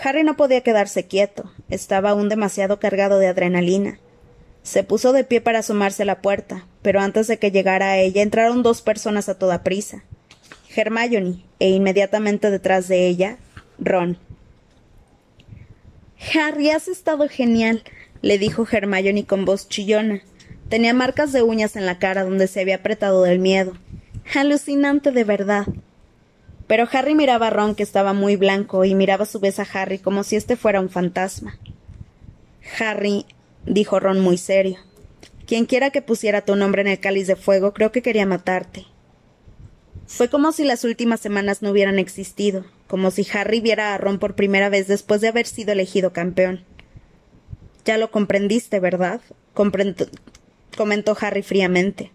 Harry 0.00 0.22
no 0.22 0.36
podía 0.36 0.60
quedarse 0.60 1.08
quieto. 1.08 1.50
Estaba 1.70 2.10
aún 2.10 2.28
demasiado 2.28 2.78
cargado 2.78 3.18
de 3.18 3.26
adrenalina. 3.26 3.98
Se 4.62 4.84
puso 4.84 5.12
de 5.12 5.24
pie 5.24 5.40
para 5.40 5.60
asomarse 5.60 6.02
a 6.02 6.06
la 6.06 6.20
puerta, 6.20 6.66
pero 6.82 7.00
antes 7.00 7.26
de 7.26 7.38
que 7.38 7.50
llegara 7.50 7.90
a 7.90 7.98
ella 7.98 8.22
entraron 8.22 8.62
dos 8.62 8.82
personas 8.82 9.28
a 9.28 9.38
toda 9.38 9.62
prisa. 9.62 10.04
Hermione, 10.74 11.42
e 11.58 11.70
inmediatamente 11.70 12.50
detrás 12.50 12.86
de 12.88 13.06
ella, 13.06 13.38
Ron. 13.78 14.18
Harry, 16.34 16.70
has 16.70 16.88
estado 16.88 17.28
genial, 17.28 17.82
le 18.22 18.38
dijo 18.38 18.66
Hermione 18.70 19.24
con 19.24 19.44
voz 19.44 19.68
chillona. 19.68 20.20
Tenía 20.68 20.94
marcas 20.94 21.32
de 21.32 21.42
uñas 21.42 21.74
en 21.74 21.86
la 21.86 21.98
cara 21.98 22.24
donde 22.24 22.46
se 22.46 22.60
había 22.60 22.76
apretado 22.76 23.22
del 23.22 23.38
miedo. 23.38 23.72
Alucinante 24.34 25.10
de 25.10 25.24
verdad. 25.24 25.66
Pero 26.68 26.86
Harry 26.92 27.16
miraba 27.16 27.48
a 27.48 27.50
Ron, 27.50 27.74
que 27.74 27.82
estaba 27.82 28.12
muy 28.12 28.36
blanco, 28.36 28.84
y 28.84 28.94
miraba 28.94 29.24
a 29.24 29.26
su 29.26 29.40
vez 29.40 29.58
a 29.58 29.66
Harry 29.72 29.98
como 29.98 30.22
si 30.22 30.36
este 30.36 30.54
fuera 30.54 30.80
un 30.80 30.88
fantasma. 30.88 31.58
Harry, 32.78 33.26
dijo 33.66 34.00
Ron 34.00 34.20
muy 34.20 34.38
serio, 34.38 34.78
quien 35.46 35.66
quiera 35.66 35.90
que 35.90 36.02
pusiera 36.02 36.44
tu 36.44 36.54
nombre 36.54 36.82
en 36.82 36.88
el 36.88 37.00
cáliz 37.00 37.26
de 37.26 37.36
fuego, 37.36 37.72
creo 37.72 37.90
que 37.90 38.02
quería 38.02 38.26
matarte. 38.26 38.86
Fue 40.06 40.28
como 40.28 40.52
si 40.52 40.64
las 40.64 40.84
últimas 40.84 41.20
semanas 41.20 41.62
no 41.62 41.70
hubieran 41.70 41.98
existido, 41.98 42.64
como 42.86 43.10
si 43.10 43.26
Harry 43.32 43.60
viera 43.60 43.94
a 43.94 43.98
Ron 43.98 44.18
por 44.18 44.34
primera 44.34 44.68
vez 44.68 44.88
después 44.88 45.20
de 45.20 45.28
haber 45.28 45.46
sido 45.46 45.72
elegido 45.72 46.12
campeón. 46.12 46.64
Ya 47.84 47.98
lo 47.98 48.10
comprendiste, 48.10 48.80
¿verdad? 48.80 49.20
comentó 49.54 51.16
Harry 51.20 51.42
fríamente. 51.42 52.12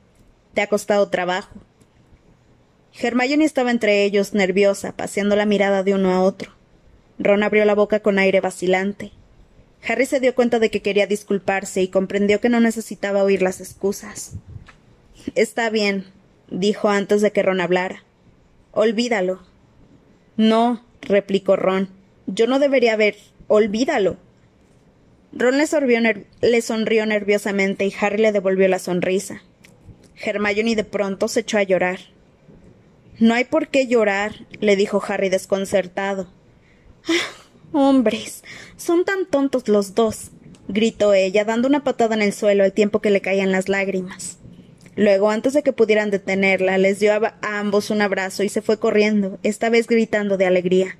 Te 0.54 0.62
ha 0.62 0.68
costado 0.68 1.10
trabajo. 1.10 1.60
Hermione 2.98 3.44
estaba 3.44 3.72
entre 3.72 4.04
ellos, 4.04 4.34
nerviosa, 4.34 4.94
paseando 4.96 5.36
la 5.36 5.46
mirada 5.46 5.84
de 5.84 5.94
uno 5.94 6.14
a 6.14 6.22
otro. 6.22 6.52
Ron 7.20 7.44
abrió 7.44 7.66
la 7.66 7.76
boca 7.76 8.00
con 8.00 8.20
aire 8.20 8.40
vacilante. 8.40 9.12
Harry 9.88 10.06
se 10.06 10.20
dio 10.20 10.34
cuenta 10.34 10.60
de 10.60 10.72
que 10.72 10.82
quería 10.82 11.08
disculparse 11.08 11.82
y 11.82 11.90
comprendió 11.90 12.42
que 12.42 12.50
no 12.50 12.60
necesitaba 12.60 13.24
oír 13.24 13.42
las 13.42 13.62
excusas. 13.62 14.34
Está 15.36 15.70
bien, 15.70 16.06
dijo 16.50 16.90
antes 16.90 17.22
de 17.22 17.32
que 17.32 17.44
Ron 17.44 17.62
hablara. 17.62 18.04
Olvídalo. 18.72 19.42
No, 20.38 20.84
replicó 21.02 21.56
Ron. 21.56 21.90
Yo 22.28 22.48
no 22.48 22.60
debería 22.60 22.94
haber. 22.94 23.16
Olvídalo. 23.48 24.18
Ron 25.32 25.58
le, 25.58 26.26
le 26.42 26.62
sonrió 26.62 27.06
nerviosamente 27.06 27.86
y 27.86 27.94
Harry 28.00 28.22
le 28.22 28.32
devolvió 28.32 28.68
la 28.68 28.80
sonrisa. 28.80 29.44
Hermione 30.16 30.76
de 30.76 30.84
pronto 30.84 31.28
se 31.28 31.42
echó 31.42 31.58
a 31.58 31.64
llorar. 31.64 32.00
No 33.20 33.34
hay 33.34 33.46
por 33.46 33.68
qué 33.68 33.88
llorar, 33.88 34.46
le 34.60 34.76
dijo 34.76 35.02
Harry 35.08 35.30
desconcertado. 35.30 36.28
Hombres, 37.72 38.44
son 38.78 39.06
tan 39.06 39.26
tontos 39.26 39.68
los 39.68 39.96
dos, 39.96 40.32
gritó 40.68 41.14
ella, 41.14 41.46
dando 41.46 41.68
una 41.68 41.84
patada 41.84 42.16
en 42.16 42.22
el 42.22 42.34
suelo 42.34 42.64
al 42.64 42.74
tiempo 42.74 43.02
que 43.02 43.10
le 43.10 43.22
caían 43.22 43.52
las 43.52 43.70
lágrimas. 43.70 44.40
Luego, 44.96 45.30
antes 45.30 45.54
de 45.54 45.62
que 45.62 45.74
pudieran 45.74 46.10
detenerla, 46.10 46.78
les 46.78 47.00
dio 47.00 47.14
a, 47.14 47.36
ambos 47.42 47.90
un 47.90 48.02
abrazo 48.02 48.44
y 48.44 48.50
se 48.50 48.62
fue 48.62 48.80
corriendo, 48.80 49.40
esta 49.44 49.70
vez 49.70 49.88
gritando 49.88 50.38
de 50.38 50.46
alegría. 50.46 50.98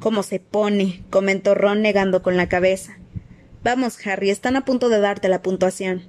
¿Cómo 0.00 0.22
se 0.22 0.38
pone? 0.38 1.02
comentó 1.10 1.54
Ron 1.54 1.82
negando 1.82 2.22
con 2.22 2.36
la 2.36 2.48
cabeza. 2.48 2.98
Vamos, 3.62 3.98
Harry, 4.06 4.30
están 4.30 4.56
a 4.56 4.64
punto 4.64 4.88
de 4.88 5.00
darte 5.00 5.28
la 5.28 5.42
puntuación. 5.42 6.02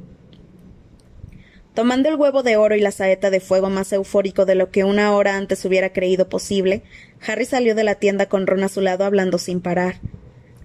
Tomando 1.74 2.10
el 2.10 2.16
huevo 2.16 2.44
de 2.44 2.58
oro 2.58 2.76
y 2.76 2.82
la 2.82 2.92
saeta 2.92 3.30
de 3.30 3.40
fuego 3.40 3.70
más 3.70 3.94
eufórico 3.94 4.46
de 4.46 4.56
lo 4.56 4.72
que 4.72 4.84
una 4.84 5.16
hora 5.16 5.38
antes 5.38 5.64
hubiera 5.64 5.94
creído 5.94 6.28
posible, 6.28 6.84
Harry 7.26 7.46
salió 7.46 7.76
de 7.76 7.86
la 7.86 7.96
tienda 7.96 8.26
con 8.26 8.46
Ron 8.46 8.64
a 8.64 8.68
su 8.70 8.82
lado 8.82 9.06
hablando 9.06 9.38
sin 9.38 9.62
parar. 9.62 10.02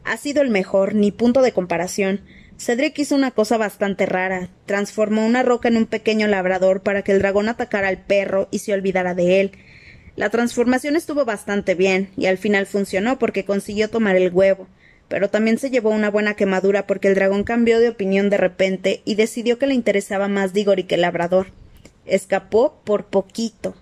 Ha 0.03 0.17
sido 0.17 0.43
el 0.43 0.51
mejor, 0.51 0.97
ni 0.97 1.13
punto 1.13 1.43
de 1.43 1.53
comparación. 1.53 2.23
Cedric 2.59 2.99
hizo 2.99 3.15
una 3.15 3.31
cosa 3.31 3.57
bastante 3.57 4.05
rara. 4.05 4.49
Transformó 4.67 5.25
una 5.25 5.45
roca 5.45 5.69
en 5.69 5.77
un 5.77 5.87
pequeño 5.87 6.27
labrador 6.27 6.83
para 6.83 7.03
que 7.03 7.13
el 7.13 7.21
dragón 7.21 7.49
atacara 7.49 7.87
al 7.87 7.99
perro 7.99 8.49
y 8.51 8.59
se 8.59 8.73
olvidara 8.73 9.15
de 9.15 9.41
él. 9.41 9.53
La 10.17 10.31
transformación 10.31 10.97
estuvo 10.97 11.25
bastante 11.25 11.77
bien, 11.77 12.09
y 12.17 12.27
al 12.27 12.39
final 12.39 12.67
funcionó 12.67 13.19
porque 13.19 13.45
consiguió 13.45 13.91
tomar 13.91 14.17
el 14.17 14.33
huevo 14.33 14.67
pero 15.09 15.31
también 15.31 15.59
se 15.59 15.71
llevó 15.71 15.91
una 15.91 16.11
buena 16.11 16.35
quemadura 16.35 16.87
porque 16.87 17.09
el 17.09 17.15
dragón 17.15 17.45
cambió 17.45 17.79
de 17.79 17.89
opinión 17.89 18.31
de 18.31 18.37
repente 18.37 19.03
y 19.05 19.15
decidió 19.15 19.59
que 19.59 19.67
le 19.67 19.75
interesaba 19.75 20.29
más 20.29 20.53
Diggory 20.53 20.85
que 20.85 20.97
el 20.97 21.03
labrador. 21.03 21.49
Escapó 22.07 22.81
por 22.85 23.07
poquito. 23.07 23.75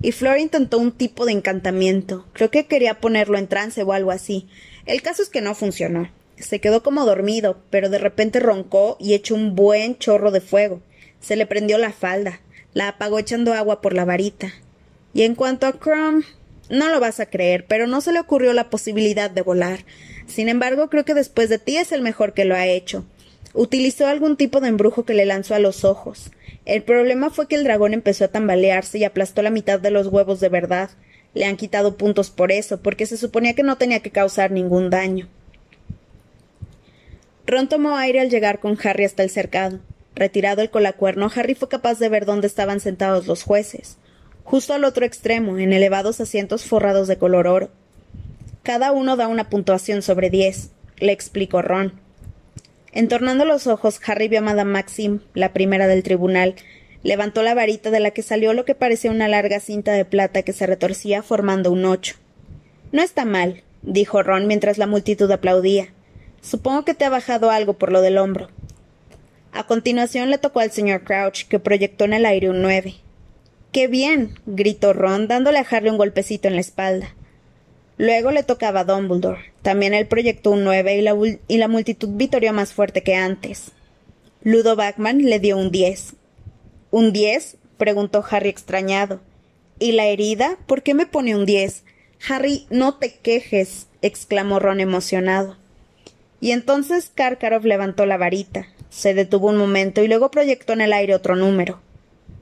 Y 0.00 0.12
Flor 0.12 0.38
intentó 0.38 0.78
un 0.78 0.92
tipo 0.92 1.26
de 1.26 1.32
encantamiento. 1.32 2.26
Creo 2.32 2.50
que 2.50 2.66
quería 2.66 3.00
ponerlo 3.00 3.36
en 3.38 3.48
trance 3.48 3.82
o 3.82 3.92
algo 3.92 4.12
así. 4.12 4.48
El 4.86 5.02
caso 5.02 5.22
es 5.22 5.28
que 5.28 5.40
no 5.40 5.54
funcionó. 5.54 6.10
Se 6.36 6.60
quedó 6.60 6.84
como 6.84 7.04
dormido, 7.04 7.60
pero 7.70 7.88
de 7.88 7.98
repente 7.98 8.38
roncó 8.38 8.96
y 9.00 9.14
echó 9.14 9.34
un 9.34 9.56
buen 9.56 9.98
chorro 9.98 10.30
de 10.30 10.40
fuego. 10.40 10.80
Se 11.20 11.34
le 11.34 11.46
prendió 11.46 11.78
la 11.78 11.92
falda. 11.92 12.40
La 12.74 12.88
apagó 12.88 13.18
echando 13.18 13.54
agua 13.54 13.80
por 13.80 13.92
la 13.92 14.04
varita. 14.04 14.52
Y 15.12 15.22
en 15.22 15.34
cuanto 15.34 15.66
a 15.66 15.72
Crumb, 15.72 16.24
no 16.70 16.90
lo 16.90 17.00
vas 17.00 17.18
a 17.18 17.26
creer, 17.26 17.64
pero 17.66 17.86
no 17.88 18.00
se 18.00 18.12
le 18.12 18.20
ocurrió 18.20 18.52
la 18.52 18.70
posibilidad 18.70 19.30
de 19.30 19.42
volar. 19.42 19.80
Sin 20.28 20.48
embargo, 20.48 20.88
creo 20.88 21.04
que 21.04 21.14
después 21.14 21.48
de 21.48 21.58
ti 21.58 21.76
es 21.76 21.90
el 21.90 22.02
mejor 22.02 22.34
que 22.34 22.44
lo 22.44 22.54
ha 22.54 22.66
hecho. 22.66 23.04
Utilizó 23.54 24.06
algún 24.06 24.36
tipo 24.36 24.60
de 24.60 24.68
embrujo 24.68 25.04
que 25.04 25.14
le 25.14 25.24
lanzó 25.24 25.54
a 25.54 25.58
los 25.58 25.84
ojos. 25.84 26.30
El 26.64 26.82
problema 26.82 27.30
fue 27.30 27.48
que 27.48 27.56
el 27.56 27.64
dragón 27.64 27.94
empezó 27.94 28.26
a 28.26 28.28
tambalearse 28.28 28.98
y 28.98 29.04
aplastó 29.04 29.42
la 29.42 29.50
mitad 29.50 29.80
de 29.80 29.90
los 29.90 30.06
huevos 30.08 30.38
de 30.38 30.50
verdad. 30.50 30.90
Le 31.34 31.46
han 31.46 31.56
quitado 31.56 31.96
puntos 31.96 32.30
por 32.30 32.52
eso, 32.52 32.80
porque 32.82 33.06
se 33.06 33.16
suponía 33.16 33.54
que 33.54 33.62
no 33.62 33.78
tenía 33.78 34.00
que 34.00 34.10
causar 34.10 34.50
ningún 34.50 34.90
daño. 34.90 35.28
Ron 37.46 37.68
tomó 37.68 37.96
aire 37.96 38.20
al 38.20 38.28
llegar 38.28 38.60
con 38.60 38.78
Harry 38.84 39.06
hasta 39.06 39.22
el 39.22 39.30
cercado. 39.30 39.80
Retirado 40.14 40.60
el 40.60 40.70
colacuerno, 40.70 41.30
Harry 41.34 41.54
fue 41.54 41.68
capaz 41.68 41.98
de 41.98 42.10
ver 42.10 42.26
dónde 42.26 42.46
estaban 42.46 42.80
sentados 42.80 43.26
los 43.26 43.44
jueces. 43.44 43.96
Justo 44.44 44.74
al 44.74 44.84
otro 44.84 45.06
extremo, 45.06 45.58
en 45.58 45.72
elevados 45.72 46.20
asientos 46.20 46.64
forrados 46.64 47.08
de 47.08 47.16
color 47.16 47.46
oro. 47.46 47.70
Cada 48.68 48.92
uno 48.92 49.16
da 49.16 49.28
una 49.28 49.48
puntuación 49.48 50.02
sobre 50.02 50.28
diez, 50.28 50.72
le 50.98 51.12
explicó 51.12 51.62
Ron. 51.62 51.94
Entornando 52.92 53.46
los 53.46 53.66
ojos, 53.66 53.98
Harry 54.06 54.28
vio 54.28 54.40
a 54.40 54.42
Madame 54.42 54.70
Maxim, 54.70 55.20
la 55.32 55.54
primera 55.54 55.86
del 55.86 56.02
tribunal. 56.02 56.54
Levantó 57.02 57.42
la 57.42 57.54
varita 57.54 57.90
de 57.90 58.00
la 58.00 58.10
que 58.10 58.20
salió 58.20 58.52
lo 58.52 58.66
que 58.66 58.74
parecía 58.74 59.10
una 59.10 59.26
larga 59.26 59.60
cinta 59.60 59.92
de 59.92 60.04
plata 60.04 60.42
que 60.42 60.52
se 60.52 60.66
retorcía 60.66 61.22
formando 61.22 61.72
un 61.72 61.86
ocho. 61.86 62.16
No 62.92 63.00
está 63.00 63.24
mal, 63.24 63.62
dijo 63.80 64.22
Ron 64.22 64.46
mientras 64.46 64.76
la 64.76 64.86
multitud 64.86 65.30
aplaudía. 65.30 65.86
Supongo 66.42 66.84
que 66.84 66.92
te 66.92 67.06
ha 67.06 67.08
bajado 67.08 67.50
algo 67.50 67.78
por 67.78 67.90
lo 67.90 68.02
del 68.02 68.18
hombro. 68.18 68.48
A 69.50 69.64
continuación 69.66 70.28
le 70.28 70.36
tocó 70.36 70.60
al 70.60 70.72
señor 70.72 71.04
Crouch, 71.04 71.48
que 71.48 71.58
proyectó 71.58 72.04
en 72.04 72.12
el 72.12 72.26
aire 72.26 72.50
un 72.50 72.60
nueve. 72.60 72.96
¡Qué 73.72 73.86
bien! 73.86 74.34
gritó 74.44 74.92
Ron, 74.92 75.26
dándole 75.26 75.58
a 75.58 75.66
Harry 75.70 75.88
un 75.88 75.96
golpecito 75.96 76.48
en 76.48 76.56
la 76.56 76.60
espalda. 76.60 77.14
Luego 77.98 78.30
le 78.30 78.44
tocaba 78.44 78.80
a 78.80 78.84
Dumbledore. 78.84 79.52
También 79.62 79.92
él 79.92 80.06
proyectó 80.06 80.52
un 80.52 80.62
nueve 80.62 80.96
y 80.96 81.56
la, 81.58 81.68
multitud 81.68 82.10
vitorió 82.12 82.52
más 82.52 82.72
fuerte 82.72 83.02
que 83.02 83.16
antes. 83.16 83.72
Ludo 84.42 84.76
Bachman 84.76 85.18
le 85.18 85.40
dio 85.40 85.58
un 85.58 85.72
diez. 85.72 86.14
¿Un 86.92 87.12
diez? 87.12 87.56
preguntó 87.76 88.24
Harry 88.30 88.48
extrañado. 88.48 89.20
¿Y 89.80 89.92
la 89.92 90.06
herida? 90.06 90.58
¿Por 90.66 90.82
qué 90.82 90.94
me 90.94 91.06
pone 91.06 91.34
un 91.34 91.44
diez? 91.44 91.82
Harry, 92.28 92.66
no 92.70 92.94
te 92.94 93.14
quejes, 93.14 93.88
exclamó 94.00 94.60
Ron 94.60 94.80
emocionado. 94.80 95.56
Y 96.40 96.52
entonces 96.52 97.10
Karkaroff 97.12 97.64
levantó 97.64 98.06
la 98.06 98.16
varita, 98.16 98.68
se 98.90 99.12
detuvo 99.12 99.48
un 99.48 99.56
momento 99.56 100.02
y 100.02 100.08
luego 100.08 100.30
proyectó 100.30 100.72
en 100.72 100.82
el 100.82 100.92
aire 100.92 101.16
otro 101.16 101.34
número. 101.34 101.80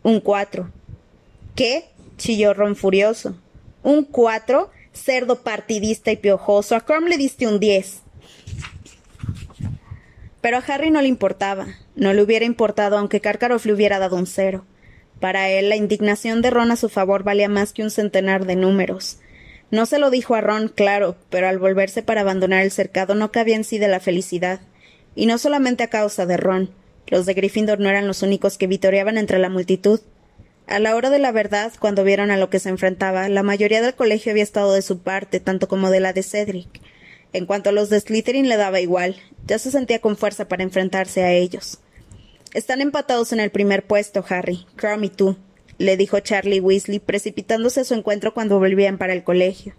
Un 0.03 0.21
cuatro. 0.21 0.71
¿Qué? 1.55 1.87
chilló 2.19 2.53
Ron 2.53 2.77
furioso. 2.77 3.37
¿Un 3.83 4.05
cuatro? 4.05 4.71
Cerdo 4.97 5.43
partidista 5.43 6.11
y 6.11 6.17
piojoso. 6.17 6.75
A 6.75 6.81
Crumb 6.81 7.09
le 7.09 7.17
diste 7.17 7.47
un 7.47 7.61
diez. 7.61 8.03
Pero 10.41 10.59
a 10.59 10.61
Harry 10.61 10.91
no 10.91 11.03
le 11.03 11.09
importaba. 11.09 11.67
No 11.95 12.13
le 12.13 12.23
hubiera 12.23 12.45
importado 12.45 12.99
aunque 12.99 13.21
Karkaroff 13.21 13.67
le 13.67 13.73
hubiera 13.73 13.99
dado 13.99 14.17
un 14.17 14.27
cero. 14.27 14.65
Para 15.21 15.49
él, 15.49 15.69
la 15.69 15.77
indignación 15.77 16.43
de 16.43 16.51
Ron 16.51 16.71
a 16.71 16.77
su 16.77 16.89
favor 16.89 17.23
valía 17.23 17.49
más 17.49 17.73
que 17.73 17.83
un 17.83 17.91
centenar 17.91 18.45
de 18.45 18.57
números. 18.57 19.19
No 19.71 19.87
se 19.87 19.99
lo 19.99 20.11
dijo 20.11 20.35
a 20.35 20.41
Ron, 20.41 20.69
claro, 20.69 21.17
pero 21.31 21.49
al 21.49 21.59
volverse 21.59 22.03
para 22.03 22.21
abandonar 22.21 22.63
el 22.63 22.71
cercado 22.71 23.15
no 23.15 23.33
cabía 23.33 23.57
en 23.57 23.65
sí 23.65 23.79
de 23.79 23.89
la 23.89 24.01
felicidad. 24.01 24.61
Y 25.15 25.27
no 25.27 25.39
solamente 25.39 25.83
a 25.83 25.91
causa 25.91 26.27
de 26.27 26.37
Ron. 26.37 26.71
Los 27.09 27.25
de 27.27 27.35
Gryffindor 27.35 27.81
no 27.81 27.89
eran 27.89 28.07
los 28.07 28.23
únicos 28.23 28.59
que 28.59 28.67
vitoreaban 28.67 29.17
entre 29.17 29.39
la 29.39 29.49
multitud. 29.49 30.01
A 30.67 30.79
la 30.81 30.97
hora 30.97 31.11
de 31.11 31.19
la 31.19 31.33
verdad, 31.33 31.73
cuando 31.79 32.03
vieron 32.03 32.31
a 32.31 32.37
lo 32.37 32.51
que 32.51 32.59
se 32.59 32.69
enfrentaba, 32.69 33.29
la 33.29 33.43
mayoría 33.43 33.83
del 33.83 33.95
colegio 33.95 34.33
había 34.33 34.43
estado 34.43 34.73
de 34.73 34.83
su 34.83 34.99
parte, 34.99 35.39
tanto 35.39 35.69
como 35.69 35.91
de 35.91 36.01
la 36.01 36.13
de 36.13 36.23
Cedric. 36.23 36.81
En 37.33 37.47
cuanto 37.47 37.71
a 37.71 37.73
los 37.73 37.89
de 37.89 38.01
Slytherin 38.01 38.49
le 38.49 38.57
daba 38.57 38.81
igual, 38.81 39.17
ya 39.47 39.59
se 39.59 39.71
sentía 39.71 40.01
con 40.01 40.17
fuerza 40.17 40.49
para 40.49 40.65
enfrentarse 40.65 41.23
a 41.23 41.33
ellos. 41.33 41.79
Están 42.53 42.81
empatados 42.81 43.33
en 43.33 43.41
el 43.41 43.51
primer 43.51 43.87
puesto, 43.87 44.25
Harry, 44.29 44.67
Crumb 44.77 45.05
y 45.05 45.11
tú, 45.11 45.37
le 45.79 45.97
dijo 45.97 46.21
Charlie 46.21 46.61
Weasley, 46.61 46.99
precipitándose 46.99 47.81
a 47.81 47.85
su 47.85 47.95
encuentro 47.95 48.33
cuando 48.33 48.59
volvían 48.59 48.99
para 48.99 49.13
el 49.13 49.25
colegio. 49.25 49.75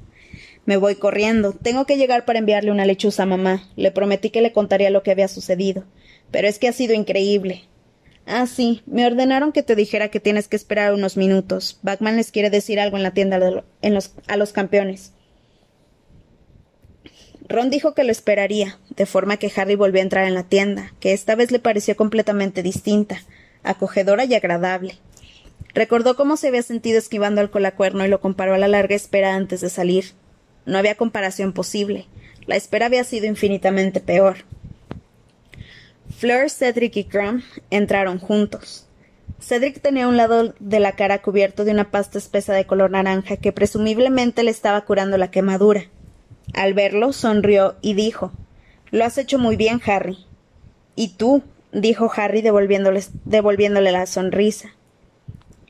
Me 0.65 0.77
voy 0.77 0.95
corriendo. 0.95 1.53
Tengo 1.53 1.85
que 1.85 1.97
llegar 1.97 2.25
para 2.25 2.39
enviarle 2.39 2.71
una 2.71 2.85
lechuza 2.85 3.23
a 3.23 3.25
mamá. 3.25 3.63
Le 3.75 3.91
prometí 3.91 4.29
que 4.29 4.41
le 4.41 4.51
contaría 4.51 4.89
lo 4.89 5.01
que 5.01 5.11
había 5.11 5.27
sucedido. 5.27 5.85
Pero 6.29 6.47
es 6.47 6.59
que 6.59 6.67
ha 6.67 6.73
sido 6.73 6.93
increíble. 6.93 7.63
Ah, 8.29 8.45
sí, 8.45 8.83
me 8.85 9.07
ordenaron 9.07 9.53
que 9.53 9.63
te 9.63 9.73
dijera 9.73 10.09
que 10.09 10.19
tienes 10.19 10.49
que 10.49 10.57
esperar 10.57 10.93
unos 10.93 11.15
minutos. 11.15 11.79
Batman 11.81 12.17
les 12.17 12.29
quiere 12.31 12.49
decir 12.49 12.77
algo 12.77 12.97
en 12.97 13.03
la 13.03 13.11
tienda 13.11 13.37
a 13.37 14.37
los 14.37 14.51
campeones. 14.51 15.13
Ron 17.47 17.69
dijo 17.69 17.93
que 17.93 18.03
lo 18.03 18.11
esperaría, 18.11 18.77
de 18.89 19.05
forma 19.05 19.37
que 19.37 19.49
Harry 19.55 19.75
volvió 19.75 20.01
a 20.01 20.03
entrar 20.03 20.27
en 20.27 20.33
la 20.33 20.43
tienda, 20.43 20.93
que 20.99 21.13
esta 21.13 21.35
vez 21.35 21.51
le 21.51 21.59
pareció 21.59 21.95
completamente 21.95 22.63
distinta, 22.63 23.21
acogedora 23.63 24.25
y 24.25 24.35
agradable. 24.35 24.97
Recordó 25.73 26.17
cómo 26.17 26.35
se 26.35 26.49
había 26.49 26.63
sentido 26.63 26.97
esquivando 26.97 27.39
al 27.39 27.49
colacuerno 27.49 28.03
y 28.05 28.09
lo 28.09 28.19
comparó 28.19 28.53
a 28.53 28.57
la 28.57 28.67
larga 28.67 28.95
espera 28.95 29.35
antes 29.35 29.61
de 29.61 29.69
salir. 29.69 30.11
No 30.65 30.77
había 30.77 30.95
comparación 30.95 31.53
posible. 31.53 32.07
La 32.45 32.57
espera 32.57 32.87
había 32.87 33.05
sido 33.05 33.25
infinitamente 33.25 34.01
peor. 34.01 34.39
Fleur, 36.17 36.49
Cedric 36.49 36.95
y 36.95 37.03
Crumb 37.03 37.43
entraron 37.69 38.17
juntos. 38.17 38.87
Cedric 39.39 39.83
tenía 39.83 40.07
un 40.07 40.17
lado 40.17 40.55
de 40.59 40.79
la 40.79 40.93
cara 40.93 41.21
cubierto 41.21 41.63
de 41.63 41.69
una 41.69 41.91
pasta 41.91 42.17
espesa 42.17 42.53
de 42.53 42.65
color 42.65 42.89
naranja 42.89 43.37
que 43.37 43.51
presumiblemente 43.51 44.41
le 44.41 44.49
estaba 44.49 44.81
curando 44.81 45.19
la 45.19 45.29
quemadura. 45.29 45.83
Al 46.55 46.73
verlo, 46.73 47.13
sonrió 47.13 47.75
y 47.81 47.93
dijo 47.93 48.31
Lo 48.89 49.05
has 49.05 49.19
hecho 49.19 49.37
muy 49.37 49.57
bien, 49.57 49.79
Harry. 49.85 50.25
Y 50.95 51.09
tú, 51.09 51.43
dijo 51.71 52.11
Harry 52.15 52.41
devolviéndole 52.41 53.91
la 53.91 54.07
sonrisa. 54.07 54.69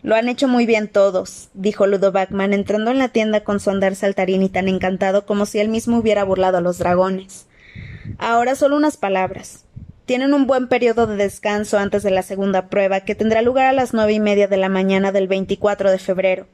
Lo 0.02 0.16
han 0.16 0.30
hecho 0.30 0.48
muy 0.48 0.66
bien 0.66 0.88
todos, 0.88 1.50
dijo 1.56 1.88
Ludo 1.88 2.14
Backman, 2.14 2.54
entrando 2.54 2.92
en 2.92 3.00
la 3.00 3.10
tienda 3.10 3.44
con 3.44 3.60
su 3.60 3.70
andar 3.70 3.96
saltarín 3.96 4.44
y 4.44 4.48
tan 4.48 4.70
encantado 4.70 5.26
como 5.26 5.46
si 5.46 5.60
él 5.60 5.68
mismo 5.68 5.98
hubiera 5.98 6.24
burlado 6.24 6.60
a 6.60 6.62
los 6.62 6.78
dragones. 6.78 7.48
Ahora 8.18 8.56
solo 8.56 8.78
unas 8.78 8.96
palabras. 8.96 9.67
Tienen 10.08 10.34
un 10.34 10.48
buen 10.48 10.70
periodo 10.70 11.06
de 11.06 11.18
descanso 11.18 11.78
antes 11.78 12.02
de 12.02 12.12
la 12.12 12.22
segunda 12.22 12.70
prueba, 12.70 13.02
que 13.02 13.14
tendrá 13.14 13.42
lugar 13.42 13.66
a 13.66 13.74
las 13.74 13.94
nueve 13.94 14.14
y 14.14 14.22
media 14.22 14.48
de 14.48 14.56
la 14.56 14.70
mañana 14.70 15.12
del 15.12 15.28
24 15.28 15.92
de 15.92 16.00
febrero. 16.00 16.48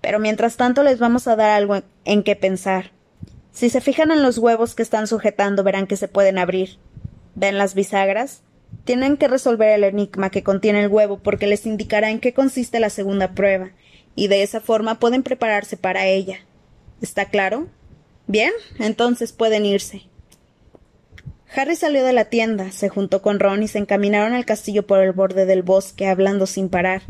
Pero 0.00 0.18
mientras 0.18 0.56
tanto 0.56 0.82
les 0.82 0.98
vamos 0.98 1.28
a 1.28 1.36
dar 1.36 1.50
algo 1.50 1.82
en 2.04 2.24
qué 2.24 2.34
pensar. 2.34 2.90
Si 3.52 3.70
se 3.70 3.80
fijan 3.80 4.10
en 4.10 4.24
los 4.24 4.38
huevos 4.38 4.74
que 4.74 4.82
están 4.82 5.06
sujetando, 5.06 5.62
verán 5.62 5.86
que 5.86 5.96
se 5.96 6.08
pueden 6.08 6.36
abrir. 6.36 6.78
¿Ven 7.36 7.58
las 7.58 7.76
bisagras? 7.76 8.42
Tienen 8.82 9.18
que 9.18 9.28
resolver 9.28 9.68
el 9.68 9.84
enigma 9.84 10.30
que 10.30 10.42
contiene 10.42 10.82
el 10.82 10.88
huevo 10.88 11.20
porque 11.20 11.46
les 11.46 11.64
indicará 11.64 12.10
en 12.10 12.18
qué 12.18 12.34
consiste 12.34 12.80
la 12.80 12.90
segunda 12.90 13.34
prueba, 13.34 13.70
y 14.16 14.26
de 14.26 14.42
esa 14.42 14.60
forma 14.60 14.98
pueden 14.98 15.22
prepararse 15.22 15.76
para 15.76 16.06
ella. 16.06 16.40
¿Está 17.00 17.26
claro? 17.26 17.68
Bien, 18.26 18.50
entonces 18.80 19.32
pueden 19.32 19.64
irse. 19.64 20.08
Harry 21.54 21.76
salió 21.76 22.04
de 22.04 22.12
la 22.12 22.26
tienda, 22.26 22.72
se 22.72 22.88
juntó 22.88 23.22
con 23.22 23.38
Ron 23.38 23.62
y 23.62 23.68
se 23.68 23.78
encaminaron 23.78 24.34
al 24.34 24.44
castillo 24.44 24.86
por 24.86 25.00
el 25.00 25.12
borde 25.12 25.46
del 25.46 25.62
bosque, 25.62 26.06
hablando 26.06 26.46
sin 26.46 26.68
parar. 26.68 27.02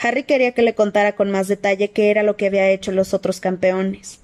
Harry 0.00 0.24
quería 0.24 0.52
que 0.52 0.62
le 0.62 0.74
contara 0.74 1.14
con 1.14 1.30
más 1.30 1.48
detalle 1.48 1.90
qué 1.90 2.10
era 2.10 2.22
lo 2.22 2.36
que 2.36 2.46
había 2.46 2.70
hecho 2.70 2.92
los 2.92 3.14
otros 3.14 3.40
campeones. 3.40 4.20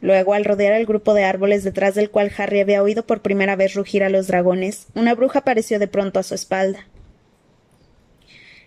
Luego, 0.00 0.32
al 0.32 0.44
rodear 0.44 0.74
el 0.74 0.86
grupo 0.86 1.12
de 1.12 1.24
árboles 1.24 1.64
detrás 1.64 1.94
del 1.94 2.10
cual 2.10 2.32
Harry 2.36 2.60
había 2.60 2.82
oído 2.82 3.04
por 3.04 3.20
primera 3.20 3.56
vez 3.56 3.74
rugir 3.74 4.04
a 4.04 4.08
los 4.08 4.28
dragones, 4.28 4.86
una 4.94 5.14
bruja 5.14 5.40
apareció 5.40 5.78
de 5.78 5.88
pronto 5.88 6.20
a 6.20 6.22
su 6.22 6.34
espalda. 6.34 6.86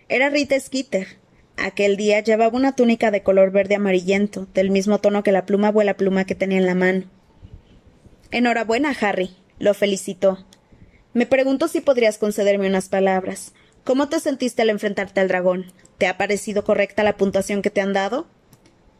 Era 0.08 0.28
Rita 0.28 0.60
Skeeter. 0.60 1.06
Aquel 1.56 1.96
día 1.96 2.20
llevaba 2.20 2.54
una 2.54 2.74
túnica 2.74 3.10
de 3.10 3.22
color 3.22 3.50
verde 3.50 3.74
amarillento, 3.74 4.46
del 4.52 4.70
mismo 4.70 4.98
tono 4.98 5.22
que 5.22 5.32
la 5.32 5.46
pluma 5.46 5.70
vuela 5.70 5.96
pluma 5.96 6.24
que 6.24 6.34
tenía 6.34 6.58
en 6.58 6.66
la 6.66 6.74
mano. 6.74 7.04
Enhorabuena, 8.30 8.94
Harry, 9.00 9.30
lo 9.62 9.74
felicitó. 9.74 10.44
Me 11.14 11.24
pregunto 11.24 11.68
si 11.68 11.80
podrías 11.80 12.18
concederme 12.18 12.66
unas 12.66 12.88
palabras. 12.88 13.52
¿Cómo 13.84 14.08
te 14.08 14.18
sentiste 14.18 14.62
al 14.62 14.70
enfrentarte 14.70 15.20
al 15.20 15.28
dragón? 15.28 15.66
¿Te 15.98 16.08
ha 16.08 16.18
parecido 16.18 16.64
correcta 16.64 17.04
la 17.04 17.16
puntuación 17.16 17.62
que 17.62 17.70
te 17.70 17.80
han 17.80 17.92
dado? 17.92 18.26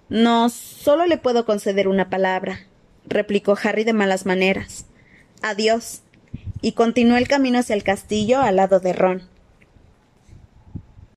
No, 0.09 0.51
solo 0.51 1.07
le 1.07 1.19
puedo 1.19 1.45
conceder 1.47 1.89
una 1.89 2.11
palabra, 2.11 2.61
replicó 3.05 3.59
Harry 3.61 3.83
de 3.83 3.93
malas 3.93 4.25
maneras. 4.25 4.87
Adiós. 5.43 6.03
Y 6.61 6.73
continuó 6.73 7.17
el 7.17 7.27
camino 7.27 7.59
hacia 7.59 7.75
el 7.75 7.83
castillo 7.83 8.41
al 8.41 8.55
lado 8.55 8.79
de 8.79 8.93
Ron. 8.93 9.23